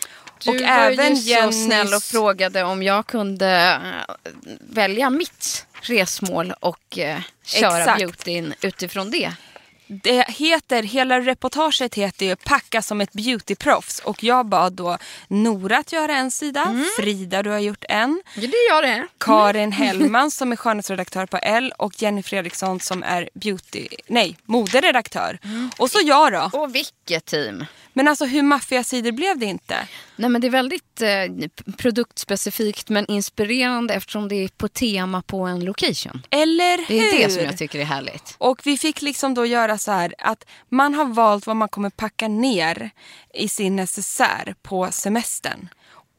Du 0.44 0.50
Och 0.50 0.56
var 0.56 0.62
även 0.68 1.16
ju 1.16 1.22
så 1.22 1.30
Jennys- 1.30 1.66
snäll 1.66 1.94
och 1.94 2.04
frågade 2.04 2.64
om 2.64 2.84
jag 2.84 3.08
kunde 3.08 3.80
eh, 3.84 4.34
välja 4.60 5.10
mitt 5.10 5.66
resmål 5.82 6.54
och 6.60 6.98
eh, 6.98 7.20
köra 7.46 7.80
Exakt. 7.80 8.00
beautyn 8.00 8.54
utifrån 8.62 9.12
det. 9.12 9.32
Det 9.88 10.26
heter, 10.28 10.84
hela 10.84 11.22
reportaget 11.22 11.96
heter 11.96 12.26
ju 12.26 12.36
Packa 12.36 12.82
som 12.82 13.02
ett 13.02 13.14
beautyproffs 13.14 14.00
och 14.00 14.24
jag 14.24 14.46
bad 14.46 14.74
då 14.74 14.98
Nora 15.28 15.78
att 15.78 15.92
göra 15.92 16.18
en 16.18 16.32
sida, 16.32 16.64
Mm. 16.68 16.86
Frida 16.98 17.44
du 17.44 17.50
har 17.50 17.60
gjort 17.60 17.86
en, 17.90 18.22
Ja, 18.36 18.42
det 18.42 18.48
gör 18.70 18.82
det. 18.82 19.08
Karin 19.18 19.72
Hellman 19.72 20.32
som 20.32 20.52
är 20.52 20.56
skönhetsredaktör 20.56 21.26
på 21.26 21.38
L 21.38 21.74
och 21.78 22.02
Jenny 22.02 22.24
Fredriksson 22.24 22.80
som 22.80 23.04
är 23.04 23.30
beauty, 23.34 23.88
nej, 24.08 24.38
moderedaktör. 24.46 25.40
Mm. 25.44 25.70
Och 25.78 25.92
så 25.92 26.00
jag 26.04 26.34
då. 26.34 26.50
Och 26.60 26.76
vilket 26.76 27.26
team. 27.26 27.66
Men 27.94 28.08
alltså 28.08 28.26
hur 28.26 28.42
maffiga 28.42 28.84
sidor 28.84 29.12
blev 29.12 29.38
det 29.40 29.46
inte? 29.46 29.88
Nej, 30.16 30.30
men 30.30 30.42
det 30.42 30.48
är 30.48 30.52
väldigt 30.52 31.02
eh, 31.02 31.68
produktspecifikt 31.78 32.90
men 32.90 33.06
inspirerande 33.06 33.94
eftersom 33.94 34.28
det 34.28 34.36
är 34.36 34.48
på 34.48 34.68
tema 34.68 35.22
på 35.22 35.40
en 35.40 35.66
location. 35.66 36.22
Eller 36.30 36.78
hur? 36.78 36.86
Det 36.88 37.10
är 37.24 37.28
det 37.28 37.34
som 37.34 37.44
jag 37.44 37.58
tycker 37.58 37.80
är 37.80 37.84
härligt. 37.84 38.36
Och 38.38 38.62
vi 38.64 38.78
fick 38.78 39.02
liksom 39.02 39.34
då 39.34 39.46
göra 39.46 39.77
så 39.78 39.92
här 39.92 40.14
att 40.18 40.46
man 40.70 40.94
har 40.94 41.06
valt 41.06 41.48
vad 41.48 41.56
man 41.56 41.70
kommer 41.70 41.90
packa 41.90 42.28
ner 42.28 42.90
i 43.34 43.48
sin 43.50 43.76
necessär 43.76 44.56
på 44.62 44.88
semestern. 44.92 45.70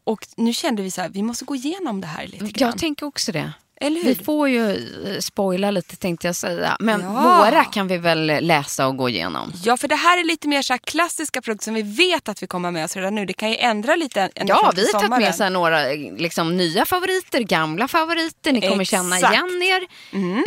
Och 0.04 0.26
nu 0.36 0.52
kände 0.52 0.82
vi 0.82 0.90
så 0.90 1.00
här, 1.00 1.08
vi 1.08 1.22
måste 1.22 1.44
gå 1.44 1.54
igenom 1.56 2.00
det 2.00 2.06
här 2.06 2.26
lite 2.26 2.44
grann. 2.46 2.68
Jag 2.70 2.78
tänker 2.78 3.06
också 3.06 3.32
det. 3.32 3.52
Eller 3.80 4.00
hur? 4.04 4.14
Vi 4.14 4.24
får 4.24 4.48
ju 4.48 4.70
eh, 4.70 5.18
spoila 5.20 5.70
lite 5.70 5.96
tänkte 5.96 6.26
jag 6.28 6.36
säga. 6.36 6.76
Men 6.80 7.00
Ja. 7.00 7.36
några 7.38 7.64
kan 7.64 7.88
vi 7.88 7.98
väl 7.98 8.26
läsa 8.46 8.86
och 8.86 8.96
gå 8.96 9.08
igenom. 9.08 9.52
Ja, 9.64 9.76
för 9.76 9.88
det 9.88 9.94
här 9.94 10.18
är 10.20 10.24
lite 10.24 10.48
mer 10.48 10.62
så 10.62 10.78
klassiska 10.78 11.40
produkter 11.42 11.64
som 11.64 11.74
vi 11.74 11.82
vet 11.82 12.28
att 12.28 12.42
vi 12.42 12.46
kommer 12.46 12.70
med 12.70 12.84
oss 12.84 12.96
redan 12.96 13.14
nu. 13.14 13.26
Det 13.26 13.32
kan 13.32 13.50
ju 13.50 13.56
ändra 13.56 13.96
lite 13.96 14.30
Ja, 14.34 14.72
vi 14.76 14.82
har 14.92 14.92
tagit 14.92 15.10
med 15.10 15.34
så 15.34 15.48
några 15.48 15.82
liksom, 16.18 16.56
nya 16.56 16.84
favoriter, 16.84 17.40
gamla 17.40 17.88
favoriter. 17.88 18.52
Ni 18.52 18.68
kommer 18.68 18.84
känna 18.84 19.16
Exakt. 19.16 19.34
igen 19.34 19.62
er. 19.62 19.82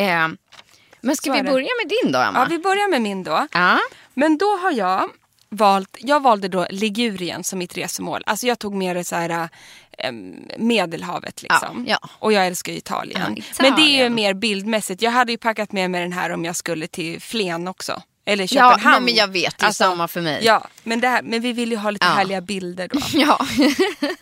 Eh, 0.01 0.27
men 1.01 1.15
ska 1.15 1.33
vi 1.33 1.43
börja 1.43 1.69
med 1.83 1.89
din 2.03 2.11
då, 2.11 2.19
Emma? 2.19 2.39
Ja, 2.39 2.45
vi 2.49 2.59
börjar 2.59 2.89
med 2.89 3.01
min 3.01 3.23
då. 3.23 3.47
Ja. 3.51 3.79
Men 4.13 4.37
då 4.37 4.57
har 4.57 4.71
jag 4.71 5.09
valt, 5.49 5.97
jag 5.99 6.21
valde 6.23 6.47
då 6.47 6.67
Ligurien 6.69 7.43
som 7.43 7.59
mitt 7.59 7.77
resmål. 7.77 8.23
Alltså 8.25 8.47
jag 8.47 8.59
tog 8.59 8.75
med 8.75 8.95
det 8.95 9.03
så 9.03 9.15
här 9.15 9.49
eh, 9.97 10.11
Medelhavet 10.57 11.41
liksom. 11.41 11.85
Ja, 11.87 11.97
ja. 12.01 12.09
Och 12.19 12.33
jag 12.33 12.47
älskar 12.47 12.73
Italien. 12.73 13.35
Ja, 13.37 13.43
Men 13.59 13.75
det 13.75 13.81
är 13.81 13.85
ju 13.85 13.91
Italien. 13.93 14.15
mer 14.15 14.33
bildmässigt. 14.33 15.01
Jag 15.01 15.11
hade 15.11 15.31
ju 15.31 15.37
packat 15.37 15.71
med 15.71 15.91
mig 15.91 16.01
den 16.01 16.13
här 16.13 16.29
om 16.29 16.45
jag 16.45 16.55
skulle 16.55 16.87
till 16.87 17.21
Flen 17.21 17.67
också. 17.67 18.01
Eller 18.25 18.43
Ja, 18.43 18.47
Köpenhamn. 18.71 19.05
nej, 19.05 19.13
men 19.13 19.19
jag 19.19 19.27
vet, 19.27 19.57
det 19.57 19.65
är 19.65 19.71
samma 19.71 20.07
för 20.07 20.21
mig. 20.21 20.39
Ja, 20.45 20.67
men, 20.83 21.01
det 21.01 21.07
här, 21.07 21.21
men 21.21 21.41
vi 21.41 21.53
vill 21.53 21.71
ju 21.71 21.77
ha 21.77 21.89
lite 21.91 22.05
Ja. 22.05 22.11
härliga 22.11 22.41
bilder 22.41 22.87
då. 22.87 22.99
ja. 23.13 23.47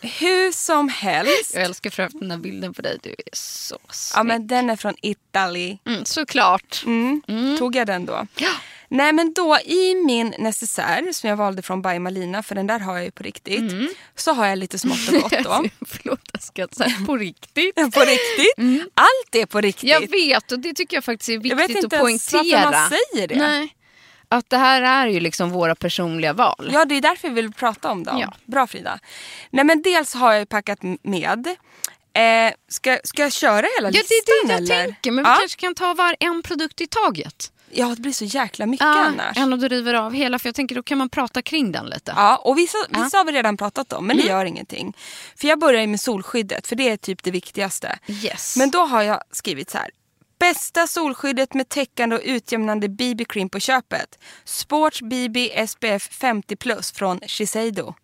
Hur 0.00 0.52
som 0.52 0.88
helst. 0.88 1.50
jag 1.54 1.62
älskar 1.62 1.90
för 1.90 2.08
den 2.12 2.30
här 2.30 2.38
bilden 2.38 2.74
på 2.74 2.82
dig. 2.82 2.98
Du 3.02 3.10
är 3.10 3.16
så 3.32 3.78
snygg. 3.90 4.18
Ja 4.18 4.22
men 4.22 4.46
den 4.46 4.70
är 4.70 4.76
från 4.76 4.94
Italy. 5.02 5.78
mm, 5.86 6.04
såklart. 6.04 6.82
Mm. 6.86 7.22
Tog 7.58 7.76
jag 7.76 7.86
den 7.86 8.06
då? 8.06 8.26
Ja. 8.36 8.50
Nej 8.88 9.12
men 9.12 9.32
då 9.32 9.58
i 9.64 9.94
min 9.94 10.34
necessär 10.38 11.12
som 11.12 11.28
jag 11.30 11.36
valde 11.36 11.62
från 11.62 11.82
By 11.82 11.98
Malina 11.98 12.42
för 12.42 12.54
den 12.54 12.66
där 12.66 12.78
har 12.78 12.94
jag 12.96 13.04
ju 13.04 13.10
på 13.10 13.22
riktigt. 13.22 13.58
Mm. 13.72 13.88
Så 14.16 14.32
har 14.32 14.46
jag 14.46 14.58
lite 14.58 14.78
smått 14.78 15.08
och 15.08 15.14
gott 15.22 15.44
då. 15.44 15.64
Förlåt, 15.86 16.20
jag 16.32 16.42
ska 16.42 16.68
säga 16.76 16.96
på 17.06 17.16
riktigt. 17.16 17.74
på 17.74 18.00
riktigt. 18.00 18.84
Allt 18.94 19.34
är 19.34 19.46
på 19.46 19.60
riktigt. 19.60 19.90
Jag 19.90 20.10
vet 20.10 20.52
och 20.52 20.58
det 20.58 20.74
tycker 20.74 20.96
jag 20.96 21.04
faktiskt 21.04 21.28
är 21.28 21.32
Jag 21.48 21.56
vet 21.56 21.70
viktigt 21.70 21.84
inte 21.84 22.00
att 22.00 22.08
ens 22.08 22.30
poängtera. 22.30 22.64
varför 22.64 22.78
man 22.80 22.90
säger 23.14 23.28
det. 23.28 23.36
Nej. 23.36 23.74
Att 24.32 24.50
det 24.50 24.56
här 24.58 24.82
är 24.82 25.06
ju 25.06 25.20
liksom 25.20 25.50
våra 25.50 25.74
personliga 25.74 26.32
val. 26.32 26.70
Ja 26.72 26.84
det 26.84 26.94
är 26.94 27.00
därför 27.00 27.28
vi 27.28 27.34
vill 27.34 27.52
prata 27.52 27.90
om 27.90 28.04
dem. 28.04 28.18
Ja. 28.18 28.32
Bra 28.44 28.66
Frida. 28.66 28.98
Nej 29.50 29.64
men 29.64 29.82
dels 29.82 30.14
har 30.14 30.32
jag 30.32 30.48
packat 30.48 30.78
med. 31.02 31.46
Eh, 32.12 32.52
ska, 32.68 32.98
ska 33.04 33.22
jag 33.22 33.32
köra 33.32 33.66
hela 33.76 33.88
Ja, 33.88 33.90
listan 33.90 34.04
det 34.26 34.32
är 34.32 34.46
det 34.46 34.52
jag 34.52 34.58
eller? 34.58 34.84
tänker. 34.84 35.10
Men 35.10 35.24
vi 35.24 35.30
ja. 35.30 35.36
kanske 35.40 35.60
kan 35.60 35.74
ta 35.74 35.94
var 35.94 36.16
en 36.20 36.42
produkt 36.42 36.80
i 36.80 36.86
taget. 36.86 37.52
ja 37.70 37.86
det 37.86 38.02
blir 38.02 38.12
så 38.12 38.24
jäkla 38.24 38.66
mycket 38.66 38.84
Ja, 38.86 39.04
annars. 39.04 39.36
än 39.36 39.52
att 39.52 39.60
du 39.60 39.68
river 39.68 39.94
av 39.94 40.12
hela. 40.14 40.38
För 40.38 40.48
jag 40.48 40.54
tänker 40.54 40.74
då 40.74 40.82
kan 40.82 40.98
man 40.98 41.08
prata 41.08 41.42
kring 41.42 41.72
den 41.72 41.86
lite. 41.86 42.12
Ja, 42.16 42.36
och 42.36 42.58
vissa, 42.58 42.78
vissa 42.88 43.08
Ja. 43.12 43.18
har 43.18 43.24
vi 43.24 43.32
redan 43.32 43.56
pratat 43.56 43.92
om, 43.92 44.06
men 44.06 44.16
det 44.16 44.22
gör 44.22 44.44
ingenting. 44.44 44.96
För 45.36 45.48
jag 45.48 45.58
börjar 45.58 45.86
med 45.86 46.00
solskyddet, 46.00 46.66
för 46.66 46.76
det 46.76 46.88
är 46.88 46.96
typ 46.96 47.22
det 47.22 47.30
viktigaste. 47.30 47.98
Yes. 48.08 48.56
Men 48.56 48.70
då 48.70 48.78
har 48.78 49.02
jag 49.02 49.22
skrivit 49.32 49.70
så 49.70 49.78
här. 49.78 49.90
Bästa 50.40 50.86
solskyddet 50.86 51.54
med 51.54 51.68
täckande 51.68 52.16
och 52.16 52.22
utjämnande 52.24 52.88
BB-cream 52.88 53.48
på 53.48 53.60
köpet. 53.60 54.18
Sports 54.44 55.02
BB 55.02 55.66
SPF 55.68 56.08
50 56.12 56.56
plus 56.56 56.92
från 56.92 57.20
Shiseido. 57.26 57.94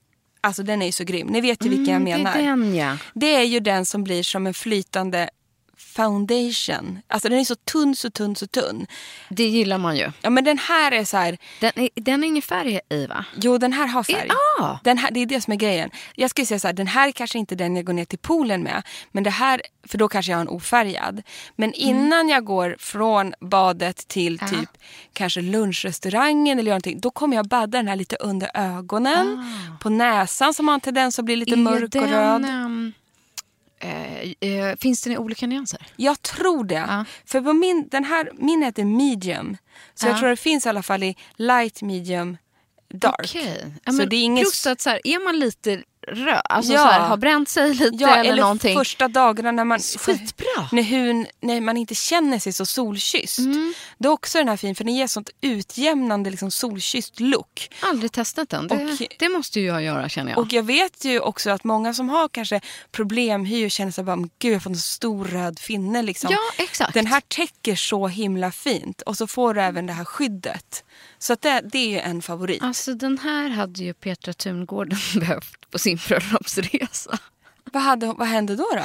Alltså 0.41 0.63
den 0.63 0.83
är 0.83 0.87
ju 0.87 0.93
så 0.93 1.05
grym. 1.05 1.27
Ni 1.27 1.41
vet 1.41 1.65
ju 1.65 1.69
vilken 1.69 1.95
jag 1.95 2.03
menar. 2.03 2.37
Mm, 2.37 2.41
Det 2.41 2.47
är 2.47 2.57
den 2.57 2.75
ja. 2.77 2.99
Det 3.15 3.35
är 3.37 3.43
ju 3.43 3.61
den 3.61 3.87
som 3.87 4.05
blir 4.05 4.23
som 4.23 4.47
en 4.47 4.55
flytande 4.55 5.31
foundation. 5.79 6.99
Alltså 7.09 7.29
den 7.29 7.39
är 7.39 7.45
så 7.45 7.55
tunn, 7.55 7.97
så 7.97 8.11
tunn, 8.11 8.37
så 8.37 8.47
tunn. 8.47 8.87
Det 9.29 9.45
gillar 9.49 9.79
man 9.79 9.97
ju. 9.97 10.13
Ja 10.23 10.31
men 10.31 10.45
den 10.45 10.59
här 10.59 10.93
är 10.93 11.05
så 11.05 11.17
här, 11.17 11.39
Den 11.61 11.73
är, 11.77 11.89
den 11.95 12.23
är 12.25 12.29
ingen 12.29 12.43
färg 12.43 12.81
i 12.89 13.07
va? 13.07 13.25
jo 13.41 13.59
den 13.59 13.73
här 13.73 13.87
har 13.87 14.03
färg. 14.03 14.29
Ja. 14.59 14.79
Den 14.85 14.99
här, 14.99 15.11
det 15.11 15.21
är 15.21 15.27
det 15.27 15.41
som 15.41 15.53
är 15.53 15.57
grejen. 15.57 15.91
Jag 16.15 16.31
skulle 16.31 16.47
säga 16.47 16.59
så 16.61 16.69
här, 16.69 16.73
den 16.75 16.87
här 16.87 17.09
är 17.09 17.13
kanske 17.13 17.39
inte 17.39 17.55
den 17.55 17.77
jag 17.77 17.85
går 17.85 17.93
ner 17.93 18.05
till 18.05 18.19
poolen 18.19 18.63
med. 18.63 18.83
Men 19.13 19.25
det 19.25 19.31
här, 19.31 19.63
för 19.87 19.99
då 19.99 20.09
kanske 20.09 20.33
jag 20.33 20.37
har 20.37 20.43
en 20.43 20.49
ofärgad. 20.49 21.23
Men 21.57 21.73
innan 21.73 22.29
jag 22.29 22.45
går 22.45 22.77
från 22.79 23.35
badet 23.41 24.09
till 24.09 24.39
typ 24.39 24.71
kanske 25.13 25.41
lunchrestaurangen 25.41 26.59
eller 26.59 26.71
någonting. 26.71 27.01
Då 27.01 27.11
kommer 27.11 27.37
jag 27.37 27.49
badda 27.49 27.79
den 27.79 27.89
här 27.89 27.97
lite 27.97 28.17
under 28.17 28.51
ögonen. 28.55 29.45
På 29.81 29.89
näsan 29.91 30.55
som 30.55 30.69
har 30.69 30.75
en 30.75 30.81
tendens 30.81 31.19
att 31.19 31.25
bli 31.25 31.37
lite 31.37 31.57
mörk 31.57 31.83
och 31.83 31.89
den, 31.91 32.11
röd. 32.11 32.45
ehm, 32.45 32.93
eh, 33.81 34.31
eh, 34.51 34.77
finns 34.81 35.03
den 35.03 35.13
i 35.13 35.19
olika 35.19 35.47
nyanser? 35.47 35.87
Jag 35.97 36.23
tror 36.23 36.65
det. 36.65 37.05
För 37.25 37.41
på 37.41 37.53
min, 37.53 37.89
den 37.91 38.05
här, 38.05 38.31
min 38.35 38.63
heter 38.63 38.85
medium. 38.85 39.57
Så 39.95 40.07
jag 40.07 40.15
Ja. 40.15 40.19
tror 40.19 40.29
det 40.29 40.37
finns 40.37 40.67
i 40.67 40.69
alla 40.69 40.83
fall 40.83 41.03
i 41.03 41.17
light, 41.37 41.83
medium, 41.83 42.37
dark. 42.89 43.15
Okej. 43.25 43.73
Ja, 43.85 43.93
så 43.93 44.05
det 44.05 44.17
är 44.17 44.23
inget... 44.23 44.45
Just 44.45 44.67
att 44.67 44.81
så 44.81 44.91
här, 44.91 45.01
är 45.05 45.25
man 45.25 45.39
lite 45.39 45.83
röd, 46.07 46.41
alltså 46.45 46.73
Ja. 46.73 46.79
så 46.81 46.87
här, 46.87 47.01
har 47.01 47.17
bränt 47.17 47.49
sig 47.49 47.75
lite 47.75 47.97
Ja, 48.01 48.17
eller, 48.17 48.31
eller 48.33 48.43
någonting. 48.43 48.77
första 48.79 49.09
dagarna 49.09 49.51
när 49.53 49.65
man, 49.65 49.79
Skitbra. 49.81 50.69
när, 50.73 50.83
huden, 50.83 51.27
när 51.41 51.61
man 51.61 51.77
inte 51.77 51.95
känner 51.95 52.39
sig 52.39 52.53
så 52.53 52.67
solkysst. 52.67 53.39
Mm. 53.39 53.75
Då 53.99 54.09
är 54.09 54.13
också 54.13 54.39
den 54.39 54.49
här 54.49 54.57
fin 54.57 54.75
för 54.75 54.85
den 54.85 54.95
ger 54.95 55.07
sånt 55.07 55.31
utjämnande 55.41 56.31
liksom 56.31 56.51
solkysst 56.51 57.21
look. 57.21 57.71
Aldrig 57.81 58.13
testat 58.13 58.49
den. 58.49 58.69
Det, 58.69 58.75
Och- 58.75 59.03
det 59.19 59.29
måste 59.29 59.61
ju 59.61 59.67
jag 59.67 59.83
göra 59.83 60.09
känner 60.09 60.31
jag. 60.33 60.39
Och 60.39 60.53
jag 60.53 60.63
vet 60.63 61.05
ju 61.05 61.21
också 61.21 61.51
att 61.51 61.65
många 61.65 61.95
som 61.95 62.09
har 62.09 62.29
kanske 62.29 62.61
problemhy 62.93 63.67
och 63.67 63.71
känner 63.71 63.93
sig 63.93 64.05
bara, 64.05 64.17
"Men 64.17 64.31
gud 64.39 64.55
jag 64.55 64.63
får 64.63 64.71
en 64.71 64.77
stor 64.77 65.25
röd 65.25 65.59
finne 65.59 66.03
liksom. 66.03 66.31
Ja, 66.33 66.65
exakt. 66.65 66.95
Den 66.95 67.07
här 67.07 67.21
täcker 67.29 67.77
så 67.77 68.09
himla 68.09 68.53
fint 68.53 69.03
och 69.03 69.17
så 69.17 69.27
får 69.27 69.55
du 69.55 69.61
även 69.61 69.87
det 69.87 69.93
här 69.93 70.05
skyddet. 70.05 70.85
Så 71.19 71.37
det, 71.41 71.61
det 71.73 71.79
är 71.79 71.89
ju 71.89 71.99
en 71.99 72.23
favorit. 72.23 72.63
Alltså 72.63 72.95
den 72.95 73.19
här 73.19 73.49
hade 73.49 73.85
ju 73.85 73.95
Petra 73.95 74.33
Tungården 74.33 74.99
behövt 75.21 75.71
på 75.71 75.79
sin 75.79 75.99
bröllopsresa. 76.09 77.19
Vad, 77.73 77.83
hade, 77.83 78.07
vad 78.07 78.29
hände 78.29 78.57
då? 78.57 78.67
då? 78.73 78.83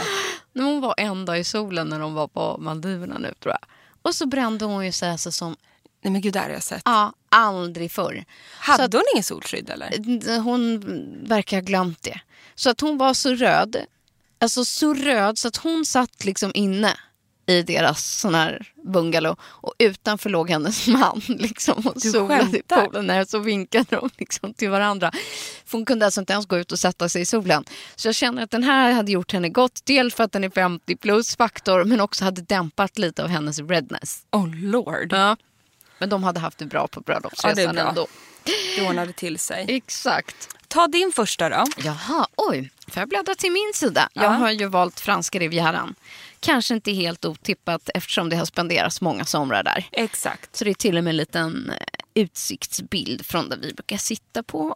När 0.53 0.63
hon 0.63 0.81
var 0.81 0.93
en 0.97 1.25
dag 1.25 1.39
i 1.39 1.43
solen 1.43 1.87
när 1.87 1.99
de 1.99 2.13
var 2.13 2.27
på 2.27 2.57
Maldiverna 2.59 3.17
nu 3.17 3.33
tror 3.39 3.53
jag. 3.53 3.69
Och 4.01 4.15
så 4.15 4.25
brände 4.25 4.65
hon 4.65 4.85
ju 4.85 4.91
sig 4.91 5.09
alltså 5.11 5.31
som 5.31 5.55
Nej 6.03 6.11
men 6.11 6.21
gud, 6.21 6.33
det 6.33 6.39
har 6.39 6.49
jag 6.49 6.63
sett. 6.63 6.81
ja, 6.85 7.13
aldrig 7.29 7.91
förr. 7.91 8.25
Hade 8.59 8.83
att- 8.83 8.93
hon 8.93 9.03
ingen 9.13 9.23
solskydd 9.23 9.69
eller? 9.69 10.39
Hon 10.39 10.79
verkar 11.27 11.57
ha 11.57 11.61
glömt 11.61 12.03
det. 12.03 12.19
Så 12.55 12.69
att 12.69 12.81
hon 12.81 12.97
var 12.97 13.13
så 13.13 13.33
röd. 13.35 13.75
Alltså 14.39 14.65
så 14.65 14.93
röd 14.93 15.37
så 15.37 15.47
att 15.47 15.55
hon 15.57 15.85
satt 15.85 16.25
liksom 16.25 16.51
inne 16.53 16.97
i 17.45 17.61
deras 17.63 18.05
sån 18.19 18.35
här 18.35 18.71
bungalow 18.83 19.35
och 19.43 19.73
utanför 19.77 20.29
låg 20.29 20.49
hennes 20.49 20.87
man 20.87 21.21
liksom 21.27 21.87
och 21.87 21.93
Du 21.95 22.11
solade 22.11 22.43
i 22.43 22.51
skämtar? 22.51 22.85
poolen. 22.85 23.07
Nej, 23.07 23.25
så 23.25 23.39
vinkade 23.39 23.85
de 23.89 24.09
liksom 24.17 24.53
till 24.53 24.69
varandra. 24.69 25.11
För 25.65 25.77
hon 25.77 25.85
kunde 25.85 26.05
alltså 26.05 26.19
inte 26.19 26.33
ens 26.33 26.45
gå 26.45 26.57
ut 26.57 26.71
och 26.71 26.79
sätta 26.79 27.09
sig 27.09 27.21
i 27.21 27.25
solen. 27.25 27.63
Så 27.95 28.07
jag 28.07 28.15
känner 28.15 28.43
att 28.43 28.51
den 28.51 28.63
här 28.63 28.91
hade 28.91 29.11
gjort 29.11 29.31
henne 29.33 29.49
gott. 29.49 29.81
Dels 29.83 30.15
för 30.15 30.23
att 30.23 30.31
den 30.31 30.43
är 30.43 30.49
50 30.49 30.95
plus 30.95 31.35
faktor 31.35 31.83
men 31.83 32.01
också 32.01 32.23
hade 32.25 32.41
dämpat 32.41 32.97
lite 32.97 33.23
av 33.23 33.29
hennes 33.29 33.59
redness. 33.59 34.21
Oh 34.31 34.55
lord. 34.55 35.07
Ja. 35.13 35.37
Men 35.97 36.09
de 36.09 36.23
hade 36.23 36.39
haft 36.39 36.57
det 36.57 36.65
bra 36.65 36.87
på 36.87 36.99
Ja, 36.99 37.03
bröllopsresan 37.05 37.75
bra. 37.75 37.89
ändå. 37.89 38.07
Det 38.75 38.87
ordnade 38.89 39.13
till 39.13 39.39
sig. 39.39 39.65
Exakt. 39.69 40.47
Ta 40.67 40.87
din 40.87 41.11
första 41.15 41.49
då. 41.49 41.65
Jaha, 41.77 42.27
oj. 42.35 42.71
Får 42.87 43.01
jag 43.01 43.09
bläddra 43.09 43.35
till 43.35 43.51
min 43.51 43.71
sida? 43.73 44.09
Jag 44.13 44.23
Ja. 44.23 44.29
har 44.29 44.51
ju 44.51 44.65
valt 44.67 44.99
franska 44.99 45.39
rivieran. 45.39 45.95
Kanske 46.41 46.73
inte 46.73 46.91
helt 46.91 47.25
otippat 47.25 47.89
eftersom 47.93 48.29
det 48.29 48.35
har 48.35 48.45
spenderats 48.45 49.01
många 49.01 49.25
somrar 49.25 49.63
där. 49.63 49.87
Exakt. 49.91 50.55
Så 50.55 50.63
det 50.63 50.69
är 50.69 50.73
till 50.73 50.97
och 50.97 51.03
med 51.03 51.11
en 51.11 51.17
liten 51.17 51.69
eh, 51.69 51.75
utsiktsbild 52.13 53.25
från 53.25 53.49
där 53.49 53.57
vi 53.57 53.73
brukar 53.73 53.97
sitta 53.97 54.43
på 54.43 54.75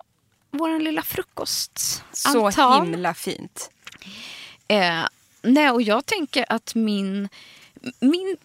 vår 0.52 0.80
lilla 0.80 1.02
frukost. 1.02 2.04
Så 2.12 2.48
Altan. 2.48 2.88
himla 2.88 3.14
fint. 3.14 3.70
Eh, 4.68 5.06
nej, 5.42 5.72
och 5.72 5.82
jag 5.82 6.06
tänker 6.06 6.46
att 6.50 6.76
min, 6.76 7.30
min 8.00 8.38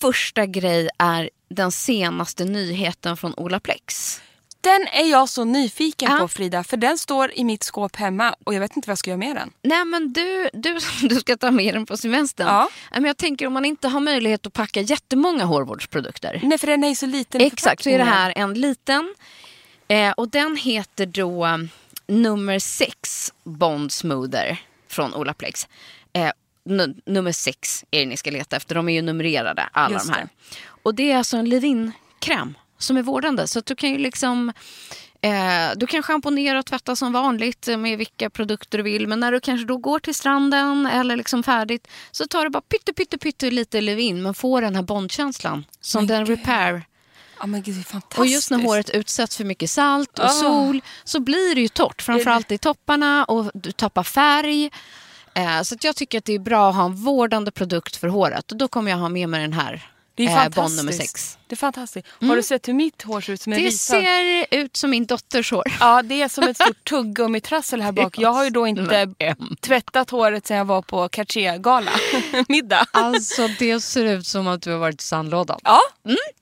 första 0.00 0.46
grej 0.46 0.88
är 0.98 1.30
den 1.48 1.72
senaste 1.72 2.44
nyheten 2.44 3.16
från 3.16 3.34
Olaplex. 3.36 4.20
Den 4.68 4.86
är 4.92 5.10
jag 5.10 5.28
så 5.28 5.44
nyfiken 5.44 6.12
Ja. 6.12 6.18
på 6.18 6.28
Frida. 6.28 6.64
För 6.64 6.76
den 6.76 6.98
står 6.98 7.32
i 7.34 7.44
mitt 7.44 7.62
skåp 7.62 7.96
hemma 7.96 8.34
och 8.44 8.54
jag 8.54 8.60
vet 8.60 8.76
inte 8.76 8.86
vad 8.88 8.90
jag 8.92 8.98
ska 8.98 9.10
göra 9.10 9.18
med 9.18 9.36
den. 9.36 9.50
Nej 9.62 9.84
men 9.84 10.12
du, 10.12 10.48
du, 10.52 10.78
du 11.08 11.14
ska 11.20 11.36
ta 11.36 11.50
med 11.50 11.74
den 11.74 11.86
på 11.86 11.96
semestern. 11.96 12.46
Ja. 12.46 12.68
Men 12.92 13.04
jag 13.04 13.16
tänker 13.16 13.46
om 13.46 13.52
man 13.52 13.64
inte 13.64 13.88
har 13.88 14.00
möjlighet 14.00 14.46
att 14.46 14.52
packa 14.52 14.80
jättemånga 14.80 15.44
hårvårdsprodukter. 15.44 16.40
Nej 16.42 16.58
för 16.58 16.66
den 16.66 16.84
är 16.84 16.88
ju 16.88 16.94
så 16.94 17.06
liten 17.06 17.40
Exakt, 17.40 17.82
så 17.82 17.90
är 17.90 17.98
det 17.98 18.04
här 18.04 18.32
en 18.36 18.54
liten. 18.54 19.14
Eh, 19.88 20.10
och 20.12 20.28
den 20.28 20.56
heter 20.56 21.06
då 21.06 21.46
eh, 21.46 21.56
nummer 22.06 22.58
6 22.58 23.32
Bond 23.44 23.92
Smoother 23.92 24.56
från 24.88 25.14
Olaplex. 25.14 25.68
Eh, 26.12 26.30
nu- 26.64 26.94
nummer 27.06 27.32
6 27.32 27.84
är 27.90 28.00
det 28.00 28.06
ni 28.06 28.16
ska 28.16 28.30
leta 28.30 28.56
efter. 28.56 28.74
De 28.74 28.88
är 28.88 28.92
ju 28.92 29.02
numrerade 29.02 29.68
alla 29.72 29.94
Just 29.94 30.06
de 30.06 30.12
här. 30.12 30.28
Och 30.82 30.94
det 30.94 31.12
är 31.12 31.16
alltså 31.16 31.36
en 31.36 31.48
leave-in-kräm 31.48 32.54
som 32.78 32.96
är 32.96 33.02
vårdande. 33.02 33.46
Så 33.46 33.60
du 33.60 33.74
kan 33.74 33.90
ju 33.90 33.98
liksom 33.98 34.52
Eh, 35.20 35.70
du 35.76 35.86
kan 35.86 36.02
schamponera 36.02 36.58
och 36.58 36.66
tvätta 36.66 36.96
som 36.96 37.12
vanligt 37.12 37.66
med 37.78 37.98
vilka 37.98 38.30
produkter 38.30 38.78
du 38.78 38.84
vill. 38.84 39.06
Men 39.08 39.20
när 39.20 39.32
du 39.32 39.40
kanske 39.40 39.66
då 39.66 39.76
går 39.76 39.98
till 39.98 40.14
stranden 40.14 40.86
eller 40.86 41.16
liksom 41.16 41.42
färdigt 41.42 41.88
så 42.10 42.26
tar 42.26 42.44
du 42.44 42.50
bara 42.50 42.60
pytte, 42.60 42.92
pytte, 42.92 43.18
pytte 43.18 43.50
lite 43.50 43.80
leave-in 43.80 44.22
men 44.22 44.34
får 44.34 44.60
den 44.62 44.74
här 44.76 44.82
bondkänslan 44.82 45.64
som 45.80 46.06
den 46.06 46.26
repair 46.26 46.82
Ja 47.40 47.46
men 47.46 47.62
gud 47.62 47.74
det 47.74 47.80
är 47.80 47.84
fantastiskt. 47.84 48.18
och 48.18 48.26
just 48.26 48.50
när 48.50 48.58
håret 48.58 48.90
utsätts 48.90 49.36
för 49.36 49.44
mycket 49.44 49.70
salt 49.70 50.18
och 50.18 50.24
Ah. 50.24 50.28
sol 50.28 50.80
så 51.04 51.20
blir 51.20 51.54
det 51.54 51.60
ju 51.60 51.68
torrt. 51.68 52.02
Framförallt 52.02 52.52
i 52.52 52.58
topparna 52.58 53.24
och 53.24 53.50
du 53.54 53.72
tappar 53.72 54.02
färg. 54.02 54.70
Eh, 55.34 55.62
så 55.62 55.76
jag 55.80 55.96
tycker 55.96 56.18
att 56.18 56.24
det 56.24 56.34
är 56.34 56.38
bra 56.38 56.68
att 56.70 56.76
ha 56.76 56.84
en 56.84 56.94
vårdande 56.96 57.50
produkt 57.50 57.96
för 57.96 58.08
håret. 58.08 58.52
Och 58.52 58.58
då 58.58 58.68
kommer 58.68 58.90
jag 58.90 58.98
ha 58.98 59.08
med 59.08 59.28
mig 59.28 59.40
den 59.40 59.52
här. 59.52 59.90
Det 60.18 60.24
är 60.26 60.28
eh, 60.28 60.34
fantastiskt. 60.42 60.56
Bond 60.56 60.76
nummer 60.76 60.92
sex. 60.92 61.38
Det 61.46 61.54
är 61.54 61.56
fantastiskt. 61.56 62.06
Har 62.20 62.36
du 62.36 62.42
sett 62.42 62.68
hur 62.68 62.74
mitt 62.74 63.02
hår 63.02 63.20
ser 63.20 63.32
ut 63.32 63.42
som 63.42 63.52
en 63.52 63.58
Det 63.58 63.66
risad? 63.66 64.00
ser 64.02 64.46
ut 64.50 64.76
som 64.76 64.90
min 64.90 65.06
dotters 65.06 65.50
hår. 65.50 65.64
Ja 65.80 66.02
det 66.02 66.22
är 66.22 66.28
som 66.28 66.44
ett 66.44 66.56
stort 66.56 66.84
tuggummitrassel 66.88 67.82
här 67.82 67.92
bak. 68.02 68.18
Jag 68.18 68.32
har 68.32 68.44
ju 68.44 68.50
då 68.50 68.66
inte 68.66 69.14
tvättat 69.60 70.10
håret 70.10 70.46
sedan 70.46 70.56
jag 70.56 70.64
var 70.64 70.82
på 70.82 71.08
Cartier-gala. 71.08 71.90
Middag. 72.48 72.86
Alltså 72.90 73.48
det 73.58 73.80
ser 73.80 74.04
ut 74.04 74.26
som 74.26 74.48
att 74.48 74.62
du 74.62 74.70
har 74.72 74.78
varit 74.78 75.00
i 75.00 75.04
sandlådan. 75.04 75.60
Ja, 75.64 75.80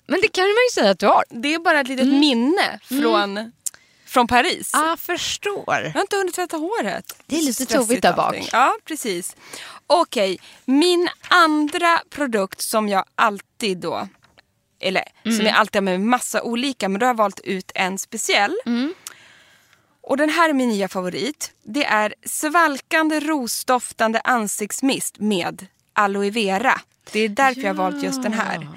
Men 0.07 0.21
det 0.23 0.29
kan 0.29 0.45
man 0.45 0.49
ju 0.71 0.75
säga 0.75 0.91
att 0.91 0.99
du 0.99 1.07
har. 1.07 1.25
det 1.31 1.55
är 1.55 1.59
bara 1.59 1.81
ett 1.81 1.89
litet 1.89 2.07
minne 2.07 2.79
från, 2.83 3.53
från 4.07 4.27
Paris. 4.27 4.71
Jag 4.73 4.99
förstår. 4.99 5.65
Jag 5.85 5.93
har 5.93 6.01
inte 6.01 6.17
hunnit 6.17 6.35
tvätta 6.35 6.57
håret. 6.57 7.17
Det 7.27 7.39
är 7.39 7.43
lite 7.43 7.67
tovigt 7.67 8.03
där 8.03 8.13
bak. 8.13 8.49
Ja, 8.53 8.75
precis. 8.85 9.37
Okej, 9.87 10.39
min 10.65 11.09
andra 11.29 12.01
produkt 12.11 12.61
som 12.61 12.89
jag 12.89 13.05
alltid 13.15 13.79
då, 13.79 14.09
eller 14.81 15.05
Mm. 15.25 15.37
som 15.37 15.47
jag 15.47 15.55
alltid 15.57 15.77
har 15.77 15.83
med 15.83 16.01
massa 16.01 16.43
olika, 16.43 16.89
men 16.89 17.01
då 17.01 17.07
har 17.07 17.09
jag 17.11 17.17
valt 17.17 17.41
ut 17.41 17.73
en 17.75 17.99
speciell. 17.99 18.57
Mm. 18.67 18.95
Och 20.01 20.17
den 20.17 20.31
här 20.31 20.49
är 20.49 20.53
min 20.53 20.69
nya 20.69 20.89
favorit. 20.89 21.53
Det 21.63 21.85
är 21.85 22.15
svalkande 22.27 23.21
rosdoftande 23.21 24.21
ansiktsmist 24.25 25.19
med 25.19 25.67
aloe 25.93 26.31
vera. 26.31 26.81
Det 27.13 27.21
är 27.21 27.29
därför 27.29 27.61
jag 27.61 27.69
har 27.69 27.75
valt 27.91 28.03
just 28.03 28.23
den 28.23 28.33
här. 28.33 28.69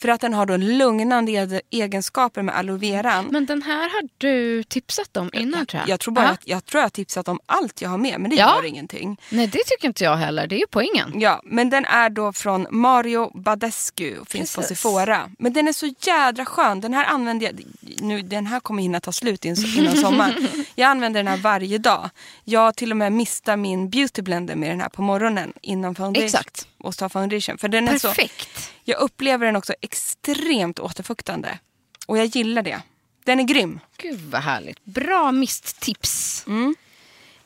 För 0.00 0.08
att 0.08 0.20
den 0.20 0.34
har 0.34 0.46
då 0.46 0.56
lugnande 0.56 1.60
egenskaper 1.70 2.42
med 2.42 2.56
aloe 2.56 2.78
veran. 2.78 3.26
Men 3.30 3.46
den 3.46 3.62
här 3.62 3.80
har 3.90 4.08
du 4.18 4.62
tipsat 4.62 5.16
om 5.16 5.30
innan 5.32 5.66
tror 5.66 5.80
jag. 5.80 5.88
Jag 5.88 6.00
tror 6.00 6.14
bara 6.14 6.24
Ja. 6.24 6.30
att 6.32 6.40
jag 6.44 6.64
tror 6.64 6.78
jag 6.78 6.84
har 6.84 6.90
tipsat 6.90 7.28
om 7.28 7.40
allt 7.46 7.82
jag 7.82 7.88
har 7.88 7.98
med, 7.98 8.20
men 8.20 8.30
det 8.30 8.36
Ja. 8.36 8.56
gör 8.56 8.64
ingenting. 8.68 9.20
Nej 9.30 9.46
det 9.46 9.58
tycker 9.66 9.86
inte 9.88 10.04
jag 10.04 10.16
heller. 10.16 10.46
Det 10.46 10.54
är 10.54 10.58
ju 10.58 10.66
poängen. 10.70 11.12
Ja, 11.20 11.40
men 11.44 11.70
den 11.70 11.84
är 11.84 12.10
då 12.10 12.32
från 12.32 12.66
Mario 12.70 13.30
Badescu 13.40 14.18
och 14.18 14.28
finns 14.28 14.54
på 14.54 14.60
Precis. 14.60 14.78
Sephora. 14.80 15.30
Men 15.38 15.52
den 15.52 15.68
är 15.68 15.72
så 15.72 15.86
jädra 16.06 16.44
skön. 16.44 16.80
Den 16.80 16.94
här 16.94 17.04
använder 17.04 17.46
jag, 17.46 17.60
nu, 18.00 18.22
den 18.22 18.46
här 18.46 18.60
kommer 18.60 18.82
hinna 18.82 19.00
ta 19.00 19.12
slut 19.12 19.44
in, 19.44 19.56
innan 19.76 19.96
sommaren. 19.96 20.48
Jag 20.74 20.86
använder 20.88 21.20
den 21.20 21.26
här 21.32 21.36
varje 21.36 21.78
dag. 21.78 22.10
Jag 22.44 22.76
till 22.76 22.90
och 22.90 22.96
med 22.96 23.12
mistar 23.12 23.56
min 23.56 23.90
beauty 23.90 24.22
blender 24.22 24.54
med 24.54 24.70
den 24.70 24.80
här 24.80 24.88
på 24.88 25.02
morgonen 25.02 25.52
innan 25.62 25.94
foundation. 25.94 26.24
Exakt. 26.24 26.68
Och 26.78 26.96
ta 26.96 27.08
foundation. 27.08 27.58
För 27.58 27.68
den 27.68 27.88
är 27.88 27.98
så, 27.98 28.08
Perfekt. 28.08 28.72
jag 28.84 29.00
upplever 29.00 29.46
den 29.46 29.56
också 29.56 29.74
extremt 29.80 30.78
återfuktande. 30.78 31.58
Och 32.06 32.18
jag 32.18 32.26
gillar 32.26 32.62
det. 32.62 32.82
Den 33.24 33.40
är 33.40 33.44
grym. 33.44 33.80
Gud 33.96 34.20
vad 34.20 34.40
härligt. 34.42 34.84
Bra 34.84 35.32
misttips. 35.32 36.44
Mm. 36.46 36.74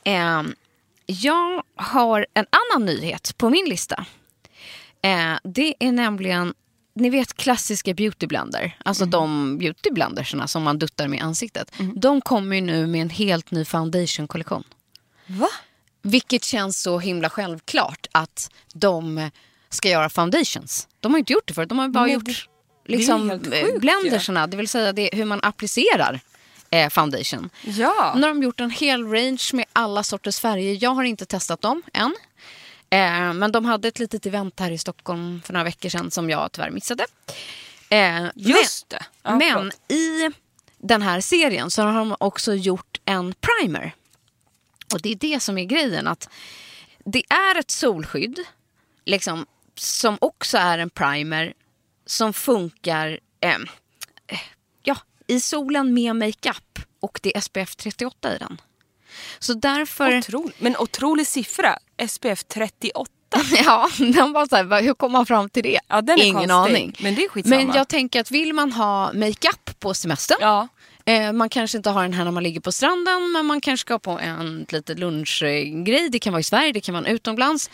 Ehm, 0.04 0.54
jag 1.06 1.62
har 1.76 2.26
en 2.34 2.46
annan 2.50 2.86
nyhet 2.86 3.38
på 3.38 3.50
min 3.50 3.64
lista. 3.68 4.06
Eh, 5.02 5.34
det 5.44 5.74
är 5.78 5.92
nämligen 5.92 6.54
ni 6.94 7.10
vet 7.10 7.34
klassiska 7.34 7.94
beautyblender, 7.94 8.76
alltså 8.84 9.06
de 9.06 9.58
beautyblendersarna 9.58 10.48
som 10.48 10.62
man 10.62 10.78
duttar 10.78 11.08
med 11.08 11.18
i 11.18 11.22
ansiktet. 11.22 11.72
De 11.94 12.20
kommer 12.20 12.56
ju 12.56 12.62
nu 12.62 12.86
med 12.86 13.02
en 13.02 13.10
helt 13.10 13.50
ny 13.50 13.64
foundation-kollektion. 13.64 14.64
Va? 15.26 15.48
Vilket 16.02 16.44
känns 16.44 16.82
så 16.82 16.98
himla 16.98 17.30
självklart 17.30 18.06
att 18.12 18.50
de 18.74 19.30
ska 19.68 19.88
göra 19.88 20.08
foundations. 20.08 20.88
De 21.00 21.12
har 21.12 21.18
inte 21.18 21.32
gjort 21.32 21.46
det 21.48 21.54
förut, 21.54 21.68
de 21.68 21.78
har 21.78 21.88
bara 21.88 22.04
Men 22.04 22.12
gjort 22.12 22.24
det- 22.24 22.92
liksom, 22.96 23.28
det 23.28 23.60
eh, 23.60 23.78
blendersarna, 23.78 24.46
det 24.46 24.56
vill 24.56 24.68
säga 24.68 24.92
det, 24.92 25.10
hur 25.12 25.24
man 25.24 25.40
applicerar 25.42 26.20
eh, 26.70 26.88
foundation. 26.90 27.50
Ja. 27.64 28.12
Nu 28.16 28.22
har 28.22 28.28
de 28.28 28.42
gjort 28.42 28.60
en 28.60 28.70
hel 28.70 29.06
range 29.12 29.50
med 29.52 29.64
alla 29.72 30.02
sorters 30.02 30.40
färger. 30.40 30.78
Jag 30.80 30.90
har 30.90 31.02
inte 31.04 31.26
testat 31.26 31.60
dem 31.60 31.82
än. 31.92 32.14
Eh, 32.90 33.32
men 33.34 33.52
de 33.52 33.64
hade 33.64 33.88
ett 33.88 33.98
litet 33.98 34.26
event 34.26 34.60
här 34.60 34.70
i 34.70 34.78
Stockholm 34.78 35.42
för 35.44 35.52
några 35.52 35.64
veckor 35.64 35.88
sedan 35.88 36.10
som 36.10 36.30
jag 36.30 36.52
tyvärr 36.52 36.70
missade. 36.70 37.06
Eh, 37.88 38.24
Just 38.34 38.88
det. 38.88 39.04
Ja, 39.22 39.36
men, 39.36 39.54
men 39.88 39.96
i 39.98 40.30
den 40.78 41.02
här 41.02 41.20
serien 41.20 41.70
så 41.70 41.82
har 41.82 41.92
de 41.98 42.16
också 42.20 42.54
gjort 42.54 43.00
en 43.04 43.34
primer. 43.40 43.94
Och 44.92 45.00
det 45.02 45.12
är 45.12 45.16
det 45.16 45.40
som 45.40 45.58
är 45.58 45.64
grejen. 45.64 46.06
att 46.06 46.28
Det 47.04 47.22
är 47.28 47.58
ett 47.58 47.70
solskydd 47.70 48.40
liksom, 49.04 49.46
som 49.74 50.18
också 50.20 50.58
är 50.58 50.78
en 50.78 50.90
primer 50.90 51.52
som 52.06 52.32
funkar 52.32 53.20
eh, 53.40 53.58
ja, 54.82 54.96
i 55.26 55.40
solen 55.40 55.94
med 55.94 56.16
makeup. 56.16 56.78
Och 57.00 57.20
det 57.22 57.36
är 57.36 57.40
SPF 57.40 57.76
38 57.76 58.34
i 58.34 58.38
den. 58.38 58.60
Så 59.38 59.54
därför... 59.54 60.18
Otroligt. 60.18 60.60
Men 60.60 60.76
otrolig 60.76 61.26
siffra. 61.26 61.78
SPF 62.08 62.44
38. 62.44 63.10
Ja, 63.64 63.90
den 63.98 64.32
var 64.32 64.46
så 64.46 64.56
här, 64.56 64.82
hur 64.82 64.94
kom 64.94 65.12
man 65.12 65.26
fram 65.26 65.48
till 65.50 65.62
det? 65.62 65.80
Ja, 65.88 66.02
Ingen 66.16 66.34
konstig, 66.34 66.50
aning. 66.50 66.96
men 67.00 67.14
det 67.14 67.24
är 67.24 67.28
skitsamma. 67.28 67.56
Men 67.56 67.74
jag 67.74 67.88
tänker 67.88 68.20
att 68.20 68.30
vill 68.30 68.52
man 68.52 68.72
ha 68.72 69.12
makeup 69.12 69.80
på 69.80 69.94
semestern. 69.94 70.38
Ja. 70.40 70.68
Eh, 71.04 71.32
man 71.32 71.48
kanske 71.48 71.76
inte 71.76 71.90
har 71.90 72.02
den 72.02 72.12
här 72.12 72.24
när 72.24 72.30
man 72.30 72.42
ligger 72.42 72.60
på 72.60 72.72
stranden 72.72 73.32
men 73.32 73.46
man 73.46 73.60
kanske 73.60 73.86
ska 73.86 73.98
på 73.98 74.10
en 74.18 74.66
liten 74.68 75.00
lunchgrej. 75.00 76.08
Det 76.12 76.18
kan 76.18 76.32
vara 76.32 76.40
i 76.40 76.44
Sverige, 76.44 76.72
det 76.72 76.80
kan 76.80 76.94
vara 76.94 77.06
utomlands. 77.06 77.70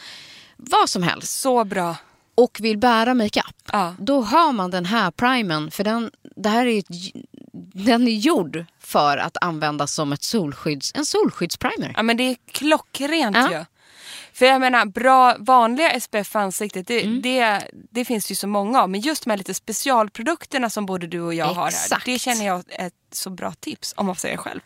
Vad 0.57 0.89
som 0.89 1.03
helst. 1.03 1.41
Så 1.41 1.64
bra. 1.64 1.97
Och 2.35 2.59
vill 2.61 2.79
bära 2.79 3.14
makeup. 3.14 3.57
Ja. 3.72 3.95
Då 3.99 4.20
har 4.20 4.53
man 4.53 4.70
den 4.70 4.87
här 4.87 5.11
primern. 5.11 5.70
För 5.70 5.85
den, 5.85 6.11
det 6.37 6.49
här 6.49 6.66
är 6.66 6.83
den 7.87 8.09
är 8.09 8.12
gjord 8.12 8.64
för 8.81 9.16
att 9.16 9.37
användas 9.41 9.93
som 9.95 10.12
ett 10.12 10.22
solskydds, 10.22 10.93
en 10.95 11.05
solskyddsprimer. 11.07 11.93
Ja 11.97 12.03
men 12.03 12.16
det 12.16 12.22
är 12.22 12.37
klockrent 12.53 13.37
Ja. 13.37 13.51
ju. 13.53 13.64
För 14.39 14.47
jag 14.47 14.61
menar 14.61 14.86
bra 14.86 15.36
vanliga 15.39 16.01
SPF 16.01 16.28
för 16.28 16.39
ansiktet 16.39 16.86
det, 16.86 17.03
Mm. 17.05 17.22
det, 17.22 17.68
det 17.91 18.05
finns 18.05 18.26
det 18.26 18.32
ju 18.32 18.36
så 18.36 18.47
många 18.47 18.82
av. 18.82 18.91
Men 18.91 19.01
just 19.01 19.24
de 19.24 19.30
här 19.30 19.36
lite 19.39 19.55
specialprodukterna 19.55 20.70
som 20.70 20.86
både 20.86 21.07
du 21.07 21.20
och 21.20 21.34
jag 21.34 21.47
har 21.47 21.55
här. 21.62 21.68
Exakt. 21.68 22.05
Det 22.05 22.18
känner 22.18 22.47
jag 22.47 22.62
är 22.68 22.86
ett 22.86 22.93
så 23.12 23.30
bra 23.30 23.53
tips 23.53 23.95
om 23.97 24.07
man 24.07 24.16
säga 24.16 24.32
det 24.32 24.39
själv. 24.39 24.61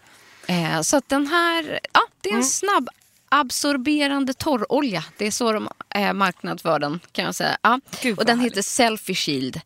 Eh, 0.47 0.81
så 0.81 0.97
att 0.97 1.09
den 1.09 1.27
här, 1.27 1.81
ja 1.93 2.01
det 2.20 2.29
Mm. 2.29 2.39
är 2.39 2.43
en 2.43 2.49
snabb 2.49 2.89
absorberande 3.29 4.35
torrolja. 4.35 5.05
Det 5.16 5.27
är 5.27 5.31
så 5.31 5.53
de 5.53 5.68
eh, 5.95 6.12
marknadsför 6.12 6.79
den 6.79 7.01
kan 7.12 7.25
jag 7.25 7.35
säga. 7.35 7.57
Ja. 7.62 7.81
Och 8.16 8.25
den 8.25 8.39
härligt. 8.39 8.53
heter 8.53 8.62
Selfie 8.62 9.14
Shield 9.14 9.61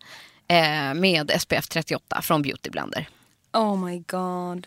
eh, 0.48 0.94
med 0.94 1.30
SPF 1.40 1.66
38 1.68 2.22
från 2.22 2.42
Beauty 2.42 2.70
Blender. 2.70 3.08
Oh 3.52 3.84
my 3.84 3.98
god. 3.98 4.66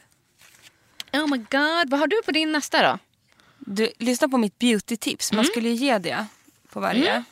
Oh 1.14 1.28
my 1.28 1.38
god, 1.38 1.90
vad 1.90 2.00
har 2.00 2.08
du 2.08 2.22
på 2.26 2.32
din 2.32 2.52
nästa 2.52 2.82
då? 2.92 3.00
Du, 3.72 3.92
lyssna 4.00 4.30
på 4.30 4.38
mitt 4.38 4.60
beauty-tips. 4.60 5.34
Man 5.34 5.46
skulle 5.46 5.70
ju 5.70 5.76
ge 5.76 5.98
det 5.98 6.26
på 6.74 6.80
varje. 6.80 7.24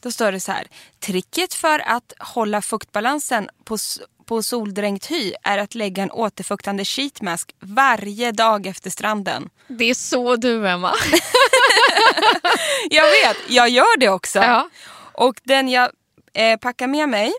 Då 0.00 0.10
står 0.10 0.32
det 0.32 0.40
så 0.40 0.52
här. 0.52 0.66
Tricket 1.00 1.54
för 1.54 1.78
att 1.78 2.12
hålla 2.18 2.62
fuktbalansen 2.62 3.48
på, 3.64 3.74
s- 3.74 4.00
på 4.24 4.42
soldränkt 4.42 5.10
hy 5.10 5.32
är 5.42 5.58
att 5.58 5.74
lägga 5.74 6.02
en 6.02 6.10
återfuktande 6.10 6.84
sheetmask 6.84 7.54
varje 7.60 8.32
dag 8.32 8.66
efter 8.66 8.90
stranden. 8.90 9.50
Det 9.68 9.84
är 9.90 9.94
så 9.94 10.36
du 10.36 10.68
Emma. 10.68 10.94
Jag 12.90 13.04
vet, 13.10 13.36
jag 13.48 13.68
gör 13.68 13.98
det 13.98 14.08
också. 14.08 14.38
Ja. 14.38 14.68
Och 15.12 15.40
den 15.44 15.68
jag 15.68 15.90
eh, 16.32 16.56
packar 16.58 16.86
med 16.86 17.08
mig, 17.08 17.32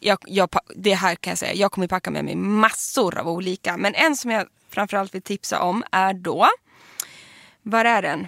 jag, 0.00 0.18
jag, 0.26 0.50
pa- 0.50 0.60
det 0.76 0.94
här 0.94 1.14
kan 1.14 1.30
jag 1.30 1.38
säga, 1.38 1.54
jag 1.54 1.72
kommer 1.72 1.86
packa 1.86 2.10
med 2.10 2.24
mig 2.24 2.34
massor 2.36 3.18
av 3.18 3.28
olika. 3.28 3.76
Men 3.76 3.94
en 3.94 4.16
som 4.16 4.30
jag 4.30 4.46
framförallt 4.70 5.14
vill 5.14 5.22
tipsa 5.22 5.60
om 5.62 5.84
är 5.92 6.14
då, 6.14 6.48
var 7.62 7.84
är 7.84 8.02
den? 8.02 8.26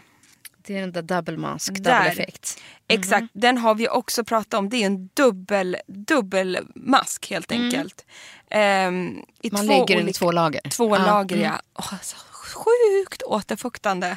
Det 0.67 0.77
är 0.77 0.81
den 0.81 0.93
där 0.93 1.03
double 1.03 1.37
mask, 1.37 1.73
Där. 1.85 1.99
double 2.05 2.11
effect. 2.13 2.61
Exakt, 2.89 3.27
den 3.33 3.59
har 3.59 3.75
vi 3.75 3.89
också 3.89 4.25
pratat 4.25 4.55
om. 4.55 4.69
Det 4.69 4.77
är 4.83 4.87
en 4.87 5.09
dubbel, 5.15 5.77
dubbel 5.87 6.59
mask 6.75 7.31
helt 7.31 7.53
enkelt. 7.53 8.05
Ehm, 8.51 9.19
i 9.43 9.51
Man 9.51 9.67
två 9.67 9.73
lägger 9.73 9.97
den 9.97 10.09
i 10.09 10.13
två 10.13 10.33
lager. 10.33 10.61
Två 10.71 10.97
Ja, 10.97 11.07
lager 11.07 11.37
mm. 11.37 11.47
ja. 11.53 11.61
Åh, 11.79 11.95
så 12.03 12.17
sjukt 12.31 13.23
återfuktande. 13.23 14.17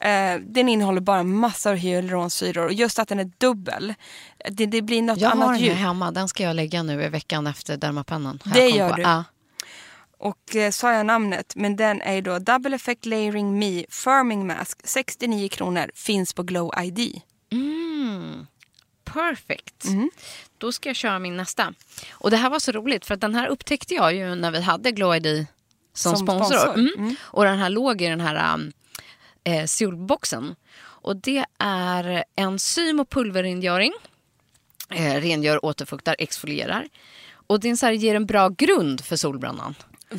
Eh, 0.00 0.34
den 0.40 0.68
innehåller 0.68 1.00
bara 1.00 1.22
massor 1.22 1.70
av 1.70 1.76
hyaluronsyror 1.76 2.64
och 2.66 2.72
just 2.72 2.98
att 2.98 3.08
den 3.08 3.20
är 3.20 3.30
dubbel. 3.38 3.94
Det, 4.50 4.66
det 4.66 4.82
blir 4.82 5.02
något 5.02 5.18
Jag 5.20 5.28
har 5.28 5.36
annat 5.36 5.48
den 5.48 5.56
här 5.58 5.64
djup. 5.66 5.76
hemma, 5.76 6.10
den 6.10 6.28
ska 6.28 6.42
jag 6.42 6.56
lägga 6.56 6.82
nu 6.82 7.02
i 7.04 7.08
veckan 7.08 7.46
efter 7.46 7.76
dermapennan. 7.76 8.40
har 8.44 8.52
Det 8.52 8.60
jag 8.68 8.70
gör 8.78 8.90
på. 8.90 8.96
du. 8.96 9.02
Ja. 9.02 9.24
Och 10.18 10.56
eh, 10.56 10.70
sa 10.70 10.92
jag 10.92 11.06
namnet, 11.06 11.52
men 11.56 11.76
den 11.76 12.02
är 12.02 12.22
då 12.22 12.38
Double 12.38 12.76
Effect 12.76 13.06
Layering 13.06 13.58
Me 13.58 13.84
Firming 13.90 14.46
Mask. 14.46 14.80
69 14.84 15.48
kronor, 15.48 15.90
finns 15.94 16.32
på 16.34 16.42
Glow 16.42 16.72
ID. 16.82 17.20
Mm. 17.52 18.46
Perfect. 19.04 19.84
Mm. 19.84 20.10
Då 20.58 20.72
ska 20.72 20.88
jag 20.88 20.96
köra 20.96 21.18
min 21.18 21.36
nästa. 21.36 21.74
Och 22.10 22.30
det 22.30 22.36
här 22.36 22.50
var 22.50 22.58
så 22.58 22.72
roligt 22.72 23.06
för 23.06 23.14
att 23.14 23.20
den 23.20 23.34
här 23.34 23.46
upptäckte 23.48 23.94
jag 23.94 24.14
ju 24.14 24.34
när 24.34 24.50
vi 24.50 24.60
hade 24.60 24.92
Glow 24.92 25.16
ID 25.16 25.46
som, 25.94 26.16
Som 26.16 26.26
sponsor. 26.26 26.44
sponsor. 26.56 26.74
Mm. 26.74 26.92
Mm. 26.98 27.16
Och 27.20 27.44
den 27.44 27.58
här 27.58 27.70
låg 27.70 28.02
i 28.02 28.06
den 28.06 28.20
här 28.20 28.72
eh, 29.44 29.64
solboxen. 29.64 30.54
Och 30.78 31.16
det 31.16 31.44
är 31.58 32.24
enzym 32.36 33.00
och 33.00 33.10
pulverrengöring. 33.10 33.92
Eh, 34.90 35.20
rengör, 35.20 35.64
återfuktar, 35.64 36.16
exfolierar. 36.18 36.88
Och 37.46 37.60
den 37.60 37.76
så 37.76 37.86
här 37.86 37.92
ger 37.92 38.14
en 38.14 38.26
bra 38.26 38.48
grund 38.48 39.04
för 39.04 39.16
solbrännan. 39.16 39.74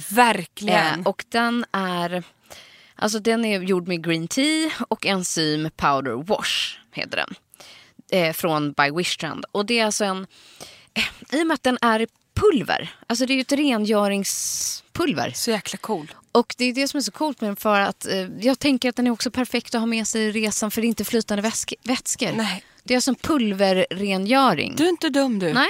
Verkligen. 0.10 1.00
Eh, 1.00 1.08
och 1.08 1.26
den 1.30 1.66
är, 1.72 2.24
alltså 2.96 3.20
den 3.20 3.46
är 3.46 3.62
gjord 3.62 3.88
med 3.88 4.04
green 4.04 4.28
tea 4.28 4.72
och 4.88 5.06
enzym 5.06 5.70
powder 5.76 6.24
wash 6.24 6.78
heter 6.92 7.18
den. 7.18 7.36
Eh, 8.12 8.34
från 8.34 8.72
By 8.72 8.92
Wishtrend. 8.98 9.46
Och 9.52 9.66
det 9.66 9.80
är 9.80 9.86
alltså 9.86 10.06
en, 10.06 10.28
eh, 10.94 11.40
i 11.40 11.44
och 11.44 11.48
med 11.48 11.56
att 11.56 11.64
den 11.64 11.78
är 11.82 12.08
pulver, 12.36 12.96
alltså 13.08 13.26
det 13.26 13.34
är 13.34 13.36
ju 13.36 13.42
ett 13.42 13.52
rengöringspulver. 13.52 15.32
Så 15.36 15.52
jäkla 15.52 15.78
cool. 15.78 16.12
Och 16.32 16.56
det 16.58 16.66
är 16.66 16.74
det 16.74 16.88
som 16.88 16.98
är 16.98 17.02
så 17.02 17.12
coolt 17.12 17.42
med 17.42 17.50
den 17.50 17.56
för 17.56 17.80
att 17.80 18.06
eh, 18.06 18.28
jag 18.40 18.60
tänker 18.60 18.90
att 18.90 18.96
den 18.96 19.08
är 19.08 19.12
också 19.12 19.32
perfekt 19.32 19.76
att 19.76 19.82
ha 19.82 19.86
med 19.86 20.08
sig 20.08 20.22
i 20.22 20.32
resan 20.32 20.72
för 20.72 20.82
det 20.82 20.86
är 20.88 20.90
inte 20.90 21.06
flytande 21.06 21.42
väsk- 21.42 21.74
vätskor. 21.84 22.32
Nej. 22.36 22.64
Det 22.84 22.94
är 22.94 22.98
alltså 22.98 23.12
en 23.12 23.16
pulverrengöring. 23.16 24.76
Du 24.78 24.84
är 24.86 24.90
inte 24.90 25.10
dum 25.10 25.40
du. 25.40 25.54
Nej. 25.54 25.70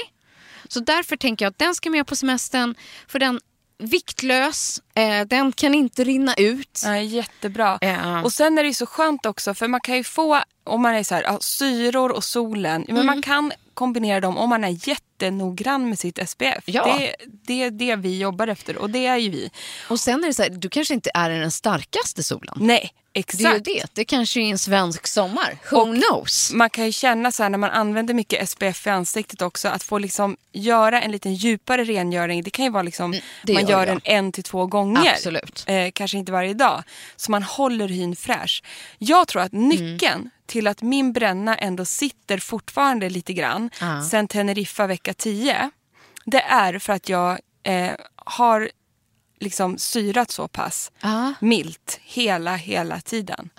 Så 0.68 0.80
därför 0.80 1.18
tänker 1.18 1.46
jag 1.46 1.50
att 1.52 1.58
den 1.58 1.76
ska 1.76 1.90
med 1.90 2.08
på 2.08 2.16
semestern. 2.16 2.76
För 3.08 3.20
den 3.20 3.40
viktlös, 3.80 4.82
eh, 4.96 5.22
den 5.28 5.52
kan 5.52 5.74
inte 5.74 6.04
rinna 6.04 6.34
ut. 6.34 6.82
Nej, 6.86 7.06
jättebra. 7.06 7.78
Ja. 7.82 8.24
Och 8.24 8.34
sen 8.34 8.58
är 8.58 8.64
det 8.64 8.74
så 8.74 8.86
skönt 8.86 9.26
också 9.26 9.54
för 9.54 9.68
man 9.68 9.82
kan 9.82 9.96
ju 9.96 10.04
få, 10.04 10.40
om 10.64 10.82
man 10.82 10.96
är 10.96 11.04
så 11.04 11.16
här, 11.16 11.24
ja, 11.24 11.38
syror 11.42 12.12
och 12.12 12.24
solen, 12.24 12.84
men 12.88 12.96
Mm. 12.96 13.06
man 13.06 13.22
kan 13.22 13.52
kombinera 13.74 14.20
dem 14.20 14.38
om 14.38 14.50
man 14.50 14.64
är 14.64 14.88
jättenoggrann 14.90 15.90
med 15.90 16.00
sitt 16.00 16.30
SPF. 16.30 16.64
Ja. 16.66 16.98
Det, 17.00 17.16
det 17.48 17.64
är 17.64 17.72
det 17.72 17.96
vi 17.96 18.18
jobbar 18.20 18.48
efter 18.48 18.78
och 18.78 18.90
det 18.90 19.06
är 19.06 19.18
ju 19.18 19.30
vi. 19.30 19.52
Och 19.90 20.00
sen 20.00 20.24
är 20.24 20.28
det 20.28 20.34
så 20.34 20.44
här, 20.44 20.50
du 20.50 20.70
kanske 20.70 20.94
inte 20.94 21.12
är 21.14 21.30
den 21.30 21.52
starkaste 21.52 22.24
solen. 22.24 22.56
Nej, 22.60 22.90
Det 23.18 23.44
är 23.44 23.54
exakt. 23.54 23.56
ju 23.68 23.74
det. 23.74 23.86
Det 23.94 24.06
kanske 24.06 24.40
är 24.40 24.44
en 24.52 24.58
svensk 24.58 25.08
sommar. 25.08 25.58
Who 25.72 25.78
Och- 25.78 25.96
knows? 25.96 26.52
Man 26.54 26.70
kan 26.70 26.86
ju 26.86 26.92
känna 26.92 27.32
så 27.32 27.44
här 27.44 27.50
när 27.50 27.58
man 27.58 27.70
använder 27.70 28.14
mycket 28.14 28.50
SPF 28.50 28.88
i 28.88 28.90
ansiktet 28.90 29.42
också 29.42 29.68
att 29.68 29.84
få 29.84 29.98
liksom 29.98 30.38
göra 30.54 31.02
en 31.02 31.12
lite 31.12 31.30
djupare 31.30 31.84
rengöring. 31.84 32.44
Det 32.44 32.50
kan 32.50 32.66
ju 32.66 32.72
vara 32.72 32.84
liksom 32.84 33.14
Mm, 33.14 33.24
man 33.54 33.64
gör 33.64 33.70
gör 33.80 33.86
den 33.86 34.02
en 34.04 34.32
till 34.32 34.44
två 34.44 34.66
gånger. 34.66 35.12
Absolut. 35.14 35.64
Eh, 35.68 35.92
kanske 35.94 36.18
inte 36.18 36.32
varje 36.32 36.54
dag. 36.54 36.84
Så 37.16 37.32
man 37.32 37.44
håller 37.44 37.88
hyn 37.88 38.16
fräsch. 38.16 38.64
Jag 38.98 39.28
tror 39.28 39.42
att 39.42 39.52
nyckeln 39.52 40.30
till 40.46 40.68
att 40.68 40.82
min 40.82 41.14
bränna 41.14 41.56
ändå 41.56 41.86
sitter 41.86 42.38
fortfarande 42.38 43.10
lite 43.10 43.34
grann 43.34 43.70
Ja. 43.82 44.04
sen 44.12 44.28
Teneriffa 44.28 44.88
vecka 44.88 45.14
10. 45.14 45.70
Det 46.26 46.42
är 46.42 46.80
för 46.80 46.94
att 46.94 47.10
jag 47.10 47.40
eh, 47.64 47.92
har 48.16 48.70
liksom 49.40 49.78
syrat 49.78 50.32
så 50.32 50.48
pass 50.48 50.92
Ja. 51.02 51.34
milt 51.40 52.00
hela, 52.04 52.56
hela 52.56 53.02
tiden. 53.02 53.50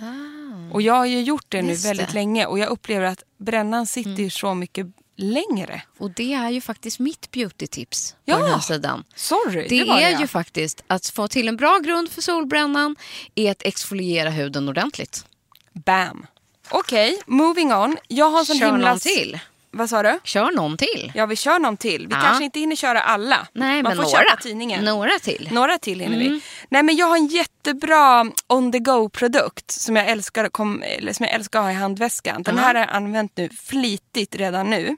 Och 0.73 0.83
jag 0.83 0.95
har 0.95 1.07
ju 1.07 1.21
gjort 1.23 1.45
det 1.49 1.63
nu 1.63 1.73
Just 1.73 1.85
väldigt 1.87 2.09
det. 2.09 2.15
länge 2.15 2.47
och 2.47 2.59
jag 2.59 2.69
upplever 2.69 3.07
att 3.07 3.23
brännan 3.39 3.87
sitter 3.87 4.23
ju 4.23 4.31
så 4.31 4.55
mycket 4.55 4.87
längre. 5.17 5.83
Och 5.99 6.11
det 6.11 6.35
är 6.35 6.51
ju 6.51 6.61
faktiskt 6.61 6.99
mitt 6.99 7.31
beautytips 7.31 8.13
på 8.13 8.19
Ja. 8.25 8.39
den 8.39 8.51
här 8.51 8.59
sidan. 8.61 9.05
Sorry, 9.15 9.67
Det, 9.69 9.79
det, 9.79 9.85
var 9.85 9.99
är 9.99 10.13
det. 10.15 10.21
ju 10.21 10.27
faktiskt 10.27 10.85
att 10.87 11.07
få 11.07 11.29
till 11.29 11.49
en 11.49 11.57
bra 11.57 11.79
grund 11.79 12.11
för 12.11 12.23
solbrännan 12.23 12.97
är 13.35 13.51
att 13.51 13.63
exfoliera 13.63 14.31
huden 14.31 14.69
ordentligt. 14.69 15.27
Bam. 15.73 16.27
Okej, 16.71 17.19
moving 17.27 17.73
on. 17.73 17.97
Jag 18.09 18.31
har 18.31 18.39
en 18.39 18.47
sån 18.47 18.59
Kör 18.59 18.67
himla... 18.73 18.99
till. 18.99 19.39
Vad 19.79 19.91
sa 19.91 20.03
du? 20.03 20.21
Kör 20.25 20.51
någon 20.51 20.77
till. 20.77 21.13
Ja, 21.15 21.27
vi 21.27 21.37
kör 21.37 21.59
någon 21.59 21.77
till. 21.77 22.07
Vi 22.09 22.15
Ja. 22.15 22.21
kanske 22.21 22.45
inte 22.45 22.61
hinner 22.61 22.77
köra 22.77 23.01
alla. 23.01 23.47
Nej, 23.53 23.83
Man 23.83 23.91
men 23.97 23.97
får 24.05 24.13
några. 24.13 24.25
köpa 24.31 24.43
tidningen. 24.43 24.85
Några 24.85 25.19
till. 25.23 25.49
Några 25.53 25.79
till 25.79 26.01
hinner 26.01 26.19
vi. 26.19 26.41
Nej, 26.69 26.83
men 26.83 26.97
jag 26.97 27.07
har 27.07 27.17
en 27.17 27.27
jättebra 27.27 28.27
on 28.47 28.73
the 28.73 28.79
go-produkt 28.79 29.71
som 29.71 29.97
jag 29.97 30.09
älskar, 30.09 30.45
att 30.45 30.53
kom, 30.53 30.85
som 31.13 31.27
jag 31.27 31.35
älskar 31.35 31.59
att 31.59 31.65
ha 31.65 31.71
i 31.73 31.75
handväskan. 31.75 32.43
Den 32.43 32.59
här 32.59 32.75
har 32.75 32.81
jag 32.81 32.91
använt 32.91 33.37
nu 33.37 33.49
flitigt 33.49 34.35
redan 34.37 34.71
nu. 34.71 34.97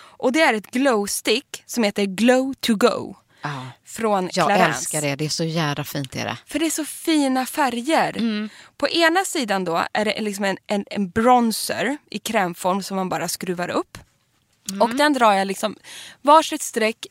Och 0.00 0.32
det 0.32 0.40
är 0.42 0.54
ett 0.54 0.70
glow 0.70 1.06
stick 1.06 1.62
som 1.66 1.84
heter 1.84 2.04
Glow 2.04 2.54
to 2.60 2.74
go. 2.74 3.14
Ja. 3.42 3.66
Från 3.86 4.30
Jag 4.32 4.46
Clarins. 4.46 4.76
älskar 4.76 5.00
det. 5.00 5.16
Det 5.16 5.24
är 5.24 5.28
så 5.28 5.44
jävla 5.44 5.84
fint. 5.84 6.16
Är 6.16 6.24
det. 6.24 6.36
För 6.46 6.58
det 6.58 6.66
är 6.66 6.70
så 6.70 6.84
fina 6.84 7.46
färger. 7.46 8.16
Mm. 8.18 8.48
På 8.76 8.88
ena 8.88 9.24
sidan 9.24 9.64
då 9.64 9.82
är 9.92 10.04
det 10.04 10.20
liksom 10.20 10.44
en, 10.44 10.56
en, 10.66 10.84
en 10.90 11.10
bronzer 11.10 11.96
i 12.10 12.18
krämform 12.18 12.82
som 12.82 12.96
man 12.96 13.08
bara 13.08 13.28
skruvar 13.28 13.68
upp. 13.68 13.98
Mm. 14.70 14.82
Och 14.82 14.94
den 14.94 15.12
drar 15.12 15.32
jag 15.32 15.46
liksom 15.46 15.76
varsitt 16.22 16.62
streck 16.62 17.06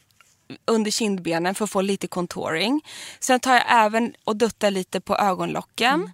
under 0.67 0.91
kindbenen 0.91 1.55
för 1.55 1.63
att 1.63 1.69
få 1.71 1.81
lite 1.81 2.07
contouring. 2.07 2.81
Sen 3.19 3.39
tar 3.39 3.53
jag 3.53 3.63
även 3.69 4.13
och 4.23 4.35
duttar 4.35 4.71
lite 4.71 5.01
på 5.01 5.17
ögonlocken. 5.17 6.11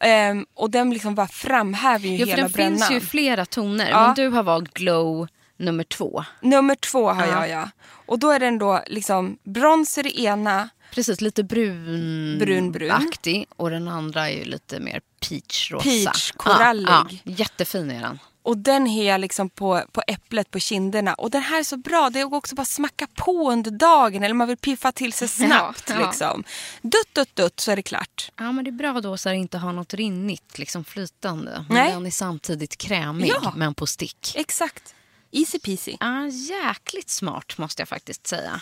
Ehm, 0.00 0.46
och 0.54 0.70
den 0.70 0.90
liksom 0.90 1.14
bara 1.14 1.28
framhäver 1.28 2.08
ju 2.08 2.14
Mm. 2.14 2.20
Ja, 2.20 2.26
för 2.26 2.36
hela 2.36 2.42
den 2.48 2.52
brännan. 2.52 2.78
finns 2.88 2.90
ju 2.90 3.00
flera 3.08 3.46
toner. 3.46 3.90
Ja. 3.90 4.06
Men 4.06 4.14
du 4.14 4.28
har 4.28 4.42
valt 4.42 4.74
glow 4.74 5.28
nummer 5.56 5.84
två. 5.84 6.24
Nummer 6.42 6.74
två 6.74 7.10
har 7.12 7.26
Ja. 7.26 7.46
jag 7.46 7.48
ja. 7.62 7.70
Och 8.06 8.18
då 8.18 8.30
är 8.30 8.40
den 8.40 8.58
då 8.58 8.82
liksom 8.86 9.38
bronzer 9.44 10.06
i 10.06 10.24
ena. 10.24 10.68
Precis, 10.94 11.20
lite 11.20 11.42
brun, 11.42 12.36
Brun, 12.38 12.72
brun. 12.72 12.90
aktig 12.90 13.46
och 13.56 13.70
den 13.70 13.88
andra 13.88 14.30
är 14.30 14.34
ju 14.38 14.44
lite 14.44 14.80
mer 14.80 15.00
peachrosa. 15.28 15.84
Peach, 15.84 16.32
korallig. 16.32 16.88
Ja, 16.88 17.06
ja, 17.10 17.32
jättefin 17.32 17.90
är 17.90 18.00
den. 18.00 18.18
Och 18.46 18.58
den 18.58 18.86
har 18.86 19.02
jag 19.02 19.20
liksom 19.20 19.50
på, 19.50 19.82
på 19.92 20.02
äpplet 20.06 20.50
på 20.50 20.58
kinderna. 20.58 21.14
Och 21.14 21.30
den 21.30 21.42
här 21.42 21.58
är 21.58 21.62
så 21.62 21.76
bra. 21.76 22.10
Det 22.10 22.24
går 22.24 22.36
också 22.36 22.54
bara 22.54 22.64
smacka 22.66 23.06
på 23.14 23.50
under 23.52 23.70
dagen. 23.70 24.22
Eller 24.22 24.34
man 24.34 24.48
vill 24.48 24.56
piffa 24.56 24.92
till 24.92 25.12
sig 25.12 25.28
snabbt. 25.46 25.84
Ja, 25.90 25.94
ja. 26.00 26.06
Liksom. 26.06 26.44
Dutt, 26.82 27.14
dutt, 27.14 27.36
dutt 27.36 27.60
så 27.60 27.70
är 27.72 27.76
det 27.76 27.82
klart. 27.82 28.30
Ja, 28.36 28.52
men 28.52 28.64
det 28.64 28.70
är 28.70 28.72
bra 28.72 29.00
då 29.00 29.16
så 29.16 29.28
att 29.28 29.34
inte 29.34 29.58
har 29.58 29.72
något 29.72 29.94
rinnigt 29.94 30.58
liksom 30.58 30.84
flytande. 30.84 31.64
Men 31.68 31.74
Nej. 31.76 31.92
den 31.92 32.06
är 32.06 32.10
samtidigt 32.10 32.76
krämig 32.76 33.28
Ja. 33.42 33.52
men 33.56 33.74
på 33.74 33.86
stick. 33.86 34.32
Exakt. 34.36 34.94
Easy 35.32 35.58
peasy. 35.58 35.96
Ja, 36.00 36.26
jäkligt 36.26 37.10
smart 37.10 37.58
måste 37.58 37.80
jag 37.82 37.88
faktiskt 37.88 38.26
säga. 38.26 38.60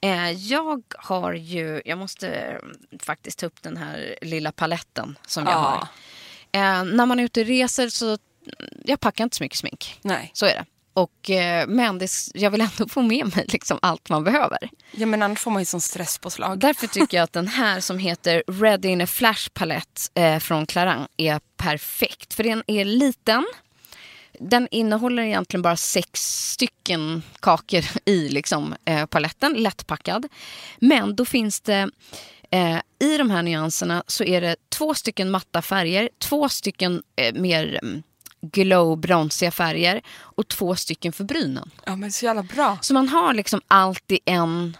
Eh, 0.00 0.30
jag 0.30 0.82
har 0.98 1.32
ju, 1.32 1.82
jag 1.84 1.98
måste 1.98 2.28
eh, 2.28 2.58
faktiskt 3.02 3.38
ta 3.38 3.46
upp 3.46 3.62
den 3.62 3.76
här 3.76 4.18
lilla 4.22 4.52
paletten 4.52 5.18
som 5.26 5.44
jag 5.44 5.52
Ja. 5.54 5.58
har. 5.58 5.88
Eh, 6.60 6.84
när 6.84 7.06
man 7.06 7.20
är 7.20 7.24
ute 7.24 7.40
och 7.40 7.46
reser 7.46 7.88
så, 7.88 8.18
jag 8.84 9.00
packar 9.00 9.24
inte 9.24 9.36
så 9.36 9.44
mycket 9.44 9.58
smink. 9.58 9.98
Nej. 10.02 10.30
Så 10.34 10.46
är 10.46 10.54
det. 10.54 10.64
Och, 10.92 11.30
eh, 11.30 11.68
men 11.68 11.98
det, 11.98 12.10
jag 12.34 12.50
vill 12.50 12.60
ändå 12.60 12.88
få 12.88 13.02
med 13.02 13.36
mig 13.36 13.44
liksom 13.48 13.78
allt 13.82 14.08
man 14.08 14.24
behöver. 14.24 14.70
Ja, 14.92 15.06
men 15.06 15.22
annars 15.22 15.38
får 15.38 15.50
man 15.50 15.62
ju 15.62 15.66
sån 15.66 15.80
stresspåslag. 15.80 16.58
Därför 16.58 16.86
tycker 16.86 17.16
jag 17.16 17.24
att 17.24 17.32
den 17.32 17.48
här 17.48 17.80
som 17.80 17.98
heter 17.98 18.42
Ready 18.46 18.88
in 18.88 19.00
a 19.00 19.06
Flash 19.06 19.50
palett 19.52 20.10
eh, 20.14 20.38
från 20.38 20.66
Clarins 20.66 21.08
är 21.16 21.40
perfekt. 21.56 22.34
För 22.34 22.44
den 22.44 22.62
är 22.66 22.84
liten. 22.84 23.46
Den 24.40 24.68
innehåller 24.70 25.22
egentligen 25.22 25.62
bara 25.62 25.76
sex 25.76 26.20
stycken 26.52 27.22
kakor 27.40 27.84
i 28.04 28.28
liksom, 28.28 28.74
eh, 28.84 29.06
paletten, 29.06 29.52
lättpackad. 29.52 30.28
Men 30.78 31.16
då 31.16 31.24
finns 31.24 31.60
det 31.60 31.90
eh, 32.50 32.78
i 32.98 33.18
de 33.18 33.30
här 33.30 33.42
nyanserna 33.42 34.04
så 34.06 34.24
är 34.24 34.40
det 34.40 34.56
två 34.68 34.94
stycken 34.94 35.30
matta 35.30 35.62
färger, 35.62 36.08
två 36.18 36.48
stycken 36.48 37.02
eh, 37.16 37.34
mer 37.34 37.78
mm, 37.82 38.02
glow 38.42 38.98
bronsiga 38.98 39.50
färger 39.50 40.00
och 40.18 40.48
två 40.48 40.76
stycken 40.76 41.12
för 41.12 41.24
brynen. 41.24 41.70
Ja, 41.84 41.96
men 41.96 42.12
så 42.12 42.24
jävla 42.24 42.42
bra. 42.42 42.78
Så 42.80 42.94
man 42.94 43.08
har 43.08 43.34
liksom 43.34 43.60
allt 43.68 44.10
i 44.10 44.20
en 44.24 44.76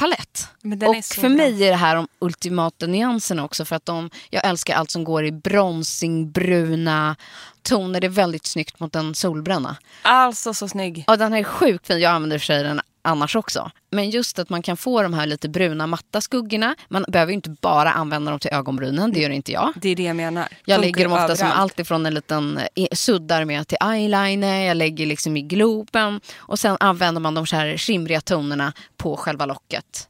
palett. 0.00 0.48
Och 0.88 1.04
för 1.04 1.20
bra. 1.20 1.28
mig 1.28 1.64
är 1.64 1.70
det 1.70 1.76
här 1.76 1.96
de 1.96 2.08
ultimata 2.18 2.86
nyanserna 2.86 3.44
också. 3.44 3.64
För 3.64 3.76
att 3.76 3.86
de, 3.86 4.10
jag 4.30 4.44
älskar 4.44 4.74
allt 4.74 4.90
som 4.90 5.04
går 5.04 5.26
i 5.26 5.32
bronsing, 5.32 6.30
bruna 6.30 7.16
toner. 7.62 8.00
Det 8.00 8.06
är 8.06 8.08
väldigt 8.08 8.46
snyggt 8.46 8.80
mot 8.80 8.96
en 8.96 9.14
solbränna. 9.14 9.76
Alltså 10.02 10.54
så 10.54 10.68
snygg. 10.68 11.04
Och 11.06 11.18
den 11.18 11.32
här 11.32 11.40
är 11.40 11.44
sjukt 11.44 11.86
fin. 11.86 12.00
Jag 12.00 12.12
använder 12.12 12.38
för 12.38 12.46
sig 12.46 12.62
den 12.62 12.80
annars 13.02 13.36
också. 13.36 13.70
Men 13.90 14.10
just 14.10 14.38
att 14.38 14.48
man 14.50 14.62
kan 14.62 14.76
få 14.76 15.02
de 15.02 15.14
här 15.14 15.26
lite 15.26 15.48
bruna 15.48 15.86
matta 15.86 16.20
skuggorna. 16.20 16.76
Man 16.88 17.04
behöver 17.08 17.30
ju 17.32 17.34
inte 17.34 17.50
bara 17.50 17.92
använda 17.92 18.30
dem 18.30 18.40
till 18.40 18.50
ögonbrynen. 18.52 19.12
Det 19.12 19.20
gör 19.20 19.30
inte 19.30 19.52
jag. 19.52 19.72
Det 19.76 19.88
är 19.88 19.96
det 19.96 20.02
jag 20.02 20.16
menar. 20.16 20.48
Jag 20.64 20.76
Funkar 20.76 20.86
lägger 20.86 21.04
dem 21.04 21.12
ofta 21.12 21.36
som 21.36 21.50
allt 21.50 21.78
ifrån 21.78 22.06
en 22.06 22.14
liten 22.14 22.60
eh, 22.76 22.86
suddar 22.92 23.44
med 23.44 23.68
till 23.68 23.78
eyeliner, 23.82 24.60
jag 24.64 24.76
lägger 24.76 25.06
liksom 25.06 25.36
i 25.36 25.42
globen 25.42 26.20
och 26.36 26.58
sen 26.58 26.76
använder 26.80 27.20
man 27.20 27.34
de 27.34 27.46
så 27.46 27.56
här 27.56 27.76
skimriga 27.76 28.20
tonerna 28.20 28.72
på 28.96 29.16
själva 29.16 29.46
locket. 29.46 30.06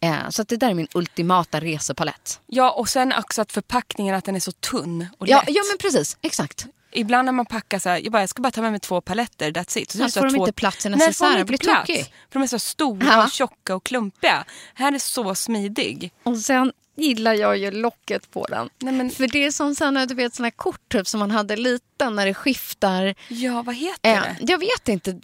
Eh, 0.00 0.28
så 0.30 0.42
det 0.42 0.56
där 0.56 0.70
är 0.70 0.74
min 0.74 0.88
ultimata 0.94 1.60
resepalett. 1.60 2.40
Ja, 2.46 2.70
och 2.70 2.88
sen 2.88 3.12
också 3.18 3.42
att 3.42 3.52
förpackningen 3.52 4.14
att 4.14 4.24
den 4.24 4.36
är 4.36 4.40
så 4.40 4.52
tunn 4.52 5.06
och 5.18 5.28
Ja, 5.28 5.38
lätt. 5.38 5.48
ja 5.56 5.62
men 5.70 5.78
precis, 5.78 6.16
exakt. 6.22 6.66
Ibland 6.94 7.24
när 7.26 7.32
man 7.32 7.46
packar 7.46 7.78
så 7.78 7.88
här, 7.88 8.00
jag, 8.02 8.12
bara, 8.12 8.22
jag 8.22 8.28
ska 8.28 8.42
bara 8.42 8.50
ta 8.50 8.62
med 8.62 8.70
mig 8.70 8.80
två 8.80 9.00
paletter, 9.00 9.50
that's 9.52 9.78
it. 9.78 9.90
Så 9.90 10.08
så 10.08 10.20
får 10.20 10.26
de 10.26 10.34
två... 10.34 10.42
inte 10.46 10.52
plats 10.52 10.86
i 10.86 10.88
Nej, 10.88 10.98
necessär, 10.98 11.38
det 11.38 11.44
blir 11.44 11.58
tokig. 11.58 12.04
För 12.04 12.38
de 12.38 12.42
är 12.42 12.46
så 12.46 12.58
stora, 12.58 13.06
Ja. 13.06 13.24
och 13.24 13.30
tjocka 13.30 13.74
och 13.74 13.84
klumpiga. 13.84 14.44
Här 14.74 14.92
är 14.92 14.98
så 14.98 15.34
smidig. 15.34 16.12
Och 16.22 16.38
sen 16.38 16.72
gillar 16.96 17.34
jag 17.34 17.58
ju 17.58 17.70
locket 17.70 18.30
på 18.30 18.46
den. 18.46 18.68
Nej, 18.78 18.94
men, 18.94 19.10
För 19.10 19.28
det 19.28 19.44
är 19.44 19.50
som 19.50 19.74
såna, 19.74 20.06
du 20.06 20.14
vet, 20.14 20.34
såna 20.34 20.46
här 20.46 20.50
kort 20.50 20.88
typ, 20.92 21.06
som 21.08 21.20
man 21.20 21.30
hade 21.30 21.56
liten 21.56 22.14
när 22.16 22.26
det 22.26 22.34
skiftar. 22.34 23.14
ja, 23.28 23.62
vad 23.62 23.74
heter 23.74 24.10
Eh, 24.14 24.20
det? 24.22 24.36
jag 24.52 24.58
vet 24.58 24.88
inte. 24.88 25.20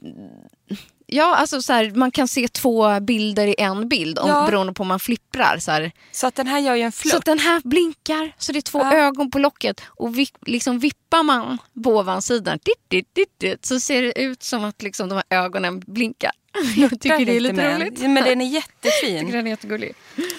Ja, 1.13 1.37
alltså 1.37 1.63
så 1.63 1.73
här, 1.73 1.91
man 1.91 2.11
kan 2.11 2.29
se 2.29 2.49
två 2.49 3.01
bilder 3.01 3.47
i 3.47 3.55
en 3.59 3.89
bild 3.89 4.19
om, 4.19 4.29
Ja. 4.29 4.47
beroende 4.47 4.73
på 4.73 4.83
om 4.83 4.89
man 4.89 5.01
flipprar. 5.01 5.59
Så 5.59 5.71
här. 5.71 5.93
Så 6.13 6.27
att 6.27 6.35
den 6.35 6.47
här 6.47 6.59
gör 6.59 6.75
ju 6.75 6.83
en 6.83 6.93
Så 6.93 6.99
flört. 7.03 7.15
att 7.15 7.25
den 7.25 7.39
här 7.39 7.61
blinkar, 7.65 8.33
så 8.39 8.53
det 8.53 8.59
är 8.59 8.63
två 8.63 8.79
Ja. 8.79 8.93
ögon 8.95 9.31
på 9.31 9.39
locket. 9.39 9.81
Och 9.87 10.19
vi, 10.19 10.29
liksom 10.47 10.79
vippar 10.79 11.23
man 11.23 11.59
på 11.85 11.91
ovansidan 11.97 12.59
dit, 12.89 13.07
dit, 13.15 13.39
dit, 13.41 13.67
så 13.67 13.81
ser 13.81 14.03
det 14.03 14.21
ut 14.23 14.43
som 14.43 14.65
att 14.65 14.83
liksom 14.83 15.09
de 15.09 15.15
här 15.15 15.25
ögonen 15.45 15.81
blinkar. 15.81 16.31
Jag 16.77 16.91
tycker 16.91 17.25
det 17.27 17.37
är 17.37 17.41
lite 17.41 17.55
med. 17.55 17.81
roligt. 17.83 18.01
Men 18.01 18.15
den 18.15 18.41
är 18.41 18.45
Jag 18.55 18.63
tycker 18.81 19.07
jättefin. 19.09 19.31
den 19.31 19.47
är 19.47 19.51
jättegullig. 19.51 19.93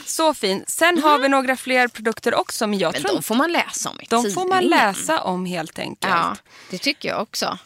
Så 0.05 0.33
fin. 0.33 0.63
Sen 0.67 1.03
har 1.03 1.19
vi 1.19 1.27
några 1.29 1.57
fler 1.57 1.87
produkter 1.87 2.35
också. 2.35 2.67
Men 2.67 2.79
jag 2.79 2.93
Men 2.93 3.01
tror 3.01 3.15
de 3.15 3.23
får 3.23 3.35
man 3.35 3.51
läsa 3.51 3.89
om 3.89 4.01
i 4.01 4.05
de 4.09 4.31
får 4.31 4.47
man 4.47 4.59
tidningen. 4.59 4.87
läsa 4.87 5.21
om 5.21 5.45
helt 5.45 5.79
enkelt. 5.79 6.13
Ja, 6.13 6.35
det 6.69 6.77
tycker 6.77 7.09
jag 7.09 7.21
också. 7.21 7.57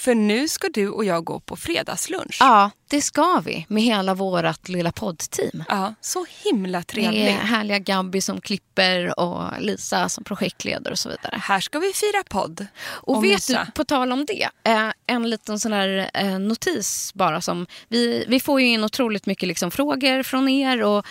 För 0.00 0.14
nu 0.14 0.48
ska 0.48 0.68
du 0.68 0.88
och 0.88 1.04
jag 1.04 1.24
gå 1.24 1.40
på 1.40 1.56
fredagslunch. 1.56 2.36
Ja, 2.40 2.70
det 2.88 3.02
ska 3.02 3.42
vi 3.44 3.66
med 3.68 3.82
hela 3.82 4.14
vårt 4.14 4.68
lilla 4.68 4.92
poddteam. 4.92 5.64
Ja, 5.68 5.94
så 6.00 6.26
himla 6.44 6.78
Med 6.78 6.86
trevligt. 6.86 7.34
härliga 7.36 7.78
Gabby 7.78 8.20
som 8.20 8.40
klipper 8.40 9.20
och 9.20 9.44
Lisa 9.60 10.08
som 10.08 10.24
projektledare 10.24 10.92
och 10.92 10.98
så 10.98 11.08
vidare. 11.08 11.40
Här 11.42 11.60
ska 11.60 11.78
vi 11.78 11.92
fira 11.92 12.22
podd. 12.28 12.66
Och, 12.84 13.24
vet 13.24 13.32
mysa. 13.32 13.64
du, 13.66 13.72
på 13.72 13.84
tal 13.84 14.12
om 14.12 14.24
det, 14.26 14.48
eh, 14.64 14.92
en 15.06 15.30
liten 15.30 15.60
sån 15.60 15.72
här 15.72 16.10
eh, 16.14 16.38
notis 16.38 17.14
bara 17.14 17.40
som 17.40 17.66
vi, 17.88 18.24
vi 18.28 18.40
får 18.40 18.60
ju 18.60 18.66
in 18.66 18.84
otroligt 18.84 19.26
mycket 19.26 19.48
liksom 19.48 19.70
frågor 19.70 20.22
från 20.22 20.48
er 20.48 20.82
och 20.82 21.06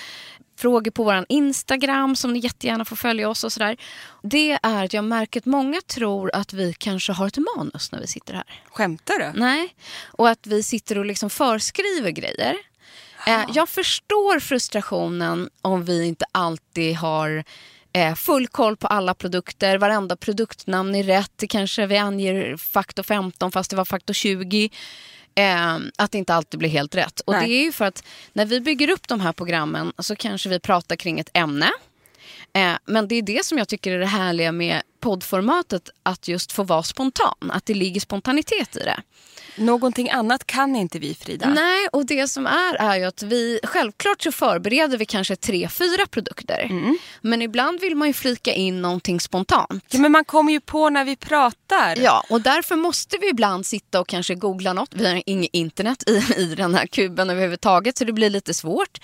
frågor 0.59 0.91
på 0.91 1.03
vår 1.03 1.25
Instagram 1.29 2.15
som 2.15 2.33
ni 2.33 2.39
jättegärna 2.39 2.85
får 2.85 2.95
följa 2.95 3.29
oss 3.29 3.43
och 3.43 3.53
sådär. 3.53 3.77
Det 4.23 4.59
är 4.63 4.85
att 4.85 4.93
jag 4.93 5.03
märker 5.03 5.39
att 5.39 5.45
många 5.45 5.81
tror 5.81 6.31
att 6.33 6.53
vi 6.53 6.73
kanske 6.73 7.13
har 7.13 7.27
ett 7.27 7.37
manus 7.55 7.91
när 7.91 7.99
vi 7.99 8.07
sitter 8.07 8.33
här. 8.33 8.61
Skämtar 8.69 9.19
du? 9.19 9.39
Nej, 9.39 9.75
och 10.05 10.29
att 10.29 10.47
vi 10.47 10.63
sitter 10.63 10.97
och 10.97 11.05
liksom 11.05 11.29
förskriver 11.29 12.09
grejer. 12.11 12.55
Eh, 13.27 13.45
jag 13.53 13.69
förstår 13.69 14.39
frustrationen 14.39 15.49
om 15.61 15.83
vi 15.85 16.05
inte 16.05 16.25
alltid 16.31 16.95
har 16.95 17.43
eh, 17.93 18.15
full 18.15 18.47
koll 18.47 18.77
på 18.77 18.87
alla 18.87 19.13
produkter. 19.13 19.77
Varenda 19.77 20.15
produktnamn 20.15 20.95
är 20.95 21.03
rätt. 21.03 21.43
Kanske 21.49 21.85
vi 21.85 21.97
anger 21.97 22.57
faktor 22.57 23.03
15 23.03 23.51
fast 23.51 23.69
det 23.69 23.75
var 23.75 23.85
faktor 23.85 24.13
20. 24.13 24.69
Eh, 25.35 25.77
att 25.97 26.11
det 26.11 26.17
inte 26.17 26.33
alltid 26.33 26.59
blir 26.59 26.69
helt 26.69 26.95
rätt. 26.95 27.19
Och 27.19 27.33
Nej. 27.33 27.47
det 27.47 27.53
är 27.53 27.63
ju 27.63 27.71
för 27.71 27.85
att 27.85 28.03
när 28.33 28.45
vi 28.45 28.61
bygger 28.61 28.89
upp 28.89 29.07
de 29.07 29.19
här 29.19 29.33
programmen 29.33 29.93
så 29.99 30.15
kanske 30.15 30.49
vi 30.49 30.59
pratar 30.59 30.95
kring 30.95 31.19
ett 31.19 31.29
ämne. 31.33 31.71
Eh, 32.53 32.73
men 32.85 33.07
det 33.07 33.15
är 33.15 33.21
det 33.21 33.45
som 33.45 33.57
jag 33.57 33.67
tycker 33.67 33.91
är 33.91 33.99
det 33.99 34.05
härliga 34.05 34.51
med 34.51 34.81
poddformatet, 34.99 35.89
att 36.03 36.27
just 36.27 36.51
få 36.51 36.63
vara 36.63 36.83
spontan. 36.83 37.51
Att 37.51 37.65
det 37.65 37.73
ligger 37.73 38.01
spontanitet 38.01 38.75
i 38.75 38.79
det. 38.79 39.01
Någonting 39.55 40.09
annat 40.09 40.47
kan 40.47 40.75
inte 40.75 40.99
vi 40.99 41.15
Frida. 41.15 41.49
Nej, 41.49 41.87
och 41.91 42.05
det 42.05 42.27
som 42.27 42.47
är 42.47 42.75
är 42.75 42.95
ju 42.95 43.03
att 43.03 43.23
vi, 43.23 43.59
självklart 43.63 44.21
så 44.21 44.31
förbereder 44.31 44.97
vi 44.97 45.05
kanske 45.05 45.35
tre, 45.35 45.69
fyra 45.69 46.05
produkter. 46.05 46.69
Men 47.21 47.41
ibland 47.41 47.79
vill 47.79 47.95
man 47.95 48.07
ju 48.07 48.13
flika 48.13 48.53
in 48.53 48.81
någonting 48.81 49.19
spontant. 49.19 49.83
Ja, 49.89 49.99
men 49.99 50.11
man 50.11 50.25
kommer 50.25 50.51
ju 50.51 50.61
på 50.61 50.89
när 50.89 51.05
vi 51.05 51.15
pratar. 51.15 51.95
Ja, 51.97 52.23
och 52.29 52.41
därför 52.41 52.75
måste 52.75 53.17
vi 53.21 53.29
ibland 53.29 53.65
sitta 53.65 53.99
och 53.99 54.07
kanske 54.07 54.35
googla 54.35 54.73
något. 54.73 54.93
Vi 54.93 55.07
har 55.07 55.23
inget 55.25 55.49
internet 55.53 56.03
i, 56.09 56.41
i 56.41 56.55
den 56.55 56.75
här 56.75 56.87
kuben 56.87 57.29
överhuvudtaget 57.29 57.97
så 57.97 58.05
det 58.05 58.13
blir 58.13 58.29
lite 58.29 58.53
svårt. 58.53 58.97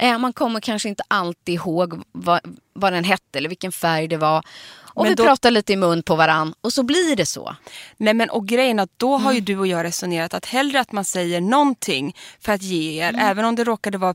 Eh, 0.00 0.18
man 0.18 0.32
kommer 0.32 0.60
kanske 0.60 0.88
inte 0.88 1.02
alltid 1.08 1.54
ihåg 1.54 2.02
vad, 2.12 2.40
vad 2.72 2.92
den 2.92 3.04
hette 3.04 3.38
eller 3.38 3.48
vilken 3.48 3.72
färg 3.72 4.08
det 4.08 4.16
var. 4.16 4.44
Och 4.98 5.04
Men 5.04 5.10
vi 5.10 5.14
då- 5.14 5.24
pratar 5.24 5.50
lite 5.50 5.72
i 5.72 5.76
mun 5.76 6.02
på 6.02 6.16
varann 6.16 6.54
och 6.60 6.72
så 6.72 6.82
blir 6.82 7.16
det 7.16 7.26
så. 7.26 7.56
Nej 7.96 8.14
men 8.14 8.30
och 8.30 8.46
grejen 8.48 8.78
att 8.78 8.90
då 8.96 9.14
Mm. 9.14 9.24
har 9.24 9.32
ju 9.32 9.40
du 9.40 9.58
och 9.58 9.66
jag 9.66 9.84
resonerat 9.84 10.34
att 10.34 10.44
hellre 10.44 10.80
att 10.80 10.92
man 10.92 11.04
säger 11.04 11.40
någonting 11.40 12.16
för 12.40 12.52
att 12.52 12.62
ge 12.62 13.02
er, 13.04 13.16
även 13.20 13.44
om 13.44 13.54
det 13.54 13.64
råkade 13.64 13.98
vara 13.98 14.14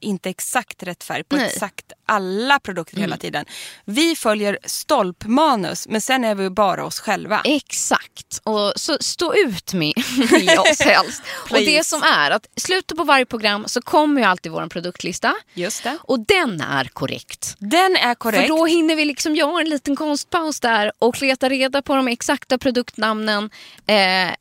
inte 0.00 0.30
exakt 0.30 0.82
rätt 0.82 1.04
färg 1.04 1.24
på 1.24 1.36
Mm. 1.36 1.42
Nej. 1.46 1.50
Mm. 1.50 1.56
exakt 1.56 1.92
alla 2.06 2.58
produkter 2.58 2.96
hela 2.96 3.16
tiden. 3.16 3.44
Vi 3.84 4.16
följer 4.16 4.58
stolpmanus 4.64 5.88
men 5.88 6.00
sen 6.00 6.24
är 6.24 6.34
vi 6.34 6.50
bara 6.50 6.84
oss 6.84 7.00
själva. 7.00 7.40
Exakt. 7.44 8.40
Och 8.44 8.72
så 8.76 8.96
stå 9.00 9.34
ut 9.34 9.72
med, 9.74 9.92
med 10.30 10.58
oss 10.58 10.80
helst. 10.80 11.22
och 11.50 11.56
det 11.58 11.86
som 11.86 12.02
är 12.02 12.30
att 12.30 12.46
i 12.54 12.60
slutet 12.60 12.96
på 12.98 13.04
varje 13.04 13.26
program 13.26 13.64
så 13.68 13.82
kommer 13.82 14.20
ju 14.20 14.26
alltid 14.26 14.52
vår 14.52 14.66
produktlista. 14.66 15.34
Just 15.54 15.82
det. 15.82 15.98
Och 16.02 16.20
den 16.20 16.60
är 16.60 16.84
korrekt. 16.84 17.56
Den 17.58 17.96
är 17.96 18.14
korrekt. 18.14 18.42
För 18.42 18.48
då 18.48 18.66
hinner 18.66 18.96
vi 18.96 19.04
liksom 19.04 19.36
göra 19.36 19.60
en 19.60 19.68
liten 19.70 19.96
konstpaus 19.96 20.60
där 20.60 20.92
och 20.98 21.22
leta 21.22 21.48
reda 21.48 21.82
på 21.82 21.94
de 21.96 22.08
exakta 22.08 22.58
produktnamnen 22.58 23.50
eh, 23.86 24.34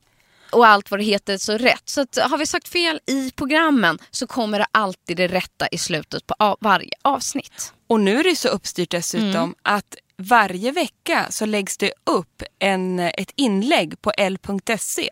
och 0.51 0.67
allt 0.67 0.91
vad 0.91 0.99
det 0.99 1.03
heter 1.03 1.37
så 1.37 1.57
rätt. 1.57 1.81
Så 1.85 2.01
att, 2.01 2.17
har 2.17 2.37
vi 2.37 2.45
sagt 2.45 2.67
fel 2.67 2.99
i 3.07 3.31
programmen 3.31 3.99
så 4.11 4.27
kommer 4.27 4.59
det 4.59 4.65
alltid 4.71 5.17
det 5.17 5.27
rätta 5.27 5.67
i 5.67 5.77
slutet 5.77 6.27
på 6.27 6.35
av, 6.39 6.57
varje 6.61 6.93
avsnitt. 7.01 7.73
Och 7.87 7.99
nu 7.99 8.19
är 8.19 8.23
det 8.23 8.35
så 8.35 8.47
uppstyrt 8.49 8.89
dessutom 8.91 9.29
Mm. 9.29 9.55
att 9.63 9.95
varje 10.21 10.71
vecka 10.71 11.25
så 11.29 11.45
läggs 11.45 11.77
det 11.77 11.91
upp 12.05 12.43
en, 12.59 12.99
ett 12.99 13.31
inlägg 13.35 14.01
på 14.01 14.11
l.se. 14.17 15.09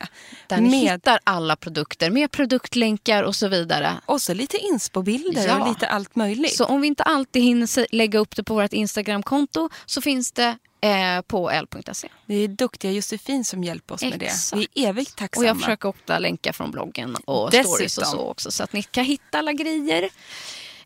Där 0.47 0.57
ni 0.57 0.69
med 0.69 0.91
hittar 0.91 1.19
alla 1.23 1.55
produkter 1.55 2.09
med 2.09 2.31
produktlänkar 2.31 3.23
och 3.23 3.35
så 3.35 3.47
vidare. 3.47 3.93
och 4.05 4.21
så 4.21 4.33
lite 4.33 4.57
inspobilder 4.57 5.47
Ja. 5.47 5.61
och 5.61 5.67
lite 5.69 5.87
allt 5.87 6.15
möjligt. 6.15 6.55
Så 6.55 6.65
om 6.65 6.81
vi 6.81 6.87
inte 6.87 7.03
alltid 7.03 7.43
hinner 7.43 7.95
lägga 7.95 8.19
upp 8.19 8.35
det 8.35 8.43
på 8.43 8.53
vårt 8.53 8.73
Instagramkonto 8.73 9.69
så 9.85 10.01
finns 10.01 10.31
det 10.31 10.57
eh, 10.81 11.21
på 11.27 11.49
l.se. 11.51 12.09
Det 12.25 12.35
är 12.35 12.47
duktiga 12.47 12.91
Josefin 12.91 13.45
som 13.45 13.63
hjälper 13.63 13.95
oss 13.95 14.01
med 14.01 14.19
det. 14.19 14.25
Exakt. 14.25 14.61
Vi 14.73 14.83
är 14.85 14.89
evigt 14.89 15.11
Och 15.11 15.17
tacksamma. 15.17 15.47
jag 15.47 15.59
försöker 15.59 15.89
också 15.89 16.17
länka 16.19 16.53
från 16.53 16.71
bloggen 16.71 17.15
och 17.25 17.51
Dessutom. 17.51 17.71
stories 17.73 17.97
och 17.97 18.07
så 18.07 18.19
också 18.19 18.51
så 18.51 18.63
att 18.63 18.73
ni 18.73 18.83
kan 18.83 19.05
hitta 19.05 19.37
alla 19.39 19.53
grejer. 19.53 20.09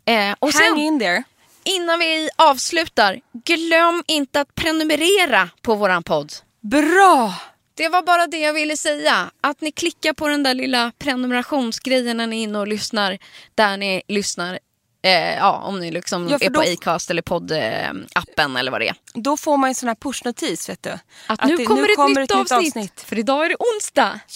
Eh, 0.05 0.35
och 0.39 0.53
Hang 0.53 0.63
sen, 0.63 0.77
in 0.77 0.99
there. 0.99 1.23
innan 1.63 1.99
vi 1.99 2.29
avslutar, 2.35 3.19
glöm 3.33 4.03
inte 4.07 4.41
att 4.41 4.55
prenumerera 4.55 5.49
på 5.61 5.75
våran 5.75 6.03
podd. 6.03 6.33
Bra! 6.61 7.33
Det 7.73 7.89
var 7.89 8.01
bara 8.01 8.27
det 8.27 8.37
jag 8.37 8.53
ville 8.53 8.77
säga. 8.77 9.31
Att 9.41 9.61
ni 9.61 9.71
klickar 9.71 10.13
på 10.13 10.27
den 10.27 10.43
där 10.43 10.53
lilla 10.53 10.91
prenumerationsgrejen 10.99 12.17
när 12.17 12.27
ni 12.27 12.39
är 12.39 12.43
inne 12.43 12.59
och 12.59 12.67
lyssnar. 12.67 13.17
Där 13.55 13.77
ni 13.77 14.01
lyssnar. 14.07 14.59
Eh, 15.03 15.35
ja, 15.35 15.51
om 15.57 15.79
ni 15.79 15.91
liksom 15.91 16.29
Ja, 16.29 16.37
är 16.41 16.49
på 16.49 16.61
då- 16.61 16.73
Acast 16.73 17.09
eller 17.09 17.21
poddappen 17.21 18.57
eller 18.57 18.71
vad 18.71 18.81
det 18.81 18.87
är. 18.87 18.95
Då 19.13 19.37
får 19.37 19.57
man 19.57 19.67
en 19.67 19.75
sån 19.75 19.87
här 19.87 19.95
pushnotis 19.95 20.69
vet 20.69 20.83
du. 20.83 20.89
Att, 21.27 21.45
nu, 21.45 21.57
det- 21.57 21.65
kommer 21.65 21.89
ett, 22.21 22.29
nytt, 22.29 22.51
avsnitt, 22.51 23.01
För 23.01 23.19
idag 23.19 23.45
är 23.45 23.49
det 23.49 23.55
onsdag. 23.59 24.19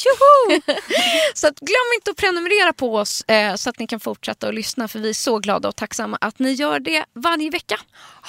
Så 1.34 1.47
att 1.47 1.59
glöm 1.59 1.91
inte 1.95 2.11
att 2.11 2.18
prenumerera 2.18 2.74
på 2.74 2.95
oss 2.95 3.22
eh, 3.22 3.55
så 3.55 3.70
att 3.70 3.80
ni 3.80 3.88
kan 3.88 3.99
fortsätta 3.99 4.47
att 4.47 4.53
lyssna. 4.55 4.88
För 4.88 4.99
vi 4.99 5.09
är 5.09 5.13
så 5.13 5.39
glada 5.39 5.68
och 5.70 5.76
tacksamma 5.76 6.18
att 6.22 6.39
ni 6.39 6.51
gör 6.51 6.80
det 6.80 7.05
varje 7.13 7.49
vecka. 7.49 7.80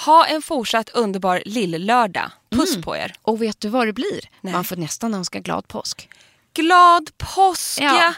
Ha 0.05 0.25
en 0.25 0.41
fortsatt 0.41 0.89
underbar 0.89 1.41
lill-lördag. 1.45 2.31
Puss 2.49 2.69
Mm. 2.71 2.81
på 2.83 2.95
er. 2.95 3.15
Och 3.21 3.41
vet 3.41 3.59
du 3.59 3.69
vad 3.69 3.87
det 3.87 3.93
blir? 3.93 4.29
Nej. 4.41 4.53
Man 4.53 4.63
får 4.63 4.75
nästan 4.75 5.13
önska 5.13 5.39
glad 5.39 5.67
påsk. 5.67 6.09
Glad 6.53 7.09
påsk! 7.17 7.79
Ja. 7.81 8.13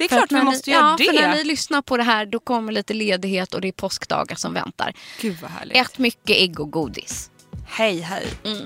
Det 0.00 0.04
är 0.04 0.08
För 0.08 0.16
klart 0.16 0.32
vi 0.32 0.44
måste 0.44 0.70
ni, 0.70 0.74
göra 0.74 0.86
ja, 0.90 0.96
det. 0.98 1.04
För 1.04 1.12
när 1.12 1.34
ni 1.34 1.44
lyssnar 1.44 1.82
på 1.82 1.96
det 1.96 2.02
här 2.02 2.26
då 2.26 2.38
kommer 2.40 2.72
lite 2.72 2.94
ledighet 2.94 3.54
och 3.54 3.60
det 3.60 3.68
är 3.68 3.72
påskdagar 3.72 4.36
som 4.36 4.54
väntar. 4.54 4.92
Gud 5.20 5.36
vad 5.42 5.50
härligt. 5.50 5.76
Ät 5.76 5.98
mycket 5.98 6.36
ägg 6.36 6.60
och 6.60 6.70
godis. 6.70 7.30
Hej 7.66 8.00
hej. 8.00 8.26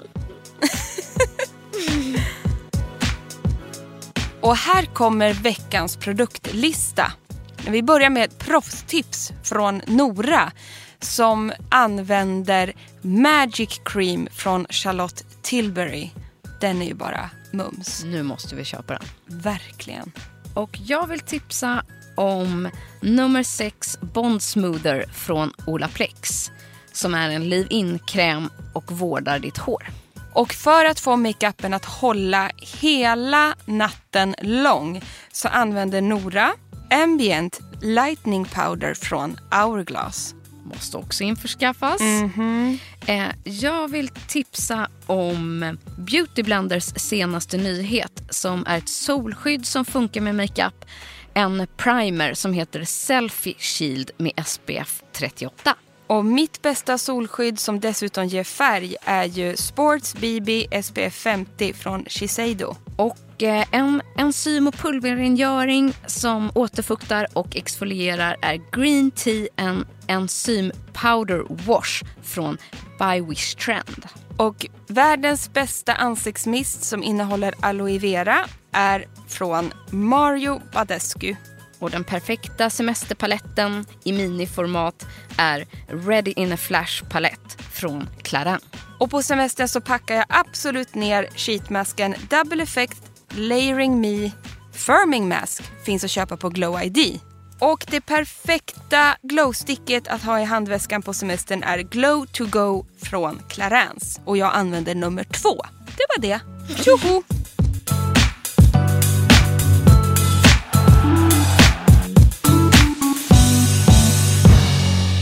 och 4.41 4.57
här 4.57 4.85
kommer 4.85 5.33
veckans 5.33 5.97
produktlista. 5.97 7.13
Vi 7.69 7.83
börjar 7.83 8.11
med 8.11 8.25
ett 8.25 8.39
proffstips 8.39 9.33
från 9.43 9.83
Nora 9.87 10.53
som 11.01 11.53
använder 11.69 12.73
Magic 13.03 13.81
Cream 13.85 14.29
från 14.33 14.67
Charlotte 14.71 15.25
Tilbury. 15.43 16.11
Den 16.61 16.83
är 16.83 16.87
ju 16.87 16.95
bara 16.95 17.31
mums. 17.53 18.05
Nu 18.05 18.23
måste 18.23 18.55
vi 18.55 18.65
köpa 18.65 18.93
den. 18.95 19.05
Verkligen. 19.27 20.13
Och 20.55 20.79
jag 20.87 21.07
vill 21.07 21.21
tipsa 21.21 21.85
om 22.15 22.71
nummer 23.01 23.43
6 23.43 23.99
Bond 24.01 24.43
Smoother 24.43 25.05
från 25.13 25.53
Olaplex. 25.67 26.51
Som 26.93 27.15
är 27.15 27.31
en 27.31 27.49
leave-in-kräm 27.49 28.49
och 28.73 28.93
vårdar 28.93 29.39
ditt 29.39 29.59
hår. 29.59 29.87
Och 30.35 30.53
för 30.53 30.85
att 30.85 31.01
få 31.01 31.17
makeupen 31.17 31.75
att 31.75 31.85
hålla 31.85 32.51
hela 32.81 33.55
natten 33.65 34.35
lång 34.43 35.03
så 35.33 35.49
använder 35.49 36.01
Nora 36.01 36.53
Ambient 36.91 37.61
Lightning 37.83 38.45
Powder 38.45 38.95
från 38.95 39.37
Hourglass. 39.51 40.35
Måste 40.65 40.97
också 40.97 41.25
införskaffas. 41.25 42.01
Eh, 43.07 43.27
jag 43.45 43.89
vill 43.89 44.09
tipsa 44.09 44.89
om 45.07 45.77
Beauty 45.99 46.43
Blenders 46.43 46.85
senaste 46.85 47.57
nyhet 47.57 48.23
som 48.31 48.67
är 48.67 48.79
ett 48.79 48.89
solskydd 48.89 49.67
som 49.67 49.85
funkar 49.85 50.21
med 50.21 50.35
makeup. 50.35 50.85
En 51.35 51.67
primer 51.77 52.35
som 52.35 52.53
heter 52.53 52.85
Selfie 52.85 53.55
Shield 53.59 54.11
med 54.17 54.33
SPF 54.47 55.03
38. 55.13 55.77
Och 56.07 56.25
mitt 56.25 56.63
bästa 56.63 56.99
solskydd 56.99 57.59
som 57.59 57.81
dessutom 57.81 58.27
ger 58.27 58.45
färg 58.45 58.97
är 59.05 59.25
ju 59.25 59.57
Sports 59.57 60.15
BB 60.15 60.67
SPF 60.83 61.15
50 61.15 61.73
från 61.73 62.05
Shiseido. 62.05 62.77
Och 62.97 63.17
eh, 63.43 63.67
en 63.71 64.03
enzym 64.19 64.67
och 64.67 64.75
pulverrengöring 64.75 65.95
som 66.07 66.51
återfuktar 66.55 67.27
och 67.33 67.57
exfolierar 67.57 68.37
är 68.43 68.61
Green 68.73 69.11
Tea 69.11 69.49
en 69.57 69.87
enzym 70.07 70.73
powder 70.93 71.45
wash 71.49 72.05
från 72.23 72.59
By 72.99 73.21
Wish 73.21 73.55
Trend. 73.55 74.07
Och 74.37 74.67
världens 74.87 75.53
bästa 75.53 75.95
ansiktsmist 75.95 76.85
som 76.85 77.03
innehåller 77.03 77.55
aloe 77.61 77.99
vera 77.99 78.39
är 78.73 79.05
från 79.29 79.73
Mario 79.91 80.61
Badescu. 80.73 81.37
Och 81.79 81.91
den 81.91 82.05
perfekta 82.05 82.71
semesterpaletten 82.71 83.87
i 84.05 84.13
miniformat 84.13 85.07
är 85.37 85.67
Ready 86.07 86.33
in 86.37 86.53
a 86.53 86.57
Flash 86.57 87.05
palett 87.11 87.63
från 87.73 88.09
Clarin. 88.23 88.59
Och 88.99 89.11
på 89.11 89.23
semestern 89.23 89.69
så 89.69 89.81
packar 89.81 90.15
jag 90.15 90.25
absolut 90.29 90.95
ner 90.95 91.29
sheetmasken 91.37 92.15
Double 92.31 92.63
Effect 92.63 93.14
Layering 93.37 94.01
Me 94.01 94.31
Firming 94.73 95.29
Mask 95.29 95.63
finns 95.85 96.05
att 96.05 96.11
köpa 96.11 96.37
på 96.37 96.49
Glow 96.49 96.83
ID. 96.83 97.21
Och 97.61 97.85
det 97.91 98.01
perfekta 98.01 99.17
glowsticket 99.23 100.09
att 100.09 100.23
ha 100.23 100.41
i 100.41 100.45
handväskan 100.45 101.03
på 101.03 101.15
semestern 101.15 101.63
är 101.63 101.79
Glow 101.79 102.27
to 102.27 102.45
Go 102.47 102.87
från 103.03 103.43
Clarins. 103.49 104.21
Och 104.25 104.37
jag 104.37 104.55
använder 104.55 104.95
nummer 104.95 105.25
två. 105.25 105.63
Det 105.97 106.05
var 106.17 106.23
det. 106.23 106.41
Tjoho! 106.85 107.23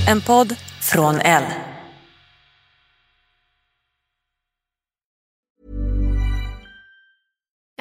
En 0.09 0.21
podd 0.21 0.57
från 0.81 1.21
L. 1.21 1.45